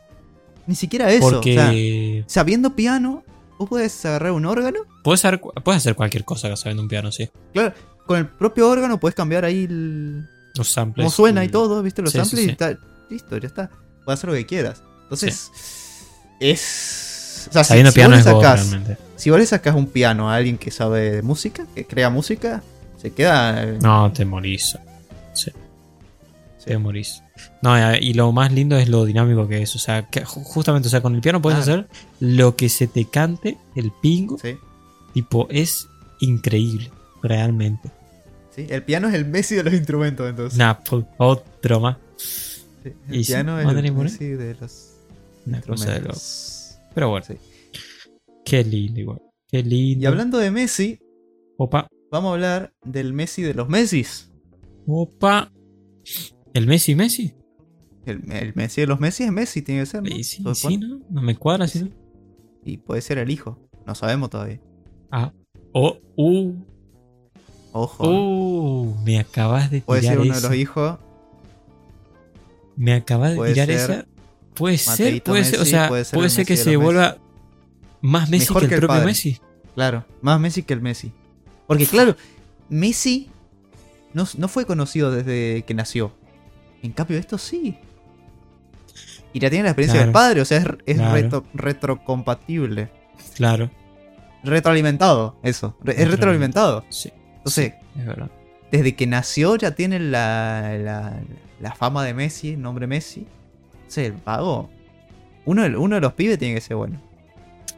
Ni 0.66 0.76
siquiera 0.76 1.12
eso. 1.12 1.26
o 1.26 1.30
sea, 1.30 1.38
porque 1.38 2.24
sabiendo 2.28 2.76
piano, 2.76 3.24
vos 3.58 3.70
puedes 3.70 4.06
agarrar 4.06 4.32
un 4.32 4.46
órgano. 4.46 4.80
puedes, 5.04 5.24
hacer, 5.24 5.40
puedes 5.42 5.78
hacer 5.78 5.96
cualquier 5.96 6.26
cosa 6.26 6.56
sabiendo 6.56 6.84
un 6.84 6.90
piano, 6.90 7.12
sí. 7.12 7.30
Claro, 7.54 7.74
con 8.06 8.18
el 8.18 8.28
propio 8.28 8.70
órgano 8.70 9.00
puedes 9.00 9.16
cambiar 9.16 9.46
ahí 9.46 9.64
el, 9.66 10.28
Los 10.56 10.70
samples. 10.72 11.04
cómo 11.06 11.10
suena 11.12 11.44
y 11.46 11.50
todo, 11.50 11.82
¿viste? 11.84 12.02
Los 12.02 12.12
Sí, 12.12 12.18
samples 12.20 12.42
sí. 12.42 12.48
y 12.48 12.52
está 12.52 12.78
listo, 13.10 13.38
ya 13.38 13.48
está. 13.48 13.70
Puedes 14.06 14.20
hacer 14.20 14.30
lo 14.30 14.36
que 14.36 14.46
quieras. 14.46 14.84
Entonces, 15.04 15.52
es. 16.40 17.48
O 17.50 17.54
sea, 17.54 17.64
si, 17.64 17.70
Sabiendo 17.70 17.92
si 17.92 17.96
piano 17.96 18.12
vos 18.12 18.20
es 18.20 18.26
le 18.26 18.32
God, 18.32 18.42
sacás, 18.42 18.70
realmente. 18.70 18.98
si 19.16 19.30
vos 19.30 19.40
le 19.40 19.46
sacás 19.46 19.76
un 19.76 19.88
piano 19.88 20.30
a 20.30 20.36
alguien 20.36 20.58
que 20.58 20.72
sabe 20.72 21.12
de 21.12 21.22
música, 21.22 21.66
que 21.76 21.86
crea 21.86 22.10
música, 22.10 22.64
se 23.02 23.12
queda. 23.14 23.64
eh, 23.64 23.80
No, 23.82 24.12
te 24.12 24.24
morís. 24.26 24.78
Sí. 26.64 26.70
Sí. 26.70 26.70
Te 26.70 26.78
morís. 26.78 27.22
No, 27.62 27.78
eh, 27.78 28.00
y 28.02 28.14
lo 28.14 28.32
más 28.32 28.52
lindo 28.54 28.78
es 28.78 28.88
lo 28.88 29.04
dinámico 29.06 29.48
que 29.48 29.62
es. 29.62 29.76
O 29.76 29.80
sea, 29.80 30.08
que 30.10 30.24
ju- 30.26 30.44
justamente, 30.44 30.88
o 30.88 30.92
sea, 30.92 31.02
con 31.02 31.14
el 31.16 31.22
piano 31.22 31.42
puedes 31.42 31.60
hacer 31.60 31.88
lo 32.20 32.56
que 32.56 32.70
se 32.70 32.88
te 32.88 33.06
cante, 33.06 33.58
el 33.76 33.92
pingo. 34.02 34.38
sí, 34.40 34.56
Tipo, 35.14 35.48
es 35.50 35.88
increíble. 36.22 36.90
Realmente. 37.22 37.90
sí. 38.52 38.66
El 38.70 38.84
piano 38.84 39.08
es 39.08 39.14
el 39.14 39.26
Messi 39.26 39.56
de 39.56 39.64
los 39.64 39.74
instrumentos, 39.74 40.30
entonces. 40.30 40.58
Nah, 40.58 40.76
otro 41.18 41.80
más. 41.80 41.98
Sí, 42.18 42.90
El 43.10 43.16
y 43.16 43.24
sí, 43.24 43.32
piano 43.34 43.60
es 43.60 43.66
no 43.66 43.72
el. 43.72 43.94
Messi 43.94 44.26
de 44.28 44.56
los 44.60 44.96
Una 45.46 45.62
cosa 45.62 45.86
de 45.86 45.92
instrumentos. 45.92 46.78
Pero 46.94 47.10
bueno. 47.10 47.26
Sí. 47.26 47.36
Qué 48.46 48.64
lindo, 48.64 49.00
igual. 49.00 49.22
Qué 49.50 49.64
lindo. 49.64 50.04
Y 50.04 50.06
hablando 50.06 50.38
de 50.38 50.52
Messi, 50.52 51.00
Opa. 51.58 51.88
vamos 52.12 52.30
a 52.32 52.34
hablar 52.34 52.74
del 52.84 53.14
Messi 53.14 53.42
de 53.42 53.54
los 53.54 53.70
Messis. 53.70 54.30
Opa. 54.88 55.50
¿El 56.54 56.68
Messi 56.68 56.96
Messi? 56.96 57.34
El, 58.06 58.32
el 58.32 58.54
Messi 58.56 58.82
de 58.82 58.88
los 58.88 59.00
Messi 59.00 59.24
es 59.24 59.32
Messi, 59.32 59.62
tiene 59.62 59.82
que 59.82 59.86
ser. 59.88 60.04
¿no? 60.04 60.56
Sí. 60.56 60.78
¿no? 60.78 61.02
No 61.10 61.22
me 61.22 61.36
cuadra, 61.36 61.68
¿sí? 61.68 61.92
Y 62.64 62.78
puede 62.78 63.02
ser 63.02 63.18
el 63.18 63.30
hijo. 63.32 63.60
No 63.86 63.96
sabemos 63.96 64.30
todavía. 64.30 64.60
Ah. 65.12 65.34
Oh, 65.72 65.98
uh. 66.16 66.54
Ojo. 67.72 68.08
Uh, 68.08 68.96
me 69.04 69.20
acabas 69.20 69.72
de 69.72 69.82
Puede 69.82 70.02
tirar 70.02 70.16
ser 70.18 70.26
uno 70.26 70.36
de 70.36 70.42
los 70.42 70.56
hijos. 70.56 71.00
Me 72.76 72.94
acabas 72.94 73.32
de 73.32 73.38
Puede 73.38 73.54
tirar 73.54 73.72
esa. 73.72 74.06
Puede 74.54 74.78
ser, 74.78 75.24
puede 75.24 75.44
ser. 75.44 75.60
O 75.60 75.66
sea, 75.66 75.88
puede 75.88 76.06
puede 76.06 76.30
ser 76.30 76.46
que 76.46 76.56
se 76.56 76.78
vuelva 76.78 77.18
más 78.02 78.30
Messi 78.30 78.46
Mejor 78.46 78.62
que 78.62 78.66
el 78.66 78.70
que 78.70 78.76
el 78.76 78.82
propio 78.82 78.96
padre. 78.96 79.06
Messi. 79.08 79.40
Claro, 79.74 80.06
más 80.22 80.40
Messi 80.40 80.62
que 80.62 80.74
el 80.74 80.82
Messi. 80.82 81.12
Porque 81.66 81.88
claro, 81.88 82.16
Messi 82.70 83.30
no, 84.14 84.28
no 84.38 84.48
fue 84.48 84.66
conocido 84.66 85.10
desde 85.10 85.64
que 85.64 85.74
nació. 85.74 86.14
En 86.84 86.92
cambio, 86.92 87.18
esto 87.18 87.38
sí. 87.38 87.78
Y 89.34 89.40
ya 89.40 89.50
tiene 89.50 89.64
la 89.64 89.70
experiencia 89.72 90.00
Claro. 90.02 90.06
del 90.08 90.14
padre, 90.14 90.42
o 90.42 90.46
sea, 90.46 90.58
es, 90.60 90.66
es 90.86 90.98
Claro. 90.98 91.16
retro- 91.16 91.44
retrocompatible. 91.54 92.90
Claro. 93.36 93.72
Retroalimentado, 94.44 95.38
eso. 95.44 95.76
Re- 95.84 96.02
es 96.02 96.10
retroalimentado. 96.12 96.84
Sí. 96.90 97.12
Entonces, 97.38 97.74
es 97.98 98.06
verdad. 98.06 98.30
desde 98.72 98.96
que 98.96 99.06
nació 99.08 99.56
ya 99.56 99.72
tiene 99.76 100.00
la, 100.00 100.76
la, 100.80 101.22
la 101.60 101.76
fama 101.76 102.04
de 102.04 102.14
Messi, 102.14 102.50
el 102.54 102.62
nombre 102.62 102.88
Messi. 102.88 103.26
O 103.88 103.92
sea, 103.92 104.06
el 104.06 104.14
vago. 104.14 104.70
Uno, 105.46 105.64
de- 105.64 105.78
uno 105.78 105.96
de 105.96 106.02
los 106.02 106.14
pibes 106.14 106.38
tiene 106.40 106.56
que 106.56 106.62
ser 106.62 106.76
bueno. 106.76 107.00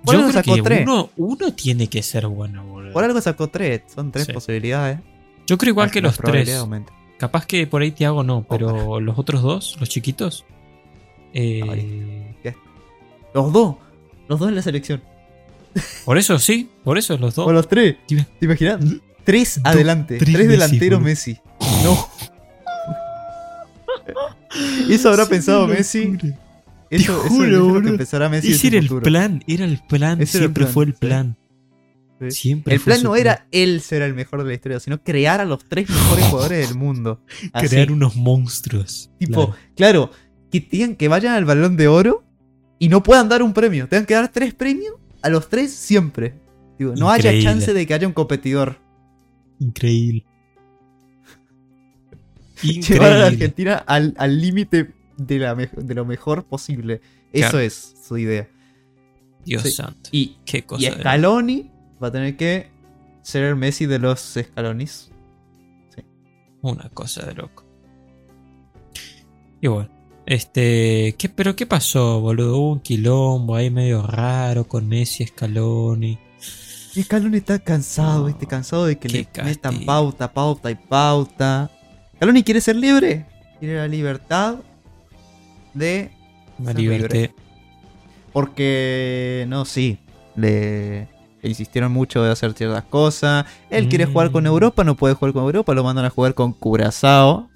Por 0.03 0.14
Yo 0.16 0.20
algo 0.22 0.32
creo 0.32 0.43
sacó 0.43 0.56
que 0.56 0.62
tres. 0.62 0.82
uno, 0.88 1.10
uno 1.18 1.53
tiene 1.53 1.88
que 1.88 2.01
ser 2.03 2.28
bueno, 2.28 2.64
boludo. 2.66 2.93
Por 2.93 3.03
algo 3.03 3.20
sacó 3.22 3.47
tres. 3.49 3.82
Son 3.93 4.12
tres 4.12 4.26
Sí. 4.28 4.34
posibilidades. 4.34 4.99
Yo 5.47 5.58
creo 5.58 5.72
igual 5.72 5.91
que 5.91 6.01
la 6.01 6.08
los 6.10 6.18
tres. 6.18 6.53
aumenta. 6.56 6.93
Capaz 7.18 7.45
que 7.45 7.66
por 7.68 7.82
ahí 7.82 7.91
Tiago 7.91 8.24
no, 8.24 8.45
pero 8.49 8.99
los 8.99 9.18
otros 9.18 9.41
dos, 9.41 9.78
los 9.80 9.89
chiquitos. 9.89 10.45
eh, 11.34 11.61
Ahorita. 11.66 12.59
Los 13.34 13.53
dos. 13.53 13.76
Los 14.28 14.39
dos 14.39 14.49
en 14.49 14.55
la 14.55 14.61
selección. 14.61 15.01
por 16.05 16.18
eso 16.18 16.39
sí, 16.39 16.70
por 16.84 16.97
eso 16.97 17.18
los 17.18 17.36
dos. 17.36 17.47
O 17.47 17.53
los 17.53 17.68
tres. 17.68 17.97
¿Te 18.07 18.45
imaginas? 18.45 18.80
Tres 19.24 19.59
adelante. 19.63 20.18
tres 20.18 20.47
delanteros. 20.47 21.01
Messi. 21.01 21.38
No. 21.84 22.07
Eso 24.89 25.09
habrá 25.09 25.26
pensado 25.26 25.68
Messi. 25.68 26.13
Eso, 26.89 26.89
Te 26.89 26.95
eso 26.97 27.20
juro, 27.28 27.45
es 27.45 27.51
lo 27.84 27.97
que 27.97 28.30
Messi 28.30 28.51
Ese 28.53 28.68
era 28.68 28.78
el 28.78 28.88
futuro. 28.88 29.03
plan, 29.03 29.43
era 29.47 29.66
el 29.66 29.80
plan, 29.80 30.22
Ese 30.22 30.38
era 30.38 30.45
el 30.45 30.53
siempre 30.53 30.63
plan, 30.63 30.74
fue 30.74 30.86
el 30.86 30.93
plan. 30.93 31.38
Sí. 32.20 32.32
Siempre 32.32 32.76
El 32.76 32.82
plan 32.82 33.03
no 33.03 33.16
era 33.16 33.47
él 33.51 33.82
ser 33.82 34.01
el 34.01 34.13
mejor 34.13 34.43
de 34.43 34.49
la 34.49 34.53
historia, 34.55 34.80
sino 34.80 35.01
crear 35.03 35.41
a 35.41 35.45
los 35.45 35.66
tres 35.66 35.89
mejores 35.89 36.26
jugadores 36.30 36.70
del 36.70 36.78
mundo. 36.78 37.22
Así. 37.51 37.68
crear 37.68 37.91
unos 37.91 38.16
monstruos. 38.16 39.11
Tipo, 39.20 39.47
Claro. 39.47 39.55
claro, 39.76 40.11
que 40.51 40.61
digan 40.61 40.95
que 40.95 41.07
vayan 41.09 41.34
al 41.34 41.43
balón 41.45 41.76
de 41.76 41.88
oro 41.89 42.24
y 42.80 42.88
no 42.89 43.03
puedan 43.03 43.28
dar 43.30 43.43
un 43.43 43.53
premio. 43.53 43.88
Tengan 43.89 44.05
que 44.05 44.13
dar 44.13 44.30
tres 44.32 44.53
premios 44.53 44.93
a 45.22 45.30
los 45.30 45.49
tres 45.49 45.74
siempre. 45.74 46.36
Digo, 46.80 46.93
no 46.95 47.09
haya 47.09 47.32
Increíble. 47.32 47.43
chance 47.43 47.74
de 47.74 47.86
que 47.88 47.93
haya 47.93 48.07
un 48.07 48.13
competidor. 48.13 48.78
Increíble. 49.59 50.26
Llevar 52.61 53.11
a 53.11 53.18
la 53.18 53.26
Increíble. 53.26 53.26
Argentina 53.26 53.76
al 53.86 54.13
al 54.18 54.39
límite 54.41 54.93
de, 55.18 55.39
la 55.39 55.55
de 55.55 55.93
lo 55.95 56.05
mejor 56.05 56.45
posible. 56.45 57.01
Eso 57.34 57.59
es 57.59 57.95
su 58.07 58.18
idea. 58.18 58.47
Dios 59.45 59.63
Sí. 59.63 59.72
santo. 59.72 60.09
Y, 60.11 60.38
Qué 60.45 60.63
cosa. 60.66 60.88
y 60.88 60.91
Scaloni 60.91 61.72
va 62.06 62.10
a 62.10 62.12
tener 62.12 62.38
que 62.38 62.70
ser 63.24 63.43
el 63.43 63.56
Messi 63.56 63.88
de 63.88 63.97
los 63.97 64.20
Scalonis. 64.20 65.10
Una 66.62 66.89
cosa 66.89 67.26
de 67.26 67.34
loco. 67.34 67.66
Y 69.60 69.68
bueno. 69.68 69.89
Este. 70.28 71.16
¿qué, 71.18 71.30
¿Pero 71.30 71.56
qué 71.56 71.66
pasó, 71.66 72.20
boludo? 72.22 72.58
Hubo 72.58 72.72
un 72.74 72.80
quilombo 72.80 73.56
ahí 73.56 73.70
medio 73.70 74.03
raro 74.03 74.68
con 74.68 74.88
Messi 74.88 75.26
Scaloni. 75.26 76.18
Y 76.95 77.03
Scaloni 77.03 77.38
está 77.38 77.60
cansado, 77.60 78.22
No, 78.22 78.26
¿viste? 78.28 78.47
Cansado 78.47 78.86
de 78.86 78.97
que 78.97 79.10
le 79.10 79.28
metan 79.43 79.86
pauta, 79.86 80.32
pauta 80.32 80.70
y 80.72 80.76
pauta. 80.76 81.72
Scaloni 82.16 82.43
quiere 82.43 82.62
ser 82.62 82.76
libre. 82.76 83.26
Quiere 83.60 83.78
la 83.78 83.88
libertad 83.88 84.58
de 85.74 86.12
liberté. 86.76 87.18
libre. 87.18 87.36
Porque, 88.32 89.45
no, 89.47 89.66
sí, 89.66 89.99
le 90.36 91.08
insistieron 91.47 91.91
mucho 91.91 92.23
de 92.23 92.31
hacer 92.31 92.53
ciertas 92.53 92.83
cosas. 92.85 93.45
Él 93.69 93.87
quiere 93.89 94.05
jugar 94.05 94.31
con 94.31 94.43
Mm. 94.43 94.47
Europa, 94.47 94.83
no 94.83 94.95
puede 94.95 95.13
jugar 95.15 95.33
con 95.33 95.43
Europa, 95.43 95.73
lo 95.73 95.83
mandan 95.83 96.05
a 96.05 96.09
jugar 96.09 96.33
con 96.33 96.53
Curazao. 96.53 97.49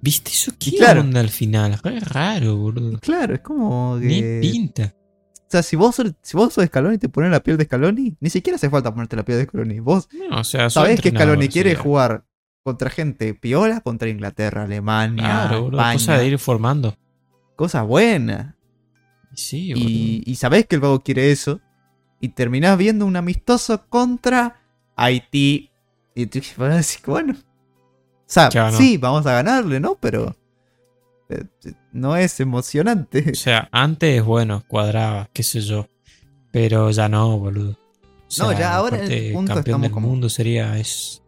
¿Viste 0.00 0.30
eso? 0.30 0.52
¿Qué 0.58 0.72
claro. 0.76 1.00
onda 1.02 1.20
al 1.20 1.28
final? 1.30 1.78
Re 1.82 2.00
raro, 2.00 2.56
boludo. 2.56 2.98
Claro, 2.98 3.34
es 3.34 3.40
como 3.40 3.98
Ni 3.98 4.20
pinta. 4.40 4.94
O 5.36 5.50
sea, 5.52 5.62
si 5.62 5.76
vos, 5.76 5.94
sos- 5.94 6.14
si 6.22 6.36
vos 6.36 6.52
sos 6.52 6.64
Scaloni 6.64 6.94
y 6.96 6.98
te 6.98 7.08
pones 7.08 7.30
la 7.30 7.40
piel 7.42 7.56
de 7.58 7.64
Scaloni, 7.66 8.16
ni 8.18 8.30
siquiera 8.30 8.56
hace 8.56 8.70
falta 8.70 8.92
ponerte 8.92 9.16
la 9.16 9.22
piel 9.24 9.38
de 9.38 9.44
Scaloni. 9.44 9.80
Vos 9.80 10.08
No, 10.30 10.40
o 10.40 10.44
sea, 10.44 10.70
sabés 10.70 11.00
que 11.00 11.10
Scaloni 11.10 11.48
quiere 11.48 11.74
jugar 11.76 12.24
contra 12.64 12.90
gente 12.90 13.34
piola, 13.34 13.80
contra 13.80 14.08
Inglaterra, 14.08 14.62
Alemania, 14.64 15.22
Claro, 15.24 15.62
boludo. 15.64 15.78
España. 15.80 15.92
Cosa 15.94 16.18
de 16.18 16.26
ir 16.26 16.38
formando. 16.38 16.96
Cosas 17.54 17.86
buenas. 17.86 18.54
Sí. 19.34 19.72
Y, 19.76 20.22
y 20.26 20.34
sabés 20.36 20.66
que 20.66 20.74
el 20.76 20.80
vago 20.80 21.00
quiere 21.00 21.30
eso. 21.30 21.60
Y 22.22 22.30
terminás 22.30 22.78
viendo 22.78 23.04
un 23.04 23.16
amistoso 23.16 23.84
contra 23.90 24.62
Haití. 24.96 25.70
Y 26.14 26.26
tú 26.26 26.38
vas 26.56 26.72
a 26.72 26.76
decir, 26.76 27.00
bueno. 27.04 27.34
O 27.34 28.24
sea, 28.26 28.48
no. 28.54 28.72
sí, 28.78 28.96
vamos 28.96 29.26
a 29.26 29.32
ganarle, 29.32 29.78
¿no? 29.80 29.96
Pero. 30.00 30.34
eh, 31.28 31.44
No 31.92 32.16
es 32.16 32.40
emocionante. 32.40 33.32
O 33.32 33.34
sea, 33.34 33.68
antes, 33.72 34.24
bueno, 34.24 34.62
cuadraba, 34.66 35.28
qué 35.34 35.42
sé 35.42 35.60
yo. 35.60 35.86
Pero 36.52 36.90
ya 36.90 37.08
no, 37.08 37.38
boludo. 37.38 37.72
O 37.72 38.44
No, 38.44 38.52
ya 38.58 38.74
ahora 38.74 39.04
en 39.04 39.10
el 39.12 39.32
punto 39.34 39.54
campeón 39.54 39.80
del 39.82 39.90
como- 39.90 40.08
mundo 40.08 40.28
sería. 40.30 40.78
Es. 40.78 41.22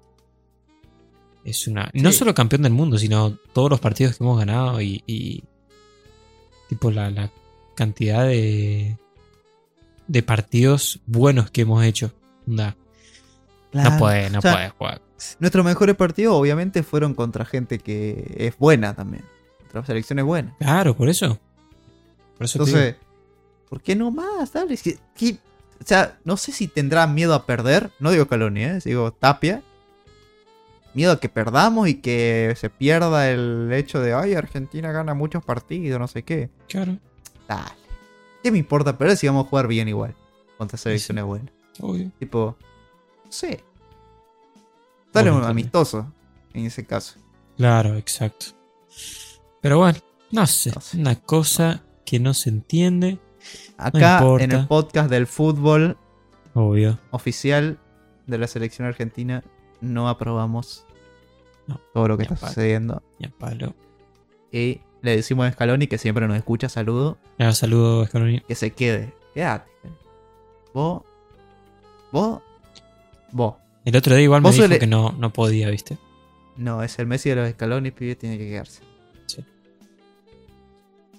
Es 1.45 1.67
una. 1.67 1.91
No 1.93 2.13
solo 2.13 2.35
campeón 2.35 2.63
del 2.63 2.73
mundo, 2.73 2.97
sino 2.99 3.37
todos 3.53 3.69
los 3.69 3.81
partidos 3.81 4.17
que 4.17 4.25
hemos 4.25 4.39
ganado 4.39 4.81
y. 4.81 5.03
y 5.07 5.43
tipo, 6.69 6.91
la, 6.91 7.11
la 7.11 7.31
cantidad 7.75 8.25
de. 8.27 8.97
De 10.07 10.23
partidos 10.23 11.01
buenos 11.07 11.51
que 11.51 11.63
hemos 11.63 11.85
hecho. 11.85 12.13
Onda, 12.47 12.77
Claro. 13.75 13.91
No 13.91 13.99
puede, 13.99 14.31
no 14.31 14.39
O 14.39 14.43
sea, 14.43 14.53
puede 14.53 14.69
jugar. 14.71 15.03
Nuestros 15.41 15.65
mejores 15.65 15.97
partidos, 15.97 16.35
obviamente, 16.35 16.85
fueron 16.85 17.15
contra 17.15 17.45
gente 17.45 17.81
que 17.81 18.33
es 18.37 18.57
buena 18.57 18.95
también. 18.95 19.25
Contra 19.63 19.85
selecciones 19.85 20.25
buenas. 20.25 20.55
Claro, 20.59 20.95
por 20.95 21.09
eso. 21.09 21.41
Por. 22.39 22.47
Entonces, 22.47 22.95
¿por 23.69 23.83
qué 23.83 23.97
no 23.97 24.13
más? 24.13 24.53
Dale, 24.53 24.77
o 24.77 25.87
sea, 25.87 26.19
no 26.25 26.37
sé 26.37 26.53
si 26.53 26.69
tendrá 26.69 27.07
miedo 27.09 27.35
a 27.35 27.47
perder. 27.47 27.91
No 27.99 28.13
digo 28.13 28.27
Caloni, 28.27 28.63
¿eh? 28.63 28.79
digo 28.85 29.13
Tapia. 29.13 29.63
Miedo 30.95 31.11
a 31.11 31.19
que 31.19 31.29
perdamos 31.29 31.89
y 31.89 31.95
que 31.95 32.55
se 32.57 32.71
pierda 32.71 33.29
el 33.29 33.73
hecho 33.73 34.01
de, 34.01 34.15
ay, 34.15 34.35
Argentina 34.35 34.93
gana 34.93 35.15
muchos 35.15 35.45
partidos, 35.45 35.99
no 35.99 36.07
sé 36.07 36.23
qué. 36.23 36.51
Claro, 36.69 36.99
Dale. 37.49 37.84
¿Qué 38.45 38.53
me 38.53 38.59
importa 38.59 38.97
perder 38.99 39.17
si 39.17 39.27
vamos 39.27 39.47
a 39.47 39.49
jugar 39.49 39.67
bien 39.67 39.89
igual? 39.89 40.15
Contra 40.59 40.77
selecciones 40.79 41.25
buenas. 41.25 41.51
obvio. 41.81 42.13
Tipo, 42.19 42.57
no 43.25 43.33
sé. 43.33 43.65
Dale 45.15 45.31
un 45.31 45.37
Bueno, 45.39 45.49
amistoso 45.51 46.13
en 46.53 46.67
ese 46.67 46.85
caso. 46.85 47.19
Claro, 47.57 47.97
exacto. 47.97 48.47
Pero 49.63 49.79
bueno, 49.79 49.99
no 50.31 50.47
sé. 50.47 50.73
No 50.75 50.81
sé. 50.83 50.99
Una 50.99 51.17
cosa 51.17 51.83
que 52.05 52.21
no 52.21 52.35
se 52.35 52.51
entiende. 52.51 53.19
Acá 53.79 54.21
en 54.41 54.53
el 54.53 54.67
podcast 54.67 55.09
del 55.09 55.27
fútbol 55.27 55.97
Obvio. 56.53 56.99
oficial 57.13 57.79
de 58.27 58.39
la 58.39 58.47
selección 58.47 58.87
argentina 58.87 59.43
no 59.81 60.09
aprobamos 60.09 60.85
No, 61.67 61.81
todo 61.95 62.09
lo 62.09 62.17
que 62.19 62.25
está 62.25 62.37
palo. 62.37 62.49
sucediendo. 62.49 63.03
Ya 63.19 63.31
palo. 63.31 63.75
Y 64.53 64.81
le 65.05 65.17
decimos 65.17 65.47
a 65.47 65.53
Scaloni 65.53 65.87
que 65.87 65.99
siempre 65.99 66.27
nos 66.27 66.37
escucha, 66.37 66.69
saludo, 66.69 67.19
Ya 67.39 67.53
saludo, 67.53 68.07
Scaloni. 68.07 68.41
que 68.41 68.55
se 68.55 68.73
quede. 68.73 69.13
Quédate. 69.35 69.71
Vos. 70.73 71.03
Vos. 72.11 72.41
Vos. 73.33 73.55
El 73.85 73.97
otro 73.97 74.15
día 74.15 74.25
igual 74.25 74.41
me 74.43 74.51
dijo 74.51 74.69
que 74.69 74.87
no, 74.87 75.13
no 75.19 75.33
podía, 75.33 75.69
¿viste? 75.71 75.99
No, 76.57 76.83
es 76.83 76.99
el 76.99 77.07
Messi 77.07 77.29
de 77.31 77.37
los 77.37 77.51
Scaloni, 77.51 77.91
pibe, 77.91 78.17
tiene 78.17 78.39
que 78.39 78.49
quedarse. 78.49 78.83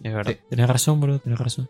Es 0.03 0.13
verdad. 0.13 0.33
Sí. 0.33 0.39
Tenés 0.49 0.67
razón, 0.69 0.99
boludo, 0.99 1.19
tenés 1.19 1.39
razón. 1.39 1.69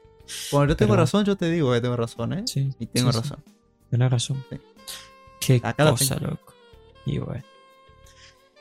Cuando 0.51 0.74
yo 0.74 0.78
tengo 0.78 0.93
Pero- 0.93 1.03
razón, 1.03 1.26
yo 1.26 1.36
te 1.36 1.49
digo 1.49 1.72
que 1.74 1.82
tengo 1.82 1.95
razón, 1.95 2.34
¿eh? 2.34 2.43
Sí. 2.47 2.70
Y 2.80 2.86
tengo 2.88 3.11
sí, 3.11 3.18
sí, 3.18 3.24
razón. 3.24 3.43
tenés 3.89 4.11
razón. 4.11 4.43
Sí. 4.49 4.57
Qué 5.39 5.61
Acá 5.63 5.89
cosa, 5.89 6.16
loco. 6.20 6.53
Y 7.05 7.20
bueno. 7.20 7.43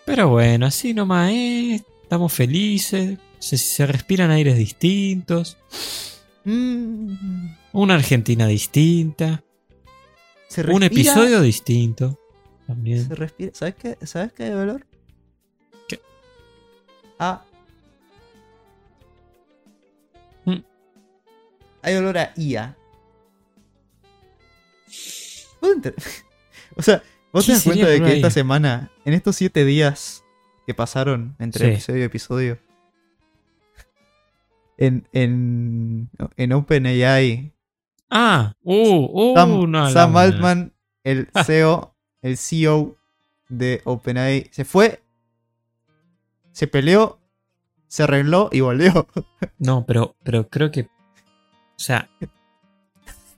Pero 0.04 0.28
bueno, 0.28 0.66
así 0.66 0.92
nomás 0.92 1.30
es. 1.32 1.82
Estamos 2.02 2.32
felices. 2.32 3.18
Se, 3.44 3.58
se 3.58 3.86
respiran 3.86 4.30
aires 4.30 4.56
distintos. 4.56 5.58
Mm, 6.44 7.48
Una 7.72 7.94
Argentina 7.94 8.46
distinta. 8.46 9.42
se 10.48 10.62
Un 10.70 10.82
episodio 10.82 11.42
distinto. 11.42 12.18
También. 12.66 13.06
Se 13.06 13.14
respira. 13.14 13.50
¿Sabes 13.54 13.74
qué? 13.74 13.98
¿Sabes 14.06 14.32
qué 14.32 14.44
hay 14.44 14.48
de 14.50 14.54
valor? 14.56 14.86
¿Qué? 15.88 16.00
Ah. 17.18 17.44
Mm. 20.46 20.60
Hay 21.82 21.94
olor 21.96 22.16
a 22.16 22.32
IA. 22.36 22.76
¿Puedo 25.60 25.74
enter- 25.74 25.94
O 26.76 26.82
sea, 26.82 27.02
¿Vos 27.32 27.44
¿Qué 27.44 27.52
te 27.52 27.54
das 27.56 27.64
cuenta 27.64 27.86
de 27.88 28.00
que 28.00 28.16
esta 28.16 28.30
semana, 28.30 28.90
en 29.04 29.12
estos 29.12 29.36
siete 29.36 29.64
días 29.66 30.22
que 30.66 30.72
pasaron 30.72 31.36
entre 31.38 31.66
Sí. 31.66 31.72
episodio 31.72 32.00
y 32.00 32.04
episodio, 32.04 32.58
en, 34.76 35.06
en, 35.12 36.10
en 36.36 36.52
OpenAI, 36.52 37.52
Ah, 38.10 38.54
uh, 38.62 39.32
uh, 39.32 39.34
Sam, 39.34 39.70
no, 39.70 39.90
Sam. 39.90 40.16
Altman, 40.16 40.72
el 41.02 41.28
CEO, 41.44 41.96
el 42.22 42.36
CEO 42.36 42.96
de 43.48 43.80
OpenAI, 43.84 44.48
se 44.52 44.64
fue, 44.64 45.02
se 46.52 46.66
peleó, 46.68 47.18
se 47.88 48.04
arregló 48.04 48.50
y 48.52 48.60
volvió. 48.60 49.08
No, 49.58 49.84
pero, 49.86 50.14
pero 50.22 50.48
creo 50.48 50.70
que. 50.70 50.82
O 50.82 50.88
sea. 51.78 52.08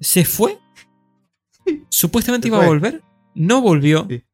Se 0.00 0.24
fue. 0.24 0.58
Supuestamente 1.88 2.44
Se 2.46 2.48
iba 2.48 2.58
a 2.58 2.60
fue. 2.60 2.68
volver. 2.68 3.02
No 3.34 3.62
volvió. 3.62 4.06
Sí. 4.08 4.24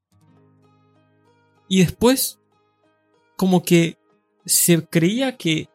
Y 1.68 1.80
después. 1.84 2.40
Como 3.36 3.62
que 3.62 3.98
se 4.44 4.84
creía 4.86 5.36
que 5.36 5.68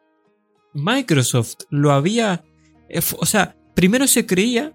Microsoft 0.78 1.54
lo 1.70 1.92
había. 1.92 2.44
eh, 2.88 3.00
O 3.18 3.26
sea, 3.26 3.56
primero 3.74 4.06
se 4.06 4.26
creía 4.26 4.72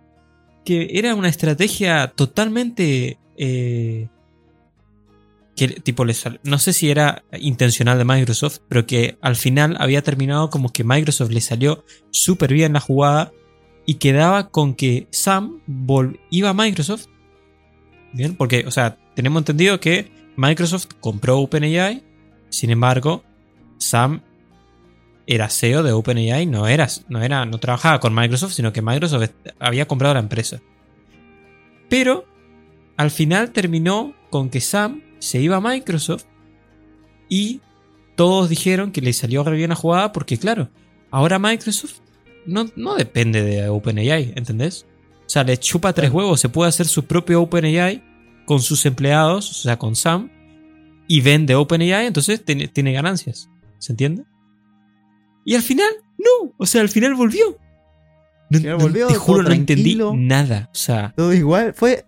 que 0.65 0.87
era 0.93 1.15
una 1.15 1.29
estrategia 1.29 2.07
totalmente. 2.15 3.17
eh, 3.37 4.07
que 5.55 5.67
tipo 5.67 6.03
le 6.03 6.13
sal- 6.15 6.39
no 6.43 6.57
sé 6.57 6.73
si 6.73 6.89
era 6.89 7.23
intencional 7.39 7.97
de 7.99 8.05
Microsoft, 8.05 8.59
pero 8.67 8.87
que 8.87 9.17
al 9.21 9.35
final 9.35 9.75
había 9.79 10.01
terminado 10.01 10.49
como 10.49 10.71
que 10.73 10.83
Microsoft 10.83 11.29
le 11.31 11.41
salió 11.41 11.85
súper 12.09 12.53
bien 12.53 12.73
la 12.73 12.79
jugada 12.79 13.31
y 13.85 13.95
quedaba 13.95 14.49
con 14.49 14.73
que 14.73 15.07
Sam 15.11 15.61
iba 16.31 16.49
a 16.49 16.53
Microsoft. 16.55 17.05
Bien, 18.13 18.35
porque, 18.35 18.65
o 18.67 18.71
sea, 18.71 18.97
tenemos 19.15 19.41
entendido 19.41 19.79
que 19.79 20.11
Microsoft 20.37 20.87
compró 20.99 21.37
OpenAI, 21.39 22.03
sin 22.49 22.71
embargo, 22.71 23.23
Sam 23.77 24.21
era 25.25 25.49
CEO 25.49 25.83
de 25.83 25.91
OpenAI, 25.91 26.45
no 26.45 26.67
era, 26.67 26.87
no 27.07 27.21
era, 27.21 27.45
no 27.45 27.57
trabajaba 27.59 27.99
con 27.99 28.13
Microsoft, 28.13 28.53
sino 28.53 28.73
que 28.73 28.81
Microsoft 28.81 29.29
había 29.59 29.87
comprado 29.87 30.13
la 30.13 30.19
empresa. 30.19 30.61
Pero 31.89 32.25
al 32.97 33.11
final 33.11 33.51
terminó 33.51 34.13
con 34.29 34.49
que 34.49 34.61
Sam 34.61 35.01
se 35.19 35.41
iba 35.41 35.57
a 35.57 35.61
Microsoft 35.61 36.25
y 37.29 37.61
todos 38.15 38.49
dijeron 38.49 38.91
que 38.91 39.01
le 39.01 39.13
salió 39.13 39.43
re 39.43 39.55
bien 39.55 39.69
la 39.69 39.75
jugada 39.75 40.11
porque, 40.11 40.37
claro, 40.37 40.69
ahora 41.09 41.39
Microsoft 41.39 41.99
no, 42.45 42.65
no 42.75 42.95
depende 42.95 43.41
de 43.41 43.69
OpenAI, 43.69 44.33
¿entendés? 44.35 44.85
O 45.25 45.29
sea, 45.29 45.43
le 45.43 45.57
chupa 45.57 45.93
tres 45.93 46.11
huevos, 46.11 46.41
se 46.41 46.49
puede 46.49 46.69
hacer 46.69 46.87
su 46.87 47.05
propio 47.05 47.41
OpenAI 47.41 48.03
con 48.45 48.61
sus 48.61 48.85
empleados, 48.85 49.49
o 49.49 49.53
sea, 49.53 49.79
con 49.79 49.95
Sam, 49.95 50.29
y 51.07 51.21
vende 51.21 51.55
OpenAI, 51.55 52.07
entonces 52.07 52.43
tiene, 52.43 52.67
tiene 52.67 52.91
ganancias, 52.91 53.49
¿se 53.79 53.93
entiende? 53.93 54.25
Y 55.45 55.55
al 55.55 55.61
final, 55.61 55.89
no, 56.17 56.53
o 56.57 56.65
sea, 56.65 56.81
al 56.81 56.89
final 56.89 57.13
volvió. 57.15 57.57
No, 58.49 58.59
final 58.59 58.77
no- 58.77 58.83
volvió, 58.83 59.07
te 59.07 59.15
juro, 59.15 59.43
no 59.43 59.51
entendí 59.51 59.97
nada, 60.15 60.69
o 60.71 60.75
sea, 60.75 61.13
Todo 61.15 61.33
igual, 61.33 61.73
fue 61.73 62.05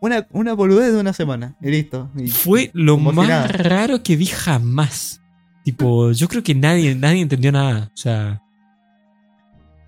una, 0.00 0.26
una 0.30 0.54
boludez 0.54 0.92
de 0.92 1.00
una 1.00 1.12
semana 1.12 1.56
y 1.60 1.70
listo. 1.70 2.10
Y- 2.16 2.28
fue 2.28 2.70
lo 2.72 2.96
más 2.98 3.28
nada. 3.28 3.48
raro 3.48 4.02
que 4.02 4.16
vi 4.16 4.26
jamás. 4.26 5.20
Tipo, 5.64 6.12
yo 6.12 6.28
creo 6.28 6.42
que 6.42 6.54
nadie, 6.54 6.94
nadie 6.94 7.20
entendió 7.20 7.52
nada. 7.52 7.90
O 7.92 7.96
sea. 7.96 8.40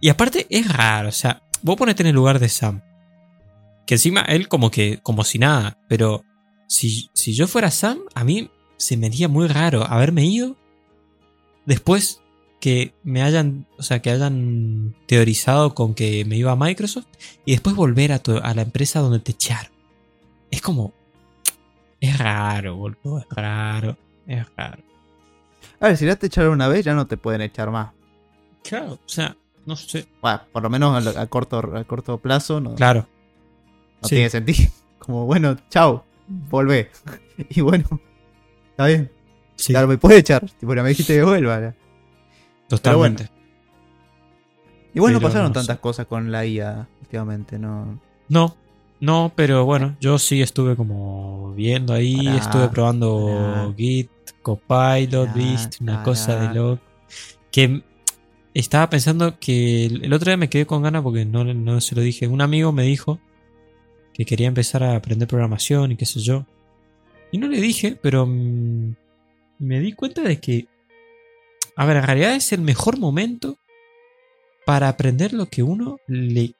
Y 0.00 0.10
aparte 0.10 0.46
es 0.50 0.70
raro. 0.70 1.08
O 1.08 1.12
sea, 1.12 1.42
vos 1.62 1.76
ponete 1.76 2.02
en 2.02 2.08
el 2.08 2.14
lugar 2.14 2.38
de 2.38 2.50
Sam. 2.50 2.82
Que 3.86 3.94
encima 3.94 4.20
él 4.22 4.46
como 4.48 4.70
que, 4.70 4.98
como 5.02 5.24
si 5.24 5.38
nada. 5.38 5.78
Pero 5.88 6.22
si, 6.66 7.08
si 7.14 7.32
yo 7.32 7.46
fuera 7.48 7.70
Sam, 7.70 7.98
a 8.14 8.24
mí 8.24 8.50
se 8.76 8.98
me 8.98 9.06
haría 9.06 9.28
muy 9.28 9.46
raro 9.48 9.82
haberme 9.84 10.26
ido. 10.26 10.56
Después 11.64 12.20
que 12.61 12.92
me 13.02 13.22
hayan, 13.22 13.66
o 13.78 13.82
sea, 13.82 14.00
que 14.02 14.11
hayan 14.11 14.94
teorizado 15.06 15.74
con 15.74 15.94
que 15.94 16.24
me 16.26 16.36
iba 16.36 16.52
a 16.52 16.56
Microsoft. 16.56 17.06
Y 17.44 17.52
después 17.52 17.74
volver 17.74 18.12
a, 18.12 18.18
tu- 18.18 18.36
a 18.38 18.54
la 18.54 18.62
empresa 18.62 19.00
donde 19.00 19.18
te 19.20 19.32
echaron. 19.32 19.72
Es 20.50 20.61
como, 20.62 20.92
es 22.00 22.18
raro, 22.18 22.76
boludo. 22.76 23.18
Es 23.20 23.26
raro. 23.30 23.96
Es 24.26 24.46
raro. 24.56 24.82
A 25.80 25.88
ver, 25.88 25.96
si 25.96 26.06
ya 26.06 26.16
te 26.16 26.26
echaron 26.26 26.52
una 26.52 26.68
vez, 26.68 26.84
ya 26.84 26.94
no 26.94 27.06
te 27.06 27.16
pueden 27.16 27.40
echar 27.40 27.70
más. 27.70 27.92
Claro, 28.62 28.92
o 28.94 28.98
sea, 29.08 29.36
no 29.66 29.74
sé. 29.76 30.06
Bueno, 30.20 30.40
por 30.52 30.62
lo 30.62 30.70
menos 30.70 31.06
a, 31.16 31.20
a 31.22 31.26
corto, 31.26 31.58
a 31.76 31.84
corto 31.84 32.18
plazo 32.18 32.61
no, 32.61 32.74
Claro. 32.74 33.08
no 34.02 34.08
sí. 34.08 34.16
tiene 34.16 34.30
sentido. 34.30 34.70
Como, 34.98 35.24
bueno, 35.26 35.56
chao, 35.70 36.04
volvé. 36.28 36.90
Y 37.48 37.62
bueno, 37.62 37.86
está 38.70 38.86
bien. 38.86 39.11
Sí, 39.56 39.72
Claro, 39.72 39.88
me 39.88 39.96
puede 39.96 40.18
echar. 40.18 40.44
Tipo, 40.58 40.74
no 40.74 40.82
me 40.82 40.90
dijiste 40.90 41.14
que 41.14 41.22
vuelva. 41.22 41.74
Totalmente. 42.70 43.28
Y 44.94 45.00
bueno, 45.00 45.18
Pero 45.18 45.28
pasaron 45.28 45.48
no 45.48 45.52
tantas 45.52 45.76
sé. 45.76 45.80
cosas 45.80 46.06
con 46.06 46.32
la 46.32 46.46
IA 46.46 46.88
últimamente, 47.02 47.58
¿no? 47.58 48.00
No, 48.28 48.56
no, 49.00 49.32
pero 49.36 49.64
bueno, 49.64 49.96
yo 50.00 50.18
sí 50.18 50.42
estuve 50.42 50.76
como 50.76 51.52
viendo 51.54 51.92
ahí, 51.92 52.16
Pará, 52.16 52.36
estuve 52.36 52.68
probando 52.68 53.26
pará. 53.26 53.74
Git, 53.76 54.10
Copilot, 54.42 55.28
Pará, 55.28 55.34
Beast, 55.34 55.80
una 55.80 56.02
cosa 56.02 56.36
de 56.36 56.54
loco. 56.54 56.82
Que 57.50 57.82
estaba 58.54 58.88
pensando 58.90 59.38
que 59.38 59.86
el 59.86 60.12
otro 60.12 60.30
día 60.30 60.36
me 60.36 60.48
quedé 60.48 60.66
con 60.66 60.82
ganas 60.82 61.02
porque 61.02 61.24
no, 61.24 61.44
no 61.44 61.80
se 61.80 61.94
lo 61.94 62.02
dije. 62.02 62.26
Un 62.26 62.40
amigo 62.40 62.72
me 62.72 62.82
dijo 62.84 63.20
que 64.12 64.24
quería 64.24 64.48
empezar 64.48 64.82
a 64.82 64.96
aprender 64.96 65.28
programación 65.28 65.92
y 65.92 65.96
qué 65.96 66.06
sé 66.06 66.20
yo. 66.20 66.46
Y 67.32 67.38
no 67.38 67.46
le 67.48 67.60
dije, 67.60 67.96
pero 68.00 68.26
me 68.26 69.80
di 69.80 69.92
cuenta 69.92 70.22
de 70.22 70.40
que, 70.40 70.66
a 71.76 71.86
ver, 71.86 71.96
en 71.98 72.02
realidad 72.04 72.34
es 72.34 72.52
el 72.52 72.60
mejor 72.60 72.98
momento 72.98 73.56
para 74.66 74.88
aprender 74.88 75.32
lo 75.32 75.46
que 75.46 75.62
uno 75.62 75.98
le, 76.06 76.54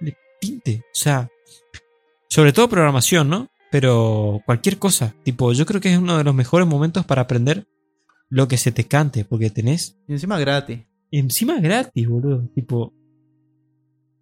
le 0.00 0.16
pinte. 0.40 0.84
O 0.86 0.94
sea, 0.94 1.28
sobre 2.28 2.52
todo 2.52 2.68
programación, 2.68 3.28
¿no? 3.28 3.48
Pero 3.70 4.40
cualquier 4.46 4.78
cosa. 4.78 5.14
Tipo, 5.22 5.52
yo 5.52 5.66
creo 5.66 5.80
que 5.80 5.92
es 5.92 5.98
uno 5.98 6.18
de 6.18 6.24
los 6.24 6.34
mejores 6.34 6.66
momentos 6.66 7.04
para 7.06 7.22
aprender 7.22 7.66
lo 8.28 8.48
que 8.48 8.56
se 8.56 8.72
te 8.72 8.84
cante, 8.88 9.24
porque 9.24 9.50
tenés 9.50 9.98
Y 10.08 10.12
encima 10.12 10.38
gratis. 10.38 10.80
encima 11.10 11.60
gratis, 11.60 12.08
boludo. 12.08 12.48
Tipo, 12.54 12.94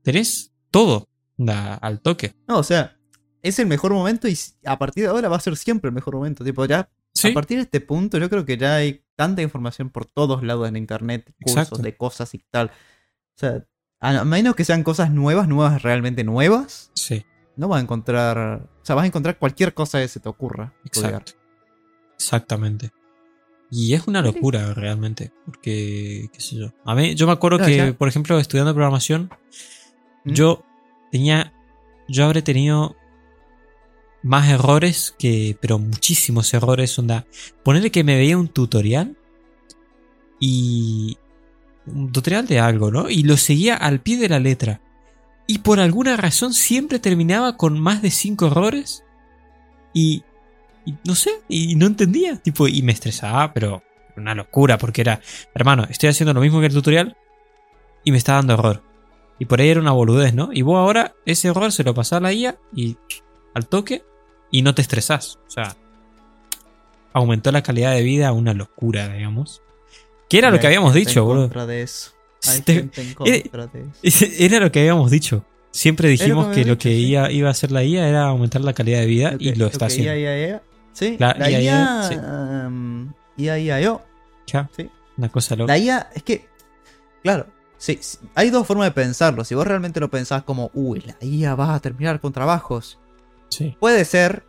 tenés 0.03 0.53
todo 0.71 1.09
da, 1.37 1.75
al 1.75 2.01
toque. 2.01 2.35
No, 2.49 2.59
o 2.59 2.63
sea, 2.65 2.97
es 3.43 3.59
el 3.59 3.67
mejor 3.67 3.93
momento 3.93 4.29
y 4.29 4.37
a 4.65 4.79
partir 4.79 5.05
de 5.05 5.11
ahora 5.11 5.29
va 5.29 5.37
a 5.37 5.41
ser 5.41 5.57
siempre 5.57 5.89
el 5.89 5.95
mejor 5.95 6.15
momento. 6.15 6.45
Tipo, 6.45 6.65
ya 6.65 6.89
Sí, 7.13 7.29
a 7.31 7.35
partir 7.35 7.57
de 7.57 7.65
este 7.65 7.81
punto, 7.81 8.19
yo 8.19 8.31
creo 8.31 8.45
que 8.45 8.57
ya 8.57 8.77
hay 8.77 9.03
tanta 9.21 9.43
información 9.43 9.91
por 9.91 10.07
todos 10.07 10.43
lados 10.43 10.67
en 10.67 10.77
internet, 10.77 11.31
cursos 11.43 11.65
Exacto. 11.65 11.83
de 11.83 11.95
cosas 11.95 12.33
y 12.35 12.39
tal. 12.39 12.69
O 12.69 13.39
sea, 13.39 13.67
a 14.01 14.25
menos 14.25 14.55
que 14.57 14.65
sean 14.65 14.83
cosas 14.83 15.11
nuevas, 15.11 15.47
nuevas, 15.47 15.83
realmente 15.83 16.25
nuevas, 16.25 16.91
sí, 16.95 17.27
no 17.57 17.69
vas 17.69 17.81
a 17.81 17.83
encontrar. 17.83 18.39
O 18.83 18.85
sea, 18.85 18.95
vas 18.97 19.05
a 19.05 19.09
encontrar 19.09 19.39
cualquier 19.39 19.75
cosa 19.75 20.01
que 20.01 20.09
se 20.09 20.21
te 20.21 20.29
ocurra. 20.31 20.73
estudiar. 20.85 21.13
exacto. 21.21 21.33
Exactamente. 22.15 22.93
Y 23.71 23.93
es 23.95 24.07
una 24.09 24.23
locura 24.23 24.73
realmente, 24.75 25.33
porque, 25.45 26.29
qué 26.33 26.41
sé 26.41 26.57
yo. 26.57 26.73
A 26.85 26.95
mí, 26.95 27.15
yo 27.15 27.27
me 27.27 27.33
acuerdo 27.33 27.59
que, 27.59 27.77
ya- 27.77 27.93
por 27.93 28.09
ejemplo, 28.09 28.39
estudiando 28.39 28.73
programación, 28.73 29.31
¿Mm? 30.25 30.33
yo 30.33 30.65
tenía, 31.13 31.53
yo 32.09 32.25
habré 32.25 32.41
tenido 32.43 32.97
más 34.23 34.49
errores 34.49 35.15
que, 35.19 35.57
pero 35.61 35.79
muchísimos 35.79 36.53
errores, 36.55 36.99
onda. 36.99 37.27
Ponerle 37.63 37.91
que 37.91 38.05
me 38.05 38.17
veía 38.17 38.39
un 38.39 38.49
tutorial 38.49 39.17
y 40.39 41.19
un 41.87 42.13
tutorial 42.13 42.47
de 42.47 42.61
algo, 42.61 42.91
¿no? 42.91 43.09
Y 43.09 43.23
lo 43.23 43.37
seguía 43.37 43.77
al 43.77 44.01
pie 44.01 44.19
de 44.19 44.29
la 44.29 44.39
letra. 44.39 44.81
Y 45.47 45.59
por 45.59 45.81
alguna 45.81 46.17
razón 46.17 46.53
siempre 46.53 46.99
terminaba 46.99 47.57
con 47.57 47.79
más 47.79 48.03
de 48.03 48.11
cinco 48.11 48.47
errores. 48.47 49.05
Y, 49.93 50.23
y 50.85 50.95
no 51.05 51.15
sé, 51.15 51.31
y 51.49 51.75
no 51.75 51.87
entendía. 51.87 52.37
Tipo, 52.37 52.69
y 52.69 52.83
me 52.83 52.93
estresaba, 52.93 53.53
pero 53.53 53.83
una 54.17 54.35
locura, 54.35 54.79
porque 54.79 55.01
era, 55.01 55.21
hermano, 55.55 55.87
estoy 55.89 56.11
haciendo 56.11 56.35
lo 56.35 56.41
mismo 56.41 56.61
que 56.61 56.67
el 56.67 56.75
tutorial 56.75 57.17
y 58.05 58.13
me 58.13 58.19
está 58.19 58.35
dando 58.35 58.55
error. 58.55 58.83
Y 59.39 59.47
por 59.47 59.61
ahí 59.61 59.71
era 59.71 59.81
una 59.81 59.93
boludez, 59.93 60.35
¿no? 60.35 60.51
Y 60.53 60.63
vos 60.63 60.77
ahora 60.77 61.15
ese 61.25 61.49
error 61.49 61.73
se 61.73 61.85
lo 61.85 61.95
pasás 61.95 62.19
a 62.19 62.21
la 62.21 62.33
IA 62.33 62.59
y 62.75 62.97
al 63.55 63.67
toque 63.67 64.05
y 64.51 64.63
no 64.63 64.75
te 64.75 64.83
estresás. 64.83 65.39
O 65.47 65.51
sea, 65.51 65.77
aumentó 67.13 67.53
la 67.53 67.63
calidad 67.63 67.93
de 67.93 68.03
vida 68.03 68.29
a 68.29 68.33
una 68.33 68.55
locura, 68.55 69.09
digamos. 69.09 69.63
Que 70.29 70.39
era 70.39 70.51
lo 70.51 70.61
que 70.61 70.67
habíamos 70.67 70.95
dicho, 70.95 71.25
boludo. 71.25 71.45
contra 71.45 71.67
de 71.67 71.83
eso. 71.83 72.13
Hay 72.47 72.61
Te- 72.63 72.75
gente 72.75 73.01
en 73.03 73.15
contra 73.15 73.67
de 73.67 73.87
eso. 74.03 74.25
Era 74.39 74.61
lo 74.61 74.73
que 74.73 74.81
habíamos 74.81 75.11
dicho. 75.11 75.45
Siempre 75.73 76.09
dijimos 76.09 76.49
que 76.49 76.55
que 76.63 76.65
lo 76.65 76.79
que 76.79 76.89
sí. 76.89 77.07
iba, 77.11 77.31
iba 77.31 77.49
a 77.49 77.51
hacer 77.53 77.71
la 77.71 77.85
IA 77.85 78.09
era 78.09 78.25
aumentar 78.25 78.61
la 78.63 78.73
calidad 78.73 79.01
de 79.01 79.07
vida 79.07 79.35
y 79.39 79.55
lo 79.55 79.67
está 79.67 79.87
que 79.87 79.93
haciendo. 79.93 80.13
IA, 80.15 80.19
IA, 80.39 80.49
IA. 80.49 80.63
Sí, 80.93 81.17
La 81.19 81.35
la, 81.39 81.51
IA, 81.51 81.61
IA, 81.63 82.03
sí. 82.09 82.17
um, 82.17 83.13
IA, 83.37 83.59
IA, 83.59 83.81
yo. 83.81 84.03
Ya, 84.47 84.69
Sí. 84.77 84.91
Una 85.17 85.29
cosa 85.29 85.55
loca. 85.55 85.73
La 85.73 85.79
IA, 85.79 86.09
es 86.15 86.23
que, 86.25 86.49
claro, 87.23 87.47
sí, 87.77 87.99
sí, 88.01 88.19
hay 88.35 88.51
dos 88.51 88.67
formas 88.67 88.87
de 88.87 88.93
pensarlo. 88.93 89.45
Si 89.45 89.55
vos 89.55 89.67
realmente 89.67 90.01
lo 90.01 90.11
pensás 90.11 90.43
como, 90.45 90.71
uy, 90.75 91.01
la 91.07 91.17
IA 91.21 91.55
va 91.55 91.75
a 91.75 91.81
terminar 91.81 92.21
con 92.21 92.33
trabajos. 92.33 92.99
Sí, 93.51 93.77
Puede 93.81 94.05
ser, 94.05 94.45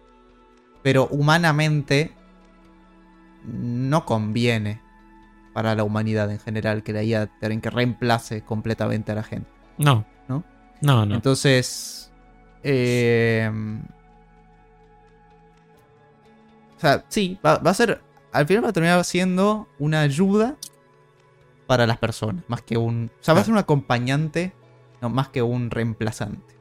Pero 0.83 1.07
humanamente 1.07 2.13
no 3.43 4.05
conviene 4.05 4.81
para 5.53 5.75
la 5.75 5.83
humanidad 5.83 6.31
en 6.31 6.39
general 6.39 6.83
que 6.83 6.93
la 6.93 7.03
IA 7.03 7.29
que 7.39 7.69
reemplace 7.69 8.43
completamente 8.43 9.11
a 9.11 9.15
la 9.15 9.23
gente. 9.23 9.49
No. 9.77 10.05
¿No? 10.27 10.43
No, 10.81 11.05
no. 11.05 11.15
Entonces. 11.15 12.11
eh, 12.63 13.51
o 16.77 16.79
sea, 16.81 17.05
sí, 17.09 17.37
va, 17.45 17.59
va 17.59 17.71
a 17.71 17.75
ser. 17.75 18.01
Al 18.31 18.47
final 18.47 18.63
va 18.63 18.69
a 18.69 18.73
terminar 18.73 19.03
siendo 19.03 19.67
una 19.77 20.01
ayuda 20.01 20.55
para 21.67 21.85
las 21.85 21.99
personas. 21.99 22.43
Más 22.47 22.63
que 22.63 22.77
un. 22.77 23.11
O 23.19 23.23
sea, 23.23 23.33
va 23.35 23.41
a 23.41 23.43
ser 23.43 23.53
un 23.53 23.59
acompañante. 23.59 24.53
No, 24.99 25.09
más 25.09 25.29
que 25.29 25.43
un 25.43 25.69
reemplazante. 25.69 26.55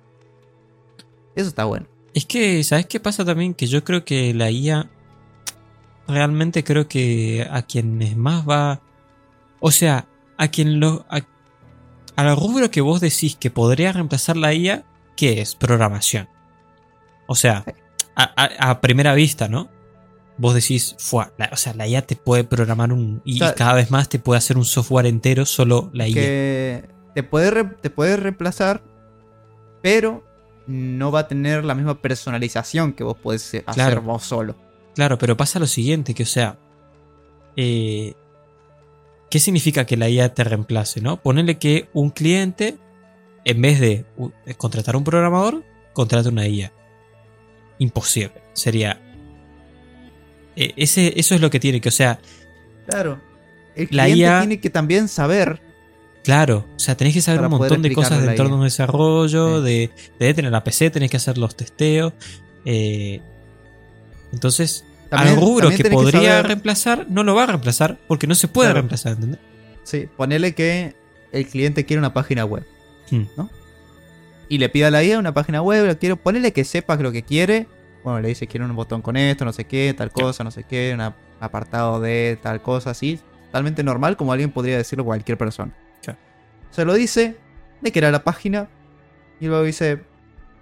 Eso 1.35 1.49
está 1.49 1.65
bueno. 1.65 1.87
Es 2.15 2.27
que, 2.27 2.63
¿sabes 2.65 2.87
qué 2.87 2.99
pasa 3.01 3.25
también? 3.25 3.55
Que 3.55 3.67
yo 3.67 3.85
creo 3.85 4.05
que 4.05 4.35
la 4.35 4.51
IA 4.51 4.89
realmente 6.09 6.65
creo 6.65 6.89
que 6.89 7.47
a 7.51 7.63
quienes 7.63 8.17
más 8.17 8.49
va... 8.49 8.81
O 9.61 9.71
sea, 9.71 10.07
a 10.37 10.49
quien 10.49 10.81
lo... 10.81 11.07
A, 11.09 11.21
al 12.17 12.37
rubro 12.37 12.71
que 12.71 12.81
vos 12.81 13.01
decís 13.01 13.37
que 13.37 13.51
podría 13.51 13.93
reemplazar 13.93 14.37
la 14.37 14.53
IA, 14.53 14.85
¿qué 15.17 15.41
es? 15.41 15.55
Programación. 15.55 16.29
O 17.27 17.35
sea, 17.35 17.65
a, 18.17 18.25
a- 18.45 18.71
a 18.71 18.81
primera 18.81 19.15
vista, 19.15 19.49
¿no? 19.49 19.71
Vos 20.37 20.55
decís, 20.55 20.97
"Fua, 20.99 21.33
la- 21.39 21.51
o 21.53 21.57
sea, 21.57 21.75
la 21.75 21.87
IA 21.87 22.03
te 22.07 22.17
puede 22.17 22.45
programar 22.45 22.93
un... 22.93 23.23
Y, 23.25 23.41
O 23.43 23.47
sea, 23.47 23.55
cada 23.55 23.75
vez 23.75 23.91
más 23.91 24.09
te 24.09 24.19
puede 24.19 24.39
hacer 24.39 24.57
un 24.57 24.65
software 24.65 25.07
entero 25.07 25.47
solo 25.47 25.91
la 25.93 26.09
IA. 26.09 26.15
Que 26.15 26.89
te 27.15 27.23
puede, 27.23 27.51
re- 27.51 27.65
te 27.81 27.91
puede 27.91 28.17
reemplazar, 28.17 28.83
pero 29.83 30.25
no 30.67 31.11
va 31.11 31.21
a 31.21 31.29
tener 31.29 31.65
la 31.65 31.75
misma 31.75 32.01
personalización 32.01 32.93
que 32.93 33.05
vos 33.05 33.17
podés 33.19 33.47
hacer 33.55 33.65
Claro. 33.75 34.03
vos 34.03 34.23
solo. 34.25 34.57
Claro, 34.95 35.19
pero 35.19 35.37
pasa 35.37 35.59
lo 35.59 35.67
siguiente, 35.67 36.15
que 36.15 36.25
o 36.25 36.27
sea, 36.27 36.59
eh, 37.57 38.15
¿qué 39.31 39.39
significa 39.41 39.87
que 39.87 39.97
la 39.97 40.09
IA 40.09 40.35
te 40.35 40.45
reemplace, 40.45 41.01
no? 41.01 41.21
Ponele 41.23 41.59
que 41.59 41.89
un 41.93 42.11
cliente, 42.11 42.77
en 43.45 43.63
vez 43.63 43.81
de 43.81 44.05
contratar 44.57 44.97
un 44.97 45.05
programador, 45.05 45.65
contrate 45.93 46.29
una 46.29 46.47
IA. 46.47 46.73
Imposible. 47.79 48.33
Sería... 48.53 49.01
eh, 50.57 50.73
ese, 50.77 51.19
eso 51.19 51.35
es 51.35 51.41
lo 51.41 51.51
que 51.51 51.61
tiene 51.61 51.81
que, 51.81 51.89
o 51.89 51.93
sea, 51.93 52.21
Claro. 52.89 53.21
El 53.77 53.89
La 53.93 54.05
cliente 54.05 54.21
IA 54.23 54.39
tiene 54.41 54.61
que 54.61 54.69
también 54.71 55.09
saber. 55.09 55.63
Claro, 56.23 56.67
o 56.77 56.79
sea, 56.79 56.97
tenés 56.97 57.15
que 57.15 57.21
saber 57.23 57.41
un 57.43 57.51
montón 57.51 57.83
de 57.83 57.93
cosas 57.93 58.23
de 58.23 58.31
entorno 58.31 58.59
de 58.59 58.65
desarrollo, 58.65 59.59
Sí. 59.59 59.65
de, 59.65 59.91
de 60.19 60.35
tener 60.35 60.53
la 60.53 60.63
PC, 60.65 60.91
tenés 60.91 61.11
que 61.11 61.17
hacer 61.17 61.39
los 61.39 61.57
testeos. 61.57 62.13
eh, 62.65 63.21
entonces, 64.33 64.85
También, 65.09 65.35
al 65.37 65.41
rubro 65.41 65.71
que 65.71 65.85
podría 65.91 66.31
saber- 66.33 66.47
reemplazar, 66.47 67.07
no 67.09 67.25
lo 67.25 67.35
va 67.35 67.45
a 67.45 67.47
reemplazar 67.47 67.99
porque 68.07 68.27
no 68.27 68.35
se 68.35 68.49
puede 68.49 68.69
Claro. 68.69 68.81
reemplazar, 68.81 69.13
¿entendés? 69.15 69.41
Sí, 69.83 70.09
ponele 70.17 70.55
que 70.55 70.95
el 71.33 71.47
cliente 71.47 71.85
quiere 71.85 71.99
una 71.99 72.13
página 72.13 72.45
web. 72.45 72.65
Hmm. 73.11 73.25
Y 74.49 74.59
le 74.59 74.69
pide 74.69 74.85
a 74.87 74.91
la 74.91 75.03
IA 75.03 75.19
una 75.19 75.33
página 75.35 75.63
web, 75.63 75.87
lo 75.87 75.99
quiero, 75.99 76.17
ponele 76.17 76.53
que 76.53 76.65
sepa 76.65 76.97
lo 76.97 77.13
que 77.13 77.23
quiere. 77.23 77.67
Bueno, 78.05 78.21
le 78.21 78.29
dice 78.29 78.47
quiero 78.47 78.67
un 78.67 78.75
botón 78.77 79.03
con 79.03 79.17
esto, 79.17 79.45
no 79.45 79.53
sé 79.53 79.65
qué, 79.65 79.95
tal 79.97 80.11
cosa, 80.13 80.45
no 80.45 80.51
sé 80.51 80.65
qué, 80.65 80.93
un 80.95 81.01
apartado 81.41 82.01
de 82.01 82.39
tal 82.43 82.63
cosa, 82.63 82.91
así. 82.91 83.19
Totalmente 83.47 83.83
normal, 83.83 84.17
como 84.17 84.33
alguien 84.33 84.53
podría 84.53 84.77
decirlo 84.77 85.05
cualquier 85.05 85.37
persona. 85.39 85.73
Se 86.71 86.85
lo 86.85 86.95
dice, 86.95 87.37
de 87.81 87.93
que 87.93 87.99
era 87.99 88.11
la 88.11 88.25
página, 88.25 88.69
y 89.41 89.47
luego 89.47 89.65
dice, 89.65 90.03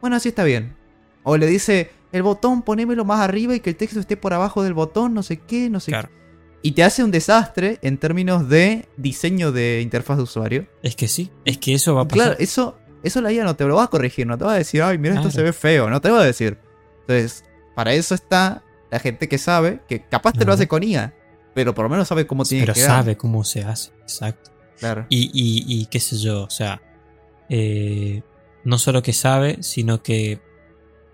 bueno, 0.01 0.17
así 0.17 0.29
está 0.31 0.45
bien. 0.45 0.77
O 1.23 1.37
le 1.37 1.47
dice, 1.47 1.91
el 2.13 2.23
botón 2.23 2.63
ponémelo 2.63 3.05
más 3.05 3.21
arriba 3.21 3.55
y 3.55 3.61
que 3.61 3.71
el 3.71 3.77
texto 3.77 4.01
esté 4.01 4.17
por 4.17 4.33
abajo 4.33 4.63
del 4.63 4.75
botón, 4.75 5.15
no 5.15 5.23
sé 5.23 5.39
qué, 5.39 5.69
no 5.69 5.81
sé 5.81 5.91
Claro. 5.93 6.09
qué. 6.09 6.19
Y 6.63 6.73
te 6.73 6.83
hace 6.83 7.05
un 7.05 7.11
desastre 7.11 7.79
en 7.83 7.99
términos 7.99 8.49
de 8.49 8.89
diseño 8.97 9.53
de 9.53 9.81
interfaz 9.81 10.17
de 10.17 10.23
usuario. 10.25 10.67
Es 10.83 10.97
que 10.97 11.07
sí, 11.07 11.31
es 11.45 11.59
que 11.59 11.75
eso 11.75 11.95
va 11.95 12.03
a 12.03 12.09
pasar. 12.09 12.25
Claro, 12.25 12.37
eso, 12.41 12.79
eso 13.05 13.21
la 13.21 13.31
IA 13.33 13.45
no 13.45 13.55
te 13.55 13.65
lo 13.65 13.77
va 13.77 13.85
a 13.85 13.87
corregir, 13.89 14.27
no 14.27 14.37
te 14.39 14.45
va 14.45 14.55
a 14.55 14.57
decir, 14.59 14.83
ay, 14.83 14.99
mira, 14.99 15.15
esto 15.15 15.31
se 15.31 15.43
ve 15.43 15.53
feo, 15.53 15.89
no 15.89 16.01
te 16.01 16.11
va 16.11 16.21
a 16.21 16.25
decir. 16.25 16.59
Entonces, 17.03 17.45
para 17.77 17.93
eso 17.93 18.15
está 18.15 18.65
la 18.91 18.99
gente 18.99 19.29
que 19.29 19.39
sabe, 19.39 19.81
que 19.89 20.03
capaz 20.03 20.33
te 20.33 20.39
lo 20.45 20.53
Ajá. 20.53 20.55
hace 20.55 20.67
con 20.69 20.83
IA, 20.83 21.15
pero 21.55 21.75
por 21.75 21.85
lo 21.85 21.91
menos 21.91 22.09
sabe 22.09 22.27
cómo 22.27 22.45
tiene 22.45 22.63
pero 22.65 22.75
que 22.75 22.81
quedar. 22.81 22.91
sabe 22.91 23.17
cómo 23.17 23.45
se 23.45 23.63
hace, 23.63 23.91
exacto. 24.03 24.51
Y, 25.09 25.31
y, 25.33 25.87
qué 25.87 26.01
sé 26.01 26.19
yo, 26.19 26.45
o 26.45 26.51
sea, 26.51 26.83
eh, 27.49 28.23
no 28.65 28.79
solo 28.79 29.03
que 29.03 29.13
sabe, 29.13 29.63
sino 29.63 30.03
que 30.03 30.41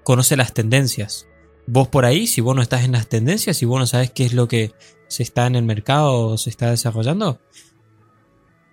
conoce 0.02 0.36
las 0.36 0.52
tendencias. 0.52 1.26
Vos 1.66 1.88
por 1.88 2.04
ahí, 2.04 2.26
si 2.26 2.40
vos 2.40 2.54
no 2.54 2.62
estás 2.62 2.84
en 2.84 2.92
las 2.92 3.08
tendencias, 3.08 3.56
si 3.56 3.64
vos 3.64 3.80
no 3.80 3.86
sabes 3.86 4.10
qué 4.10 4.24
es 4.24 4.34
lo 4.34 4.48
que 4.48 4.72
se 5.08 5.22
está 5.22 5.46
en 5.46 5.56
el 5.56 5.64
mercado 5.64 6.28
o 6.28 6.38
se 6.38 6.50
está 6.50 6.70
desarrollando, 6.70 7.40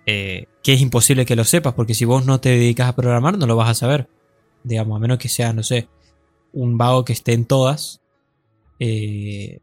eh, 0.05 0.47
que 0.63 0.73
es 0.73 0.81
imposible 0.81 1.25
que 1.25 1.35
lo 1.35 1.43
sepas, 1.43 1.73
porque 1.73 1.93
si 1.93 2.05
vos 2.05 2.25
no 2.25 2.39
te 2.41 2.49
dedicas 2.49 2.89
a 2.89 2.95
programar, 2.95 3.37
no 3.37 3.45
lo 3.47 3.55
vas 3.55 3.69
a 3.69 3.75
saber. 3.75 4.09
Digamos, 4.63 4.97
a 4.97 4.99
menos 4.99 5.17
que 5.19 5.29
sea, 5.29 5.53
no 5.53 5.63
sé, 5.63 5.87
un 6.53 6.77
vago 6.77 7.05
que 7.05 7.13
esté 7.13 7.33
en 7.33 7.45
todas. 7.45 8.01
eh, 8.79 9.59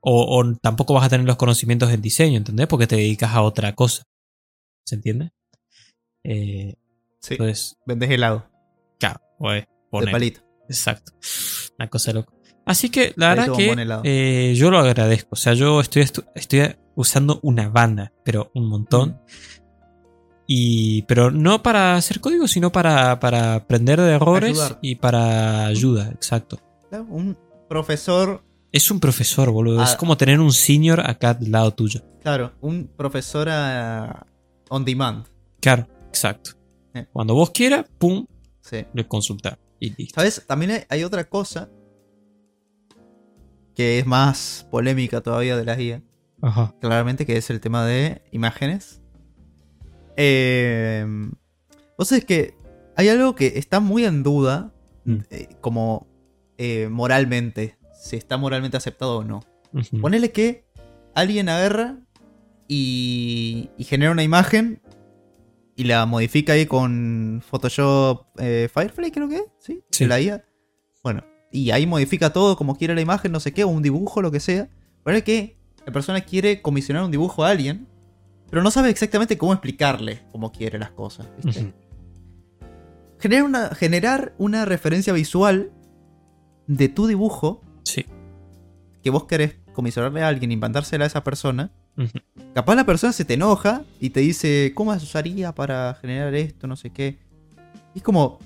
o, 0.00 0.38
o 0.40 0.54
tampoco 0.56 0.94
vas 0.94 1.04
a 1.06 1.08
tener 1.08 1.26
los 1.26 1.36
conocimientos 1.36 1.88
del 1.90 2.02
diseño, 2.02 2.36
¿entendés? 2.38 2.66
Porque 2.66 2.86
te 2.88 2.96
dedicas 2.96 3.32
a 3.34 3.42
otra 3.42 3.74
cosa. 3.74 4.02
¿Se 4.84 4.94
entiende? 4.94 5.32
Eh, 6.24 6.76
Sí, 7.20 7.34
entonces, 7.34 7.76
vendes 7.86 8.10
helado, 8.10 8.48
claro, 8.98 9.20
pues, 9.38 9.62
de 9.62 9.68
ponele. 9.90 10.10
palito. 10.12 10.40
Exacto. 10.68 11.12
Una 11.78 11.88
cosa 11.88 12.12
loca. 12.12 12.32
Así 12.66 12.90
que 12.90 13.12
la 13.16 13.28
verdad 13.34 13.52
que 13.56 13.74
eh, 14.04 14.54
yo 14.56 14.70
lo 14.72 14.78
agradezco. 14.80 15.28
O 15.32 15.36
sea, 15.36 15.54
yo 15.54 15.80
estoy, 15.80 16.02
estoy 16.34 16.74
usando 16.96 17.38
una 17.42 17.68
banda, 17.68 18.12
pero 18.24 18.50
un 18.54 18.68
montón. 18.68 19.20
Y, 20.46 21.02
pero 21.02 21.30
no 21.30 21.62
para 21.62 21.94
hacer 21.94 22.20
código, 22.20 22.48
sino 22.48 22.72
para, 22.72 23.18
para 23.20 23.54
aprender 23.54 24.00
de 24.00 24.12
errores 24.14 24.50
Ayudar. 24.50 24.78
y 24.82 24.96
para 24.96 25.66
ayuda, 25.66 26.10
exacto. 26.10 26.58
Un 27.08 27.38
profesor, 27.68 28.42
Es 28.72 28.90
un 28.90 28.98
profesor, 29.00 29.50
boludo. 29.50 29.82
es 29.82 29.90
Ah. 29.92 29.96
como 29.96 30.16
tener 30.16 30.40
un 30.40 30.52
senior 30.52 31.00
acá 31.08 31.30
al 31.30 31.50
lado 31.50 31.70
tuyo. 31.72 32.02
claro, 32.20 32.52
un 32.60 32.88
profesor 32.96 33.48
ah, 33.50 34.26
on 34.72 34.84
demand. 34.84 35.26
Claro, 35.60 35.86
exacto. 36.08 36.52
Eh. 36.94 37.06
Cuando 37.12 37.34
vos 37.34 37.50
quieras, 37.50 37.86
pum, 37.98 38.26
Sí. 38.60 38.84
le 38.94 39.06
consultar. 39.06 39.58
Y 39.80 39.90
listo. 39.96 40.14
¿Sabes? 40.20 40.44
También 40.46 40.70
hay, 40.72 40.82
hay 40.88 41.04
otra 41.04 41.24
cosa 41.28 41.68
que 43.74 43.98
es 43.98 44.06
más 44.06 44.66
polémica 44.70 45.20
todavía 45.20 45.56
de 45.56 45.82
IA. 45.84 46.02
Ajá. 46.44 46.74
claramente, 46.80 47.24
que 47.24 47.36
es 47.36 47.50
el 47.50 47.60
tema 47.60 47.86
de 47.86 48.20
imágenes. 48.32 49.00
Eh, 50.16 51.06
vos 51.96 52.08
sabés 52.08 52.24
que 52.24 52.56
hay 52.96 53.08
algo 53.08 53.34
que 53.36 53.58
está 53.58 53.78
muy 53.80 54.04
en 54.04 54.22
duda, 54.22 54.72
Mm. 55.04 55.16
eh, 55.30 55.48
como 55.60 56.06
eh, 56.58 56.88
moralmente, 56.90 57.76
si 57.94 58.16
está 58.16 58.36
moralmente 58.36 58.76
aceptado 58.76 59.18
o 59.18 59.24
no. 59.24 59.40
Ujú. 59.72 60.00
Ponele 60.00 60.30
que 60.32 60.64
alguien 61.14 61.48
agarra 61.48 61.98
y, 62.68 63.70
y 63.76 63.84
genera 63.84 64.12
una 64.12 64.22
imagen 64.22 64.80
y 65.76 65.84
la 65.84 66.04
modifica 66.06 66.52
ahí 66.54 66.66
con 66.66 67.42
Photoshop 67.48 68.26
eh, 68.38 68.68
Firefly, 68.72 69.10
creo 69.10 69.28
que 69.28 69.36
es, 69.36 69.44
¿sí? 69.58 69.82
Sí. 69.90 70.06
La 70.06 70.20
IA. 70.20 70.44
Bueno, 71.02 71.24
y 71.50 71.70
ahí 71.70 71.86
modifica 71.86 72.32
todo 72.32 72.56
como 72.56 72.76
quiere 72.76 72.94
la 72.94 73.00
imagen, 73.00 73.32
no 73.32 73.40
sé 73.40 73.52
qué, 73.52 73.64
o 73.64 73.68
un 73.68 73.82
dibujo, 73.82 74.22
lo 74.22 74.30
que 74.30 74.40
sea. 74.40 74.68
Ponele 75.02 75.24
que 75.24 75.58
la 75.86 75.92
persona 75.92 76.20
quiere 76.20 76.62
comisionar 76.62 77.02
un 77.04 77.10
dibujo 77.10 77.44
a 77.44 77.50
alguien, 77.50 77.88
pero 78.50 78.62
no 78.62 78.70
sabe 78.70 78.90
exactamente 78.90 79.38
cómo 79.38 79.52
explicarle 79.52 80.20
cómo 80.30 80.52
quiere 80.52 80.78
las 80.78 80.90
cosas. 80.90 81.26
¿viste? 81.42 81.72
Generar, 83.18 83.44
una, 83.44 83.68
generar 83.74 84.34
una 84.38 84.64
referencia 84.64 85.12
visual 85.12 85.72
de 86.66 86.88
tu 86.88 87.06
dibujo 87.06 87.62
Sí. 87.84 88.06
que 89.02 89.10
vos 89.10 89.24
querés 89.24 89.56
comisionarle 89.72 90.22
a 90.22 90.28
alguien 90.28 90.52
y 90.52 90.56
mandársela 90.56 91.04
a 91.04 91.06
esa 91.06 91.24
persona. 91.24 91.72
Capaz 92.54 92.74
la 92.74 92.84
persona 92.84 93.12
se 93.12 93.24
te 93.24 93.34
enoja 93.34 93.82
y 94.00 94.10
te 94.10 94.20
dice, 94.20 94.72
¿cómo 94.74 94.92
usaría 94.92 95.54
para 95.54 95.94
generar 96.00 96.34
esto? 96.34 96.66
No 96.66 96.76
sé 96.76 96.90
qué. 96.90 97.18
Y 97.94 97.98
es 97.98 98.02
como, 98.02 98.38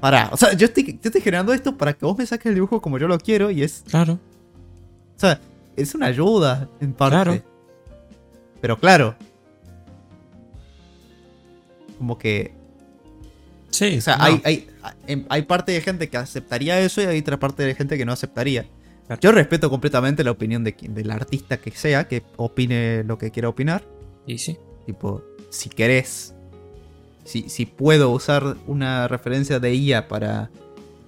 pará, 0.00 0.28
o 0.32 0.36
sea, 0.36 0.52
yo 0.54 0.66
estoy, 0.66 0.84
yo 0.84 0.98
estoy 1.04 1.20
generando 1.20 1.52
esto 1.52 1.76
para 1.76 1.92
que 1.92 2.04
vos 2.04 2.16
me 2.18 2.26
saques 2.26 2.46
el 2.46 2.54
dibujo 2.54 2.80
como 2.82 2.98
yo 2.98 3.06
lo 3.08 3.18
quiero 3.18 3.50
y 3.50 3.62
es, 3.62 3.84
Claro. 3.88 4.14
o 4.14 5.20
sea, 5.20 5.40
es 5.76 5.94
una 5.94 6.06
ayuda 6.06 6.68
en 6.80 6.92
parte. 6.92 7.14
Claro. 7.14 7.42
Pero 8.60 8.78
claro, 8.78 9.14
como 11.98 12.18
que, 12.18 12.52
Sí. 13.70 13.98
o 13.98 14.00
sea, 14.00 14.16
no. 14.16 14.24
hay, 14.24 14.40
hay- 14.44 15.26
hay 15.28 15.42
parte 15.42 15.72
de 15.72 15.80
gente 15.80 16.08
que 16.08 16.16
aceptaría 16.16 16.80
eso 16.80 17.00
y 17.02 17.04
hay 17.06 17.18
otra 17.20 17.38
parte 17.38 17.62
de 17.62 17.74
gente 17.74 17.96
que 17.96 18.04
no 18.04 18.12
aceptaría. 18.12 18.66
Claro. 19.16 19.20
Yo 19.22 19.32
respeto 19.32 19.68
completamente 19.70 20.22
la 20.24 20.30
opinión 20.30 20.62
de, 20.64 20.74
quien- 20.76 20.94
del 20.94 21.10
artista 21.10 21.56
que 21.56 21.70
sea, 21.72 22.06
que 22.06 22.22
opine 22.36 23.02
lo 23.04 23.18
que 23.18 23.30
quiera 23.30 23.48
opinar. 23.48 23.82
Y 24.26 24.38
sí. 24.38 24.56
Tipo, 24.86 25.22
si 25.50 25.68
querés, 25.68 26.34
si, 27.24 27.48
si 27.48 27.66
puedo 27.66 28.10
usar 28.10 28.56
una 28.66 29.08
referencia 29.08 29.58
de 29.58 29.74
IA 29.74 30.06
para, 30.08 30.50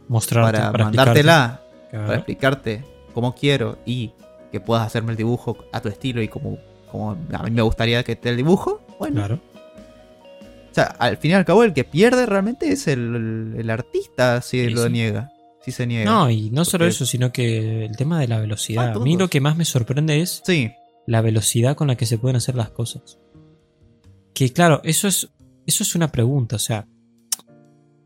Mostrarte 0.08 0.58
para 0.58 0.72
para 0.72 0.84
mandártela, 0.86 1.60
explicarte. 1.62 2.06
para 2.06 2.14
explicarte, 2.16 2.84
como 3.14 3.34
quiero 3.34 3.78
y 3.86 4.12
que 4.50 4.58
puedas 4.60 4.84
hacerme 4.86 5.12
el 5.12 5.16
dibujo 5.16 5.56
a 5.72 5.80
tu 5.80 5.88
estilo 5.88 6.20
y 6.22 6.28
como, 6.28 6.58
como 6.90 7.12
a 7.12 7.42
mí 7.44 7.50
me 7.52 7.62
gustaría 7.62 8.02
que 8.02 8.16
te 8.16 8.28
el 8.30 8.36
dibujo, 8.36 8.82
bueno. 8.98 9.16
Claro. 9.16 9.40
O 10.70 10.74
sea, 10.74 10.84
al 10.98 11.18
fin 11.18 11.30
y 11.32 11.34
al 11.34 11.44
cabo 11.44 11.64
el 11.64 11.72
que 11.74 11.84
pierde 11.84 12.24
realmente 12.26 12.70
es 12.72 12.88
el, 12.88 13.54
el 13.58 13.70
artista 13.70 14.40
si 14.42 14.64
Sí, 14.66 14.70
lo 14.70 14.84
sí. 14.86 14.92
niega. 14.92 15.30
Si 15.64 15.70
se 15.72 15.86
niega. 15.86 16.10
No, 16.10 16.28
y 16.30 16.50
no 16.50 16.64
solo 16.64 16.84
Porque- 16.84 16.90
eso, 16.90 17.06
sino 17.06 17.32
que 17.32 17.84
el 17.84 17.96
tema 17.96 18.18
de 18.20 18.28
la 18.28 18.40
velocidad. 18.40 18.88
Ah, 18.88 18.94
a 18.94 18.98
mí 18.98 19.16
lo 19.16 19.28
que 19.28 19.40
más 19.40 19.56
me 19.56 19.64
sorprende 19.64 20.20
es 20.20 20.42
Sí, 20.44 20.70
la 21.06 21.20
velocidad 21.20 21.76
con 21.76 21.88
la 21.88 21.96
que 21.96 22.06
se 22.06 22.18
pueden 22.18 22.36
hacer 22.36 22.54
las 22.56 22.70
cosas. 22.70 23.18
Que 24.34 24.52
claro, 24.52 24.80
eso 24.84 25.06
es, 25.08 25.30
eso 25.66 25.82
es 25.84 25.94
una 25.94 26.10
pregunta. 26.10 26.56
O 26.56 26.58
sea, 26.58 26.86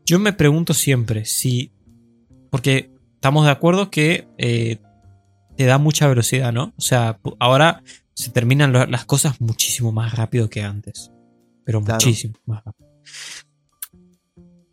yo 0.05 0.19
me 0.19 0.33
pregunto 0.33 0.73
siempre 0.73 1.25
si. 1.25 1.71
Porque 2.51 2.91
estamos 3.15 3.45
de 3.45 3.51
acuerdo 3.51 3.89
que 3.89 4.27
eh, 4.37 4.77
te 5.55 5.65
da 5.65 5.77
mucha 5.79 6.07
velocidad, 6.07 6.53
¿no? 6.53 6.73
O 6.77 6.81
sea, 6.81 7.19
ahora 7.39 7.81
se 8.13 8.29
terminan 8.31 8.71
las 8.71 9.05
cosas 9.05 9.41
muchísimo 9.41 9.91
más 9.91 10.13
rápido 10.15 10.49
que 10.49 10.61
antes. 10.63 11.11
Pero 11.65 11.81
Claro. 11.81 11.95
muchísimo 11.95 12.35
más 12.45 12.63
rápido. 12.63 12.89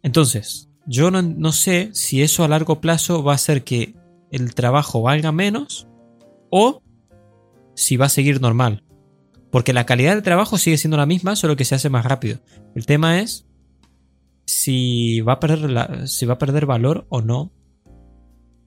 Entonces, 0.03 0.69
yo 0.87 1.11
no, 1.11 1.23
no 1.23 1.53
sé 1.53 1.91
si 1.93 2.23
eso 2.23 2.45
a 2.45 2.49
largo 2.49 2.81
plazo 2.81 3.23
va 3.23 3.33
a 3.33 3.37
hacer 3.37 3.65
que 3.65 3.95
el 4.31 4.55
trabajo 4.55 5.03
valga 5.03 5.33
menos 5.33 5.89
o 6.51 6.83
si 7.75 7.97
va 7.97 8.07
a 8.07 8.11
seguir 8.11 8.41
normal. 8.41 8.85
Porque 9.51 9.73
la 9.73 9.87
calidad 9.87 10.15
del 10.15 10.23
trabajo 10.23 10.59
sigue 10.59 10.79
siendo 10.79 10.97
la 10.97 11.07
misma, 11.07 11.37
solo 11.37 11.57
que 11.57 11.65
se 11.65 11.77
hace 11.77 11.89
más 11.89 12.05
rápido. 12.05 12.41
El 12.75 12.87
tema 12.87 13.21
es 13.21 13.47
si 14.47 15.21
va 15.21 15.35
a 15.35 15.41
perder, 15.41 16.09
si 16.09 16.27
va 16.27 16.35
a 16.35 16.39
perder 16.39 16.67
valor 16.67 17.07
o 17.09 17.23
no. 17.23 17.53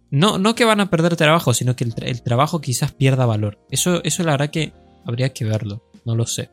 No, 0.10 0.38
no 0.38 0.56
que 0.56 0.64
van 0.64 0.80
a 0.80 0.90
perder 0.90 1.18
trabajo, 1.18 1.54
sino 1.54 1.76
que 1.76 1.84
el, 1.84 1.94
el 1.98 2.24
trabajo 2.24 2.62
quizás 2.62 2.94
pierda 2.94 3.26
valor. 3.26 3.60
Eso, 3.70 4.02
eso 4.06 4.24
la 4.24 4.32
verdad 4.32 4.50
que 4.50 4.74
habría 5.06 5.34
que 5.34 5.44
verlo. 5.44 5.84
No 6.06 6.16
lo 6.16 6.26
sé. 6.26 6.50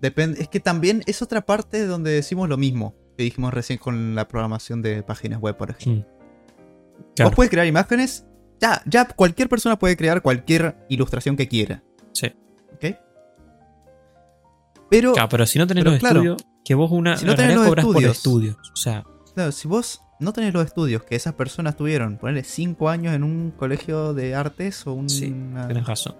depende. 0.00 0.40
Es 0.40 0.48
que 0.48 0.60
también 0.60 1.02
es 1.06 1.20
otra 1.22 1.44
parte 1.44 1.84
donde 1.86 2.12
decimos 2.12 2.48
lo 2.48 2.56
mismo 2.56 2.94
que 3.16 3.22
dijimos 3.22 3.52
recién 3.54 3.78
con 3.78 4.14
la 4.14 4.28
programación 4.28 4.82
de 4.82 5.02
páginas 5.02 5.40
web, 5.40 5.56
por 5.56 5.70
ejemplo. 5.70 6.02
Mm. 6.10 6.16
Claro. 7.14 7.30
Vos 7.30 7.36
puedes 7.36 7.50
crear 7.50 7.66
imágenes. 7.66 8.26
Ya, 8.60 8.82
ya 8.86 9.06
cualquier 9.06 9.48
persona 9.48 9.78
puede 9.78 9.96
crear 9.96 10.22
cualquier 10.22 10.76
ilustración 10.88 11.36
que 11.36 11.46
quiera. 11.48 11.82
Sí. 12.12 12.32
¿Ok? 12.74 12.96
Pero, 14.90 15.12
Claro, 15.12 15.28
pero 15.28 15.46
si 15.46 15.58
no 15.58 15.66
tenés 15.66 15.84
los 15.84 15.98
claro, 15.98 16.20
estudios, 16.20 16.46
que 16.64 16.74
vos 16.74 16.90
una. 16.90 17.16
si 17.16 17.24
no 17.24 17.32
en 17.32 17.36
tenés 17.36 17.56
los 17.56 17.68
por 17.68 17.78
estudios. 17.80 18.16
estudios. 18.16 18.56
O 18.72 18.76
sea, 18.76 19.04
claro, 19.34 19.52
si 19.52 19.66
vos 19.68 20.00
no 20.20 20.32
tenés 20.32 20.54
los 20.54 20.64
estudios 20.64 21.02
que 21.02 21.16
esas 21.16 21.34
personas 21.34 21.76
tuvieron, 21.76 22.16
ponerle 22.18 22.44
5 22.44 22.88
años 22.88 23.14
en 23.14 23.24
un 23.24 23.50
colegio 23.50 24.14
de 24.14 24.34
artes 24.34 24.86
o 24.86 24.92
un. 24.94 25.10
Sí, 25.10 25.34
tenés 25.68 25.86
razón. 25.86 26.16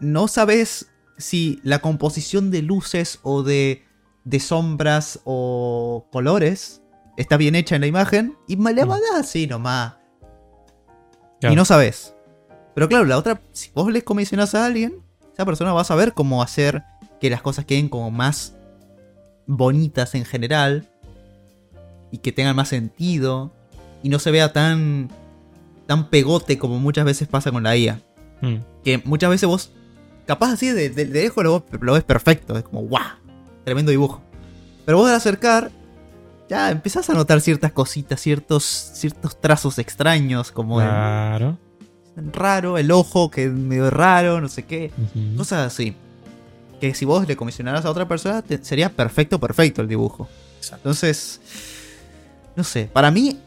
no 0.00 0.28
sabes 0.28 0.90
si 1.18 1.60
la 1.62 1.78
composición 1.80 2.50
de 2.50 2.62
luces 2.62 3.20
o 3.22 3.42
de, 3.42 3.84
de 4.24 4.40
sombras 4.40 5.20
o 5.24 6.06
colores 6.12 6.82
está 7.16 7.36
bien 7.36 7.54
hecha 7.54 7.74
en 7.74 7.80
la 7.82 7.86
imagen 7.86 8.36
y 8.46 8.56
me 8.56 8.72
la 8.72 8.84
Mm. 8.84 8.88
mandás 8.88 9.14
así 9.16 9.46
nomás. 9.46 9.94
Y 11.42 11.54
no 11.56 11.64
sabes. 11.64 12.14
Pero 12.74 12.88
claro, 12.88 13.04
la 13.06 13.16
otra, 13.18 13.40
si 13.52 13.70
vos 13.74 13.90
les 13.92 14.04
comisionás 14.04 14.54
a 14.54 14.66
alguien, 14.66 15.02
esa 15.32 15.44
persona 15.44 15.72
va 15.72 15.80
a 15.80 15.84
saber 15.84 16.12
cómo 16.12 16.42
hacer 16.42 16.82
que 17.20 17.30
las 17.30 17.42
cosas 17.42 17.64
queden 17.64 17.88
como 17.88 18.10
más 18.10 18.54
bonitas 19.46 20.14
en 20.14 20.24
general 20.24 20.88
y 22.10 22.18
que 22.18 22.32
tengan 22.32 22.56
más 22.56 22.68
sentido 22.68 23.52
y 24.02 24.08
no 24.08 24.18
se 24.18 24.30
vea 24.30 24.52
tan 24.52 25.10
tan 25.86 26.08
pegote 26.08 26.56
como 26.58 26.78
muchas 26.78 27.04
veces 27.04 27.26
pasa 27.26 27.50
con 27.50 27.62
la 27.64 27.76
IA 27.76 28.00
Mm. 28.42 28.56
que 28.84 28.98
muchas 29.04 29.28
veces 29.28 29.46
vos, 29.48 29.70
capaz 30.26 30.52
así 30.52 30.68
de, 30.68 30.88
de- 30.90 31.04
de 31.04 31.20
lejos 31.22 31.42
lo, 31.44 31.64
lo 31.80 31.92
ves 31.94 32.04
perfecto, 32.04 32.56
es 32.56 32.62
como 32.64 32.82
¡guau! 32.82 33.02
Tremendo 33.64 33.90
dibujo. 33.90 34.20
Pero 34.84 34.98
vos 34.98 35.08
al 35.08 35.16
acercar, 35.16 35.70
ya 36.48 36.70
empezás 36.70 37.08
a 37.10 37.14
notar 37.14 37.40
ciertas 37.40 37.72
cositas, 37.72 38.20
ciertos, 38.20 38.64
ciertos 38.64 39.40
trazos 39.40 39.78
extraños, 39.78 40.50
como 40.52 40.76
Claro. 40.76 41.58
el 42.16 42.32
raro, 42.32 42.78
el 42.78 42.90
ojo 42.90 43.30
que 43.30 43.44
es 43.44 43.52
medio 43.52 43.90
raro, 43.90 44.40
no 44.40 44.48
sé 44.48 44.64
qué, 44.64 44.90
cosas 45.36 45.66
así. 45.72 45.94
Que 46.80 46.94
si 46.94 47.04
vos 47.04 47.28
le 47.28 47.36
comisionaras 47.36 47.84
a 47.84 47.90
otra 47.90 48.08
persona, 48.08 48.42
te- 48.42 48.64
sería 48.64 48.88
perfecto, 48.88 49.38
perfecto 49.38 49.82
el 49.82 49.88
dibujo. 49.88 50.28
Exacto. 50.58 50.88
Entonces, 50.88 51.40
no 52.56 52.64
sé, 52.64 52.88
para 52.92 53.10
mí 53.10 53.38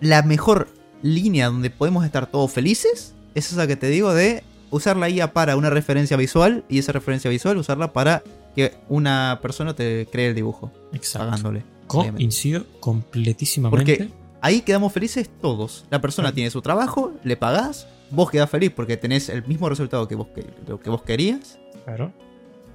la 0.00 0.22
mejor 0.22 0.68
línea 1.02 1.46
donde 1.46 1.70
podemos 1.70 2.04
estar 2.04 2.26
todos 2.26 2.50
felices 2.50 3.14
es 3.34 3.52
esa 3.52 3.66
que 3.66 3.76
te 3.76 3.88
digo 3.88 4.14
de 4.14 4.42
usar 4.70 4.96
la 4.96 5.08
IA 5.08 5.32
para 5.32 5.56
una 5.56 5.70
referencia 5.70 6.16
visual 6.16 6.64
y 6.68 6.78
esa 6.78 6.92
referencia 6.92 7.30
visual 7.30 7.56
usarla 7.58 7.92
para 7.92 8.22
que 8.54 8.74
una 8.88 9.38
persona 9.42 9.74
te 9.74 10.06
cree 10.10 10.28
el 10.28 10.34
dibujo, 10.34 10.70
Exacto. 10.92 11.26
pagándole. 11.28 11.64
Co- 11.86 12.00
obviamente. 12.00 12.22
incido 12.24 12.64
completísimamente. 12.80 13.76
Porque 13.96 14.10
ahí 14.40 14.60
quedamos 14.60 14.92
felices 14.92 15.30
todos. 15.40 15.86
La 15.90 16.00
persona 16.00 16.32
tiene 16.32 16.50
su 16.50 16.60
trabajo, 16.62 17.12
le 17.24 17.36
pagás, 17.36 17.86
vos 18.10 18.30
quedás 18.30 18.50
feliz 18.50 18.70
porque 18.74 18.96
tenés 18.96 19.28
el 19.28 19.46
mismo 19.46 19.68
resultado 19.68 20.06
que 20.08 20.14
vos, 20.14 20.28
que, 20.34 20.44
que 20.82 20.90
vos 20.90 21.02
querías 21.02 21.58
Claro. 21.84 22.12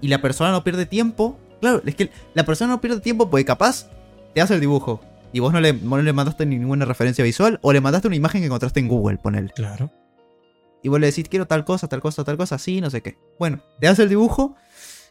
y 0.02 0.08
la 0.08 0.22
persona 0.22 0.52
no 0.52 0.64
pierde 0.64 0.86
tiempo. 0.86 1.38
Claro, 1.62 1.82
es 1.86 1.96
que 1.96 2.10
la 2.34 2.44
persona 2.46 2.72
no 2.74 2.82
pierde 2.82 3.00
tiempo 3.02 3.30
porque 3.30 3.46
capaz 3.46 3.88
te 4.34 4.42
hace 4.42 4.56
el 4.56 4.60
dibujo 4.62 5.00
y 5.32 5.40
vos 5.40 5.54
no 5.54 5.62
le, 5.62 5.74
no 5.74 6.02
le 6.02 6.14
mandaste 6.14 6.46
ninguna 6.46 6.86
referencia 6.86 7.24
visual 7.24 7.60
o 7.62 7.72
le 7.72 7.82
mandaste 7.82 8.08
una 8.08 8.16
imagen 8.18 8.42
que 8.42 8.48
encontraste 8.48 8.80
en 8.80 8.88
Google, 8.88 9.18
ponele. 9.18 9.50
Claro. 9.56 9.92
Y 10.82 10.90
vos 10.90 11.00
le 11.00 11.08
decís, 11.08 11.30
quiero 11.30 11.48
tal 11.48 11.64
cosa, 11.64 11.88
tal 11.88 12.02
cosa, 12.02 12.24
tal 12.26 12.36
cosa, 12.36 12.56
así, 12.56 12.82
no 12.82 12.90
sé 12.90 13.02
qué. 13.02 13.18
Bueno, 13.40 13.62
te 13.80 13.88
hace 13.88 14.04
el 14.04 14.10
dibujo 14.10 14.56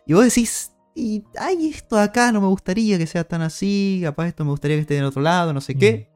y 0.06 0.12
vos 0.14 0.24
decís, 0.24 0.72
y, 0.94 1.24
ay, 1.38 1.70
esto 1.70 1.96
de 1.96 2.02
acá 2.02 2.32
no 2.32 2.40
me 2.40 2.46
gustaría 2.48 2.98
que 2.98 3.06
sea 3.06 3.24
tan 3.24 3.42
así, 3.42 4.00
capaz 4.02 4.28
esto 4.28 4.44
me 4.44 4.50
gustaría 4.50 4.76
que 4.76 4.82
esté 4.82 4.98
en 4.98 5.04
otro 5.04 5.22
lado, 5.22 5.52
no 5.52 5.60
sé 5.60 5.74
qué. 5.76 6.10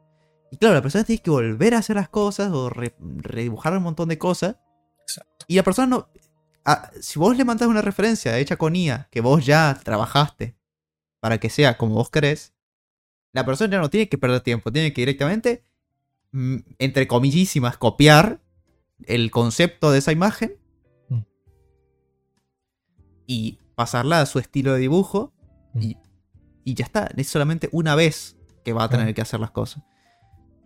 Y 0.50 0.58
claro, 0.58 0.74
la 0.74 0.82
persona 0.82 1.04
tiene 1.04 1.22
que 1.22 1.30
volver 1.30 1.74
a 1.74 1.78
hacer 1.78 1.96
las 1.96 2.08
cosas 2.08 2.52
o 2.52 2.68
re- 2.68 2.94
redibujar 3.00 3.76
un 3.76 3.82
montón 3.82 4.08
de 4.08 4.18
cosas. 4.18 4.56
Exacto. 5.02 5.44
Y 5.48 5.56
la 5.56 5.62
persona 5.62 5.86
no. 5.88 6.08
si 7.00 7.18
vos 7.18 7.36
le 7.36 7.44
mandás 7.44 7.68
una 7.68 7.82
referencia 7.82 8.38
hecha 8.38 8.56
con 8.56 8.74
IA 8.76 9.08
que 9.10 9.20
vos 9.20 9.44
ya 9.46 9.78
trabajaste 9.82 10.56
para 11.20 11.38
que 11.38 11.48
sea 11.50 11.76
como 11.78 11.94
vos 11.94 12.10
querés, 12.10 12.54
la 13.32 13.44
persona 13.46 13.70
ya 13.72 13.80
no 13.80 13.90
tiene 13.90 14.08
que 14.08 14.18
perder 14.18 14.40
tiempo, 14.40 14.72
tiene 14.72 14.92
que 14.92 15.00
directamente, 15.02 15.64
mm, 16.32 16.56
entre 16.78 17.06
comillísimas, 17.08 17.76
copiar 17.76 18.40
el 19.04 19.30
concepto 19.30 19.90
de 19.90 19.98
esa 19.98 20.12
imagen 20.12 20.56
Mm. 21.08 21.20
y 23.26 23.58
pasarla 23.76 24.20
a 24.22 24.26
su 24.26 24.40
estilo 24.40 24.72
de 24.72 24.80
dibujo 24.80 25.32
y, 25.78 25.96
y 26.64 26.74
ya 26.74 26.84
está. 26.84 27.08
Es 27.16 27.28
solamente 27.28 27.68
una 27.70 27.94
vez 27.94 28.36
que 28.64 28.72
va 28.72 28.84
a 28.84 28.88
tener 28.88 29.14
que 29.14 29.20
hacer 29.20 29.38
las 29.38 29.52
cosas. 29.52 29.84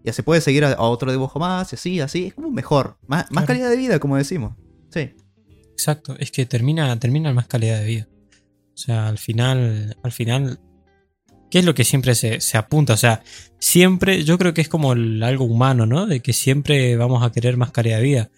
Ya 0.02 0.14
se 0.14 0.22
puede 0.22 0.40
seguir 0.40 0.64
a, 0.64 0.72
a 0.72 0.82
otro 0.82 1.12
dibujo 1.12 1.38
más, 1.38 1.72
y 1.72 1.76
así, 1.76 2.00
así. 2.00 2.26
Es 2.28 2.34
como 2.34 2.50
mejor. 2.50 2.96
Más, 3.06 3.26
más 3.30 3.44
calidad 3.44 3.68
de 3.68 3.76
vida, 3.76 3.98
como 3.98 4.16
decimos. 4.16 4.54
Sí. 4.88 5.14
Exacto. 5.72 6.16
Es 6.18 6.30
que 6.30 6.46
termina, 6.46 6.98
termina 6.98 7.32
más 7.34 7.46
calidad 7.46 7.80
de 7.80 7.84
vida. 7.86 8.08
O 8.72 8.76
sea, 8.78 9.08
al 9.08 9.18
final. 9.18 9.96
Al 10.02 10.12
final. 10.12 10.58
¿Qué 11.50 11.58
es 11.58 11.64
lo 11.64 11.74
que 11.74 11.84
siempre 11.84 12.14
se, 12.14 12.40
se 12.40 12.56
apunta? 12.56 12.94
O 12.94 12.96
sea, 12.96 13.22
siempre. 13.58 14.24
Yo 14.24 14.38
creo 14.38 14.54
que 14.54 14.60
es 14.62 14.68
como 14.68 14.92
el- 14.94 15.22
algo 15.22 15.44
humano, 15.44 15.84
¿no? 15.84 16.06
De 16.06 16.20
que 16.20 16.32
siempre 16.32 16.96
vamos 16.96 17.22
a 17.22 17.32
querer 17.32 17.56
más 17.58 17.72
calidad 17.72 17.98
de 17.98 18.04
vida. 18.04 18.30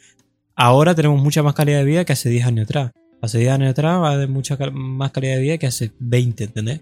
Ahora 0.56 0.94
tenemos 0.94 1.22
mucha 1.22 1.42
más 1.44 1.54
calidad 1.54 1.78
de 1.78 1.84
vida 1.84 2.04
que 2.04 2.14
hace 2.14 2.28
10 2.30 2.46
años 2.46 2.64
atrás. 2.64 2.90
Hace 3.22 3.38
10 3.38 3.52
años 3.52 3.70
atrás 3.70 4.02
va 4.02 4.16
de 4.18 4.26
mucha 4.26 4.56
cal- 4.58 4.72
más 4.72 5.10
calidad 5.12 5.36
de 5.36 5.40
vida 5.42 5.58
que 5.58 5.66
hace 5.68 5.92
20, 5.98 6.44
¿entendés? 6.44 6.80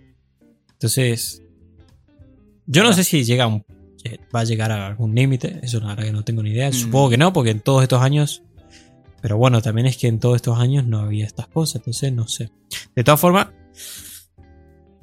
Entonces. 0.72 1.42
Yo 2.66 2.82
no 2.82 2.92
sé 2.92 3.04
si 3.04 3.22
llega 3.24 3.44
a 3.44 3.46
un- 3.48 3.64
eh, 4.04 4.18
va 4.34 4.40
a 4.40 4.44
llegar 4.44 4.72
a 4.72 4.86
algún 4.86 5.14
límite. 5.14 5.60
Eso 5.62 5.78
la 5.80 5.88
verdad 5.88 6.04
que 6.04 6.12
no 6.12 6.24
tengo 6.24 6.42
ni 6.42 6.50
idea. 6.50 6.70
Mm. 6.70 6.72
Supongo 6.72 7.10
que 7.10 7.18
no, 7.18 7.32
porque 7.32 7.50
en 7.50 7.60
todos 7.60 7.82
estos 7.82 8.02
años 8.02 8.42
pero 9.22 9.36
bueno, 9.36 9.60
también 9.60 9.86
es 9.86 9.98
que 9.98 10.06
en 10.08 10.18
todos 10.18 10.36
estos 10.36 10.58
años 10.58 10.86
no 10.86 11.00
había 11.00 11.26
estas 11.26 11.46
cosas, 11.46 11.76
entonces 11.76 12.10
no 12.10 12.26
sé. 12.26 12.50
De 12.96 13.04
todas 13.04 13.20
formas, 13.20 13.48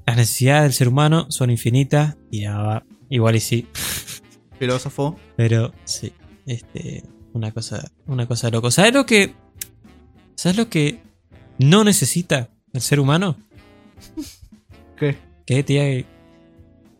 las 0.07 0.17
necesidades 0.17 0.63
del 0.63 0.73
ser 0.73 0.87
humano 0.87 1.27
son 1.29 1.51
infinitas 1.51 2.17
y 2.31 2.41
nada, 2.45 2.83
igual 3.11 3.35
y 3.35 3.39
sí, 3.39 3.67
Filósofo. 4.59 5.19
pero 5.35 5.71
sí, 5.83 6.13
este, 6.47 7.03
una 7.33 7.51
cosa, 7.51 7.91
una 8.07 8.25
cosa 8.25 8.49
loco. 8.49 8.71
¿Sabes 8.71 8.91
lo 8.95 9.05
que, 9.05 9.35
sabes 10.35 10.57
lo 10.57 10.67
que 10.67 10.99
no 11.59 11.83
necesita 11.83 12.49
el 12.73 12.81
ser 12.81 12.99
humano? 12.99 13.37
¿Qué? 14.97 15.17
Que 15.45 15.63
tiene 15.63 16.03
que 16.03 16.05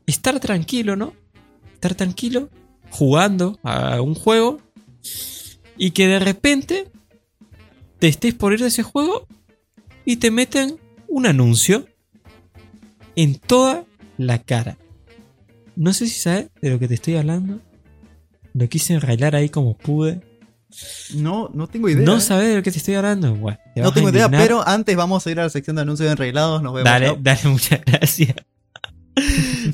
estar 0.05 0.39
tranquilo, 0.39 0.95
¿no? 0.95 1.13
Estar 1.73 1.95
tranquilo, 1.95 2.49
jugando 2.89 3.59
a 3.63 4.01
un 4.01 4.15
juego 4.15 4.59
y 5.77 5.91
que 5.91 6.07
de 6.07 6.19
repente 6.19 6.89
te 7.99 8.07
estés 8.07 8.33
por 8.33 8.53
ir 8.53 8.59
de 8.59 8.67
ese 8.67 8.83
juego 8.83 9.27
y 10.05 10.17
te 10.17 10.31
meten 10.31 10.77
un 11.07 11.25
anuncio 11.25 11.87
en 13.15 13.35
toda 13.35 13.85
la 14.17 14.41
cara. 14.41 14.77
No 15.75 15.93
sé 15.93 16.07
si 16.07 16.19
sabes 16.19 16.49
de 16.61 16.69
lo 16.71 16.79
que 16.79 16.87
te 16.87 16.95
estoy 16.95 17.15
hablando. 17.15 17.59
Lo 18.53 18.67
quise 18.69 18.93
enrailar 18.93 19.35
ahí 19.35 19.49
como 19.49 19.77
pude. 19.77 20.21
No, 21.15 21.49
no 21.53 21.67
tengo 21.67 21.89
idea. 21.89 22.05
¿No 22.05 22.17
¿eh? 22.17 22.21
sabes 22.21 22.49
de 22.49 22.55
lo 22.55 22.63
que 22.63 22.71
te 22.71 22.77
estoy 22.77 22.95
hablando? 22.95 23.33
Bueno, 23.35 23.57
te 23.73 23.81
No 23.81 23.93
tengo 23.93 24.09
idea, 24.09 24.29
pero 24.29 24.67
antes 24.67 24.95
vamos 24.95 25.25
a 25.25 25.31
ir 25.31 25.39
a 25.39 25.43
la 25.43 25.49
sección 25.49 25.75
de 25.75 25.83
anuncios 25.83 26.11
enreglados. 26.11 26.61
Nos 26.61 26.73
vemos. 26.73 26.85
Dale, 26.85 27.17
dale, 27.19 27.39
muchas 27.45 27.81
gracias. 27.85 28.35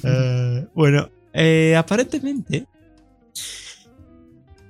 Eh, 0.06 0.66
bueno, 0.74 1.10
eh, 1.34 1.76
aparentemente, 1.76 2.66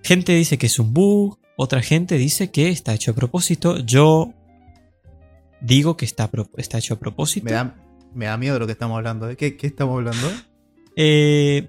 gente 0.04 0.34
dice 0.34 0.58
que 0.58 0.66
es 0.66 0.80
un 0.80 0.94
bug, 0.94 1.38
otra 1.56 1.82
gente 1.82 2.18
dice 2.18 2.50
que 2.50 2.70
está 2.70 2.94
hecho 2.94 3.12
a 3.12 3.14
propósito. 3.14 3.78
Yo 3.78 4.34
digo 5.62 5.96
que 5.96 6.06
está, 6.06 6.30
está 6.58 6.78
hecho 6.78 6.96
a 6.96 7.00
propósito. 7.00 7.46
Me 7.46 7.52
da, 7.52 7.76
me 8.14 8.26
da 8.26 8.38
miedo 8.38 8.60
lo 8.60 8.66
que 8.66 8.74
estamos 8.74 8.98
hablando. 8.98 9.30
¿eh? 9.30 9.36
¿Qué, 9.36 9.58
qué 9.58 9.68
estamos 9.68 9.96
hablando? 9.98 10.28
Eh, 10.96 11.68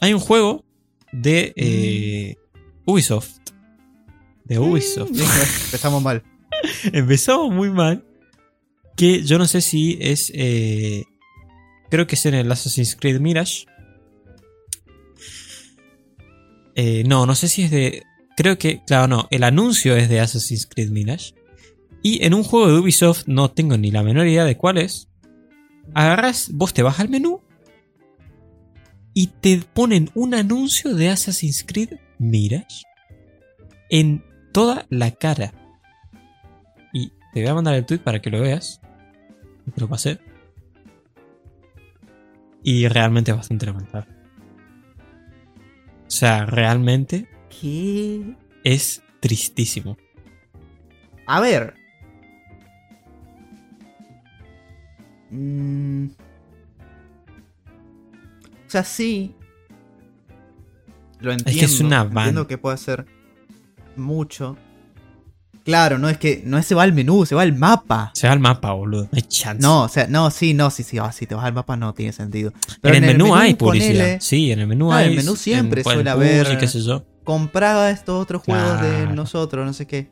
hay 0.00 0.14
un 0.14 0.20
juego 0.20 0.64
de 1.12 1.52
eh, 1.56 2.36
Ubisoft. 2.84 3.41
De 4.54 4.58
Ubisoft. 4.60 5.10
Empezamos 5.64 6.02
mal. 6.02 6.22
Empezó 6.92 7.50
muy 7.50 7.70
mal. 7.70 8.04
Que 8.96 9.22
yo 9.22 9.38
no 9.38 9.46
sé 9.46 9.60
si 9.60 9.98
es. 10.00 10.30
eh, 10.34 11.04
creo 11.90 12.06
que 12.06 12.14
es 12.14 12.26
en 12.26 12.34
el 12.34 12.50
Assassin's 12.52 12.96
Creed 12.96 13.20
Mirage. 13.20 13.64
Eh, 16.74 17.04
no, 17.06 17.26
no 17.26 17.34
sé 17.34 17.48
si 17.48 17.62
es 17.62 17.70
de. 17.70 18.02
Creo 18.36 18.58
que. 18.58 18.82
Claro, 18.86 19.08
no. 19.08 19.28
El 19.30 19.44
anuncio 19.44 19.96
es 19.96 20.08
de 20.08 20.20
Assassin's 20.20 20.66
Creed 20.66 20.90
Mirage. 20.90 21.34
Y 22.02 22.24
en 22.24 22.34
un 22.34 22.42
juego 22.42 22.68
de 22.68 22.78
Ubisoft, 22.80 23.24
no 23.26 23.50
tengo 23.50 23.76
ni 23.76 23.90
la 23.90 24.02
menor 24.02 24.26
idea 24.26 24.44
de 24.44 24.56
cuál 24.56 24.78
es. 24.78 25.08
Agarras, 25.94 26.50
vos 26.52 26.74
te 26.74 26.82
vas 26.82 26.98
al 27.00 27.08
menú. 27.08 27.40
Y 29.14 29.28
te 29.28 29.62
ponen 29.72 30.10
un 30.14 30.34
anuncio 30.34 30.94
de 30.94 31.10
Assassin's 31.10 31.64
Creed 31.66 31.90
Mirage. 32.18 32.82
En 33.90 34.24
toda 34.52 34.86
la 34.90 35.10
cara. 35.12 35.52
Y 36.92 37.08
te 37.32 37.40
voy 37.40 37.46
a 37.48 37.54
mandar 37.54 37.74
el 37.74 37.86
tweet 37.86 38.00
para 38.00 38.20
que 38.20 38.30
lo 38.30 38.40
veas. 38.40 38.80
Te 39.74 39.80
lo 39.80 39.88
pasé. 39.88 40.18
Y 42.62 42.86
realmente 42.88 43.30
es 43.32 43.36
bastante 43.36 43.66
lamentable. 43.66 44.10
O 46.06 46.10
sea, 46.14 46.44
realmente 46.46 47.28
¿Qué? 47.60 48.36
es 48.64 49.02
tristísimo. 49.20 49.96
A 51.26 51.40
ver. 51.40 51.74
Mm. 55.30 56.06
O 58.66 58.70
sea, 58.72 58.84
sí. 58.84 59.34
Lo 61.20 61.32
entiendo. 61.32 61.58
que 61.60 61.64
es 61.66 61.80
una 61.80 62.02
Entiendo 62.02 62.40
van- 62.42 62.48
que 62.48 62.58
puede 62.58 62.76
ser 62.78 63.06
mucho. 63.96 64.56
Claro, 65.64 65.96
no 65.98 66.08
es 66.08 66.18
que 66.18 66.42
no 66.44 66.60
se 66.62 66.74
va 66.74 66.82
al 66.82 66.92
menú, 66.92 67.24
se 67.24 67.36
va 67.36 67.42
al 67.42 67.52
mapa. 67.56 68.10
Se 68.14 68.26
va 68.26 68.32
al 68.32 68.40
mapa, 68.40 68.72
boludo. 68.72 69.04
No 69.04 69.08
hay 69.12 69.22
chance. 69.22 69.62
No, 69.62 69.82
o 69.84 69.88
sea, 69.88 70.08
no, 70.08 70.28
sí, 70.32 70.54
no, 70.54 70.70
sí, 70.70 70.82
sí, 70.82 70.98
ah, 70.98 71.12
si 71.12 71.24
te 71.26 71.36
vas 71.36 71.44
al 71.44 71.52
mapa 71.52 71.76
no 71.76 71.94
tiene 71.94 72.12
sentido. 72.12 72.52
en 72.82 72.94
el 72.96 73.00
menú, 73.02 73.32
hay 73.34 73.54
publicidad. 73.54 74.16
Sí, 74.20 74.50
en 74.50 74.58
el 74.58 74.66
menú 74.66 74.92
Ah, 74.92 75.02
en 75.02 75.10
hay. 75.10 75.10
el 75.16 75.16
menú 75.24 75.36
siempre 75.36 75.82
en- 75.82 75.86
en 75.88 75.92
suele 75.94 76.10
haber- 76.10 76.58
qué 76.58 76.66
sé 76.66 76.80
yo. 76.82 77.04
compraba 77.22 77.90
estos 77.90 78.20
otros 78.20 78.42
juegos 78.42 78.80
de 78.82 79.06
nosotros, 79.14 79.64
no 79.64 79.72
sé 79.72 79.86
qué. 79.86 80.10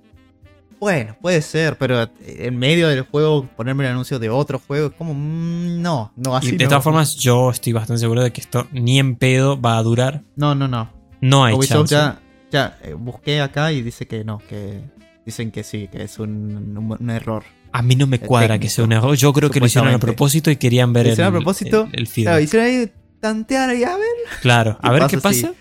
Bueno, 0.79 1.17
puede 1.21 1.43
ser, 1.43 1.77
pero 1.77 2.09
en 2.25 2.57
medio 2.57 2.87
del 2.89 3.03
juego 3.03 3.47
ponerme 3.57 3.85
el 3.85 3.91
anuncio 3.91 4.19
de 4.21 4.31
otro 4.31 4.61
juego 4.65 4.87
es 4.87 4.93
como, 4.95 5.13
mm, 5.15 5.83
no, 5.83 6.13
no, 6.17 6.37
así 6.37 6.51
Y 6.51 6.57
de 6.57 6.65
no. 6.65 6.69
todas 6.71 6.85
formas, 6.85 7.17
yo 7.17 7.51
estoy 7.51 7.73
bastante 7.75 7.99
seguro 8.01 8.23
de 8.23 8.33
que 8.33 8.41
esto 8.41 8.67
ni 8.73 8.99
en 9.01 9.17
pedo 9.17 9.61
va 9.61 9.77
a 9.77 9.83
durar. 9.83 10.23
No, 10.37 10.55
no, 10.55 10.69
no. 10.69 10.89
No 11.21 11.45
hay 11.45 11.55
Ubisoft 11.55 11.91
chance. 11.91 11.95
ya, 11.97 12.21
ya 12.51 12.79
eh, 12.83 12.95
busqué 12.95 13.41
acá 13.41 13.73
y 13.73 13.83
dice 13.83 14.07
que 14.07 14.25
no, 14.25 14.39
que 14.49 14.81
dicen 15.25 15.51
que 15.51 15.63
sí, 15.63 15.89
que 15.91 16.03
es 16.03 16.19
un, 16.19 16.77
un- 16.77 16.97
un 17.01 17.11
error. 17.11 17.45
A 17.73 17.83
mí 17.83 17.95
no 17.95 18.07
me 18.07 18.19
cuadra 18.19 18.49
técnico, 18.55 18.63
que 18.63 18.71
sea 18.71 18.85
un 18.85 18.93
error. 18.93 19.15
Yo 19.17 19.33
creo 19.33 19.51
que 19.51 19.61
lo 19.61 19.67
hicieron 19.67 19.93
a 19.95 19.99
propósito 19.99 20.51
y 20.51 20.57
querían 20.57 20.93
ver 20.93 21.05
Lo 21.05 21.09
el, 21.11 21.13
hicieron 21.13 21.35
a 21.35 21.37
propósito, 21.37 21.89
el, 21.93 22.01
el 22.01 22.09
Claro, 22.09 22.11
feedback. 22.13 22.43
hicieron 22.43 22.67
ahí 22.69 22.93
tantear 23.21 23.77
y 23.77 23.85
a 23.85 23.97
ver. 23.97 24.07
Claro, 24.43 24.79
a 24.83 24.89
¿Qué 24.93 24.99
ver 25.01 25.09
qué 25.09 25.19
pasa 25.19 25.35
si 25.35 25.43
pasa. 25.45 25.55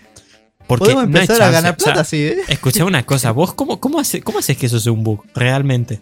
Porque 0.66 0.84
Podemos 0.84 1.08
no 1.08 1.18
empezar 1.18 1.36
a 1.36 1.38
chance. 1.38 1.52
ganar 1.52 1.74
O 1.74 1.80
sea, 1.80 1.84
plata 1.84 2.00
así, 2.02 2.16
¿eh? 2.22 2.36
Escucha 2.48 2.84
una 2.84 3.04
cosa, 3.04 3.32
vos 3.32 3.54
cómo, 3.54 3.80
cómo, 3.80 3.98
hace- 3.98 4.22
cómo 4.22 4.38
haces 4.38 4.56
que 4.56 4.66
eso 4.66 4.78
sea 4.80 4.92
un 4.92 5.02
bug? 5.04 5.24
Realmente. 5.34 6.00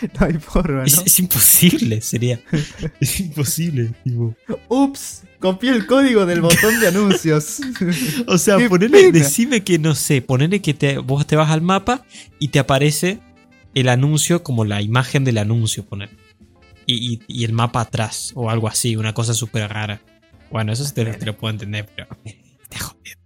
No 0.20 0.26
hay 0.26 0.34
forma, 0.34 0.84
Es, 0.84 0.96
¿no? 0.96 1.02
es 1.06 1.18
imposible, 1.18 2.00
sería. 2.00 2.40
Es 3.00 3.20
imposible, 3.20 3.92
tipo. 4.04 4.34
Ups, 4.68 5.22
copié 5.38 5.70
el 5.70 5.86
código 5.86 6.26
del 6.26 6.40
botón 6.42 6.80
de 6.80 6.88
anuncios. 6.88 7.60
O 8.26 8.38
sea, 8.38 8.56
ponele, 8.68 9.12
decime 9.12 9.62
que 9.64 9.78
no 9.78 9.94
sé, 9.94 10.22
ponele 10.22 10.60
que 10.60 10.74
te, 10.74 10.98
vos 10.98 11.26
te 11.26 11.36
vas 11.36 11.50
al 11.50 11.62
mapa 11.62 12.04
y 12.38 12.48
te 12.48 12.58
aparece 12.58 13.20
el 13.74 13.88
anuncio 13.88 14.42
como 14.42 14.64
la 14.64 14.80
imagen 14.82 15.24
del 15.24 15.38
anuncio, 15.38 15.84
poner. 15.84 16.10
Y, 16.86 17.14
y- 17.14 17.20
y 17.26 17.44
el 17.44 17.52
mapa 17.52 17.80
atrás, 17.80 18.32
o 18.34 18.48
algo 18.50 18.68
así, 18.68 18.96
una 18.96 19.12
cosa 19.12 19.34
súper 19.34 19.68
rara. 19.70 20.00
Bueno, 20.50 20.72
eso 20.72 20.84
sí 20.84 20.94
te, 20.94 21.04
lo- 21.04 21.16
te 21.16 21.26
lo 21.26 21.36
puedo 21.36 21.52
entender, 21.52 21.88
pero. 21.94 22.08
Te 22.68 22.78
jodiendo. 22.78 23.25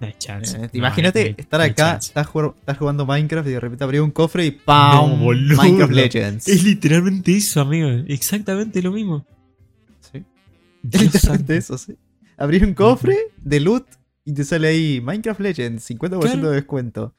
No 0.00 0.06
hay 0.06 0.14
chance. 0.18 0.56
Eh, 0.56 0.60
No 0.60 0.68
Imagínate 0.72 1.20
hay- 1.20 1.34
estar 1.36 1.60
acá, 1.60 1.96
estás, 1.96 2.26
jugando, 2.26 2.54
estás 2.58 2.78
jugando 2.78 3.04
Minecraft 3.06 3.48
y 3.48 3.52
de 3.52 3.60
repente 3.60 3.84
abrí 3.84 3.98
un 3.98 4.10
cofre 4.10 4.46
y 4.46 4.50
¡pam! 4.52 5.18
Minecraft 5.20 5.92
Legends. 5.92 6.48
Es 6.48 6.62
literalmente 6.62 7.36
eso, 7.36 7.60
amigo. 7.60 7.88
Exactamente 8.06 8.80
lo 8.82 8.92
mismo. 8.92 9.26
Sí. 10.00 10.24
Dios 10.82 11.02
Literalmente 11.02 11.18
santo. 11.18 11.52
eso, 11.52 11.78
sí. 11.78 11.96
Abrí 12.36 12.62
un 12.62 12.74
cofre 12.74 13.16
de 13.38 13.58
loot 13.60 13.86
y 14.24 14.32
te 14.32 14.44
sale 14.44 14.68
ahí 14.68 15.00
Minecraft 15.00 15.40
Legends, 15.40 15.84
50% 15.90 16.20
Claro. 16.20 16.50
de 16.50 16.54
descuento. 16.56 17.14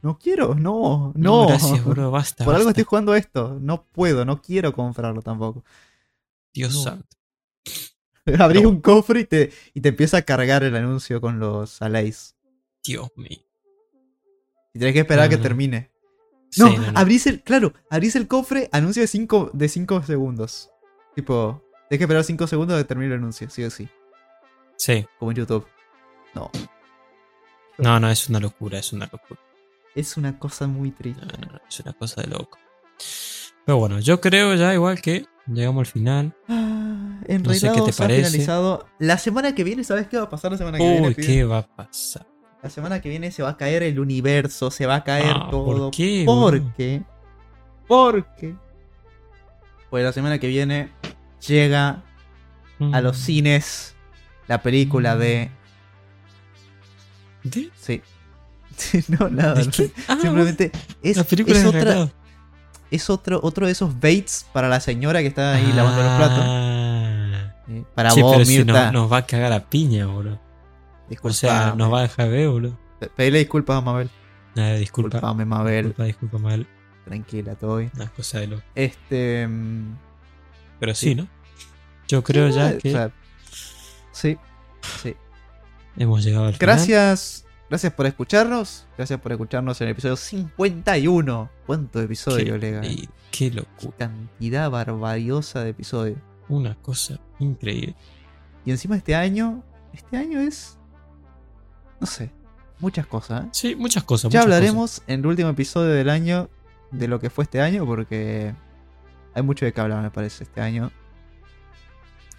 No 0.00 0.18
quiero, 0.18 0.54
no, 0.54 1.12
no. 1.14 1.46
gracias, 1.46 1.84
bro. 1.84 2.10
Basta. 2.10 2.44
Por 2.44 2.54
algo 2.54 2.70
estoy 2.70 2.84
jugando 2.84 3.14
esto. 3.14 3.58
No 3.60 3.84
puedo, 3.84 4.24
no 4.24 4.40
quiero 4.40 4.72
comprarlo 4.72 5.22
tampoco. 5.22 5.64
Dios 6.54 6.82
santo. 6.82 7.06
Abrís 8.38 8.62
No. 8.62 8.68
un 8.70 8.80
cofre 8.80 9.20
y 9.20 9.24
te, 9.24 9.52
y 9.74 9.80
te 9.80 9.88
empieza 9.90 10.18
a 10.18 10.22
cargar 10.22 10.62
el 10.64 10.76
anuncio 10.76 11.20
con 11.20 11.38
los 11.38 11.80
alays. 11.82 12.36
Dios 12.84 13.10
mío. 13.16 13.38
Y 14.74 14.78
tenés 14.78 14.94
que 14.94 15.00
esperar 15.00 15.26
a 15.26 15.28
que 15.28 15.36
No. 15.36 15.42
termine. 15.42 15.90
Sí, 16.50 16.60
No, 16.62 16.76
no. 16.76 16.98
abrís 16.98 17.26
el. 17.26 17.42
Claro, 17.42 17.72
abrís 17.90 18.14
el 18.16 18.28
cofre, 18.28 18.68
anuncio 18.72 19.00
de 19.02 19.06
5 19.06 19.50
de 19.52 19.68
cinco 19.68 20.02
segundos. 20.02 20.70
Tipo, 21.14 21.62
tenés 21.88 21.98
que 21.98 22.04
esperar 22.04 22.24
5 22.24 22.46
segundos 22.46 22.76
a 22.76 22.82
que 22.82 22.88
termine 22.88 23.12
el 23.14 23.18
anuncio, 23.20 23.48
sí 23.50 23.64
o 23.64 23.70
sí. 23.70 23.88
Sí. 24.76 25.06
Como 25.18 25.30
en 25.30 25.36
YouTube. 25.38 25.66
No. 26.34 26.50
No, 27.78 27.98
no, 28.00 28.10
es 28.10 28.28
una 28.28 28.38
locura, 28.40 28.78
es 28.78 28.92
una 28.92 29.08
locura. 29.10 29.40
Es 29.94 30.16
una 30.16 30.38
cosa 30.38 30.66
muy 30.66 30.90
triste. 30.90 31.24
No, 31.24 31.32
no, 31.46 31.52
no, 31.54 31.60
es 31.68 31.80
una 31.80 31.92
cosa 31.94 32.22
de 32.22 32.28
loco. 32.28 32.58
Pero 33.64 33.78
bueno, 33.78 34.00
yo 34.00 34.20
creo 34.20 34.54
ya 34.54 34.74
igual 34.74 35.00
que 35.00 35.24
llegamos 35.46 35.80
al 35.80 35.92
final. 35.92 36.34
Ah, 36.48 37.20
No 37.28 37.54
sé 37.54 37.70
qué 37.72 37.80
te 37.82 37.92
parece. 37.92 38.24
finalizado. 38.30 38.86
La 38.98 39.18
semana 39.18 39.54
que 39.54 39.64
viene, 39.64 39.84
¿sabes 39.84 40.06
qué 40.08 40.16
va 40.18 40.24
a 40.24 40.30
pasar 40.30 40.52
la 40.52 40.58
semana 40.58 40.78
que 40.78 40.84
Uy, 40.84 40.90
viene? 40.92 41.14
pibe? 41.14 41.26
¿qué 41.26 41.44
va 41.44 41.58
a 41.58 41.66
pasar? 41.66 42.26
La 42.62 42.70
semana 42.70 43.00
que 43.00 43.08
viene 43.08 43.32
se 43.32 43.42
va 43.42 43.50
a 43.50 43.56
caer 43.56 43.82
el 43.82 43.98
universo, 43.98 44.70
se 44.70 44.86
va 44.86 44.96
a 44.96 45.04
caer 45.04 45.34
Ah, 45.36 45.48
todo. 45.50 45.64
¿por 45.64 45.90
qué, 45.90 46.24
boludo? 46.24 46.62
Porque. 46.62 47.02
Porque. 47.88 48.54
Pues 49.90 50.04
la 50.04 50.12
semana 50.12 50.38
que 50.38 50.46
viene 50.46 50.90
llega 51.46 52.02
a 52.92 53.00
los 53.00 53.16
Mm. 53.18 53.20
cines 53.20 53.94
la 54.48 54.62
película 54.62 55.16
de. 55.16 55.50
¿De? 57.44 57.70
Sí. 57.76 58.00
no, 59.08 59.28
nada. 59.28 59.54
¿De 59.54 59.68
qué? 59.70 59.90
Ah, 60.08 60.16
Simplemente 60.20 60.70
es, 61.02 61.16
la 61.16 61.24
película 61.24 61.56
es 61.56 61.62
de 61.64 61.68
otra. 61.68 62.12
Es 62.92 63.10
otro, 63.10 63.40
otro 63.42 63.66
de 63.66 63.72
esos 63.72 63.98
baits 64.00 64.46
para 64.52 64.68
la 64.68 64.80
señora 64.80 65.20
que 65.20 65.26
está 65.28 65.54
ahí 65.54 65.72
lavando 65.72 66.02
los 66.02 66.12
platos. 66.16 66.44
Ah. 66.46 67.54
Eh, 67.68 67.84
Para 67.94 68.10
Che, 68.10 68.22
vos, 68.22 68.32
pero 68.34 68.44
si 68.44 68.64
nos, 68.64 69.12
va 69.12 69.16
a 69.18 69.26
cagar 69.26 69.52
a 69.52 69.60
piña, 69.68 70.06
boludo. 70.06 70.38
O 71.22 71.30
sea, 71.30 71.74
nos 71.76 71.92
va 71.92 72.00
a 72.00 72.02
dejar 72.02 72.28
ver, 72.30 72.48
boludo. 72.48 72.78
Pe- 73.00 73.08
Pedile 73.08 73.38
disculpas 73.40 73.78
a 73.78 73.80
Mabel. 73.80 74.10
Nada, 74.54 74.74
disculpa. 74.74 75.16
Disculpame, 75.18 75.44
Mabel. 75.44 75.84
Disculpa, 75.86 76.04
disculpa, 76.04 76.38
mal. 76.38 76.66
Tranquila, 77.04 77.54
todo 77.56 77.78
bien. 77.78 77.90
Una 77.96 78.08
cosa 78.10 78.38
de 78.40 78.46
loco. 78.48 78.62
Este. 78.74 79.46
mm, 79.48 79.96
Pero 80.80 80.94
Sí. 80.94 81.08
sí, 81.10 81.14
¿no? 81.14 81.28
Yo 82.08 82.22
creo 82.22 82.48
ya 82.48 82.74
o 82.74 82.78
que 82.78 82.90
sea, 82.92 83.10
sí. 84.12 84.36
Sí. 85.02 85.16
hemos 85.96 86.22
llegado 86.24 86.46
al 86.46 86.54
final. 86.54 86.58
Gracias. 87.72 87.92
Por 87.94 88.04
escucharnos. 88.04 88.86
Gracias 88.98 89.18
por 89.18 89.32
escucharnos 89.32 89.80
en 89.80 89.86
el 89.88 89.92
episodio 89.92 90.16
51. 90.16 91.50
¿Cuánto 91.66 92.02
episodio, 92.02 92.52
Qué, 92.54 92.58
Lega? 92.58 92.86
y- 92.86 93.08
qué 93.30 93.50
locura. 93.50 93.96
Cantidad 93.96 94.70
barbariosa 94.70 95.64
de 95.64 95.70
episodios. 95.70 96.18
Una 96.50 96.74
cosa 96.74 97.18
increíble. 97.38 97.94
Y 98.66 98.72
encima 98.72 98.96
este 98.96 99.14
año. 99.14 99.62
Este 99.94 100.18
año 100.18 100.38
es. 100.40 100.76
No 101.98 102.06
sé. 102.06 102.30
Muchas 102.78 103.06
cosas. 103.06 103.44
¿eh? 103.46 103.48
Sí, 103.52 103.74
muchas 103.74 104.04
cosas. 104.04 104.30
Ya 104.30 104.40
muchas 104.40 104.44
hablaremos 104.44 105.02
en 105.06 105.20
el 105.20 105.26
último 105.26 105.48
episodio 105.48 105.92
del 105.92 106.10
año 106.10 106.50
de 106.90 107.08
lo 107.08 107.20
que 107.20 107.30
fue 107.30 107.44
este 107.44 107.62
año, 107.62 107.86
porque 107.86 108.54
hay 109.32 109.42
mucho 109.42 109.64
de 109.64 109.72
qué 109.72 109.80
hablar, 109.80 110.02
me 110.02 110.10
parece, 110.10 110.44
este 110.44 110.60
año. 110.60 110.90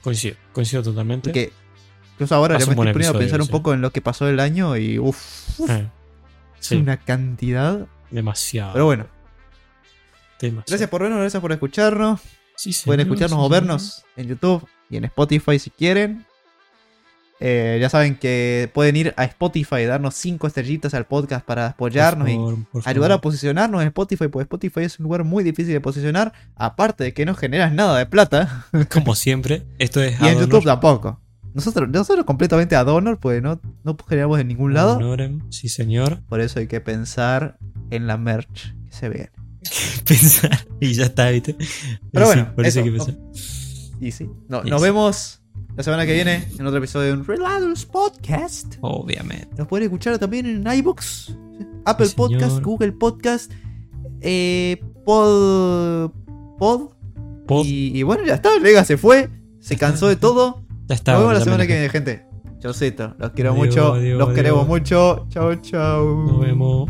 Coincido, 0.04 0.36
coincido 0.52 0.84
totalmente. 0.84 1.30
Porque 1.30 1.54
incluso 2.14 2.36
ahora 2.36 2.54
ya 2.58 2.66
me 2.66 2.72
estoy 2.74 2.76
poniendo 2.94 3.18
a 3.18 3.20
pensar 3.20 3.42
un 3.42 3.48
poco 3.48 3.74
en 3.74 3.82
lo 3.82 3.92
que 3.92 4.02
pasó 4.02 4.28
el 4.28 4.40
año 4.40 4.78
y 4.78 5.00
uff, 5.00 5.60
Eh, 5.70 5.88
Sí, 6.60 6.76
una 6.78 6.98
cantidad. 6.98 7.86
demasiado. 8.10 8.72
Pero 8.74 8.86
bueno, 8.86 9.06
demasiado. 10.40 10.66
gracias 10.68 10.90
por 10.90 11.02
vernos, 11.02 11.20
gracias 11.20 11.42
por 11.42 11.52
escucharnos. 11.52 12.22
Sí, 12.56 12.72
Pueden 12.86 13.02
señor, 13.02 13.14
escucharnos 13.16 13.40
sí, 13.40 13.46
o 13.46 13.50
vernos 13.50 14.06
en 14.16 14.28
YouTube 14.28 14.68
y 14.90 14.98
en 14.98 15.06
Spotify 15.06 15.60
si 15.60 15.70
quieren. 15.72 16.26
Eh, 17.40 17.78
ya 17.82 17.90
saben 17.90 18.16
que 18.16 18.70
pueden 18.74 18.96
ir 18.96 19.14
a 19.18 19.26
Spotify 19.26 19.78
y 19.82 19.86
darnos 19.86 20.14
5 20.16 20.48
estrellitas 20.48 20.94
al 20.94 21.06
podcast 21.06 21.44
para 21.46 21.68
apoyarnos 21.68 22.30
y 22.30 22.36
favor, 22.36 22.58
ayudar 22.86 23.12
a 23.12 23.20
posicionarnos 23.20 23.82
en 23.82 23.88
Spotify, 23.88 24.28
porque 24.30 24.44
Spotify 24.44 24.82
es 24.82 25.00
un 25.00 25.04
lugar 25.04 25.26
muy 25.26 25.44
difícil 25.44 25.74
de 25.74 25.82
posicionar, 25.82 26.32
aparte 26.56 27.04
de 27.04 27.14
que 27.14 27.26
no 27.26 27.36
generas 27.36 27.74
nada 27.74 27.98
de 27.98 28.06
plata, 28.06 28.68
Como 28.94 29.16
siempre, 29.16 29.64
esto 29.80 30.02
es 30.02 30.22
y 30.22 30.28
en 30.28 30.40
YouTube 30.40 30.64
tampoco. 30.64 31.20
Nosotros, 31.54 31.88
nosotros 31.90 32.26
completamente 32.26 32.76
ad 32.76 32.88
honor, 32.88 33.20
pues 33.20 33.42
no, 33.42 33.60
no 33.84 33.96
generamos 34.08 34.40
en 34.40 34.48
ningún 34.48 34.74
lado, 34.74 34.98
honorem, 34.98 35.42
Sí, 35.52 35.70
señor. 35.70 36.22
por 36.28 36.42
eso 36.42 36.60
hay 36.60 36.68
que 36.68 36.82
pensar 36.82 37.58
en 37.92 38.08
la 38.08 38.18
merch 38.18 38.74
que 38.86 38.92
se 38.92 39.10
viene. 39.10 39.32
Pensar. 40.08 40.66
Y 40.82 40.94
ya 40.94 41.06
está, 41.06 41.30
¿viste? 41.30 41.56
Pero 42.12 42.26
Sí, 42.26 42.32
bueno, 42.34 42.56
por 42.56 42.66
eso 42.66 42.80
eso. 42.80 42.86
hay 42.86 42.92
que 42.92 42.98
pensar. 42.98 43.16
Y 44.02 44.12
sí, 44.12 44.30
no- 44.50 44.64
nos 44.64 44.82
vemos 44.82 45.42
la 45.78 45.84
semana 45.84 46.06
que 46.06 46.14
viene 46.14 46.48
en 46.60 46.66
otro 46.68 46.78
episodio 46.80 47.08
de 47.08 47.14
un 47.14 47.26
Relados 47.26 47.86
Podcast. 47.86 48.76
Obviamente. 48.82 49.48
Nos 49.58 49.68
pueden 49.68 49.86
escuchar 49.86 50.18
también 50.20 50.46
en 50.46 50.68
iBooks, 50.80 51.36
Apple 51.86 52.08
Sí, 52.08 52.12
señor. 52.14 52.30
Podcast, 52.32 52.60
Google 52.62 52.92
Podcast, 52.94 53.52
eh, 54.22 54.82
Pod. 55.06 56.12
Pod. 56.58 56.90
Pod- 57.48 57.66
Y, 57.66 57.98
y 57.98 58.04
bueno, 58.04 58.26
ya 58.26 58.36
está. 58.36 58.58
Lega 58.60 58.84
se 58.84 58.98
fue. 58.98 59.30
Se 59.60 59.78
cansó 59.78 60.08
de 60.08 60.16
todo. 60.18 60.63
Ya 60.94 60.96
está. 60.96 61.14
Nos 61.14 61.22
vemos 61.22 61.34
la 61.40 61.44
semana 61.44 61.68
que 61.68 61.74
viene, 61.74 61.90
gente. 61.90 62.26
Chaucito. 62.60 63.14
Los 63.18 63.32
quiero 63.32 63.52
Adiós, 63.52 63.66
mucho. 63.66 63.94
adiós, 63.94 64.20
los 64.20 64.30
queremos 64.34 64.68
mucho. 64.68 65.26
Chau, 65.30 65.56
chau. 65.56 66.26
Nos 66.28 66.40
vemos. 66.40 66.90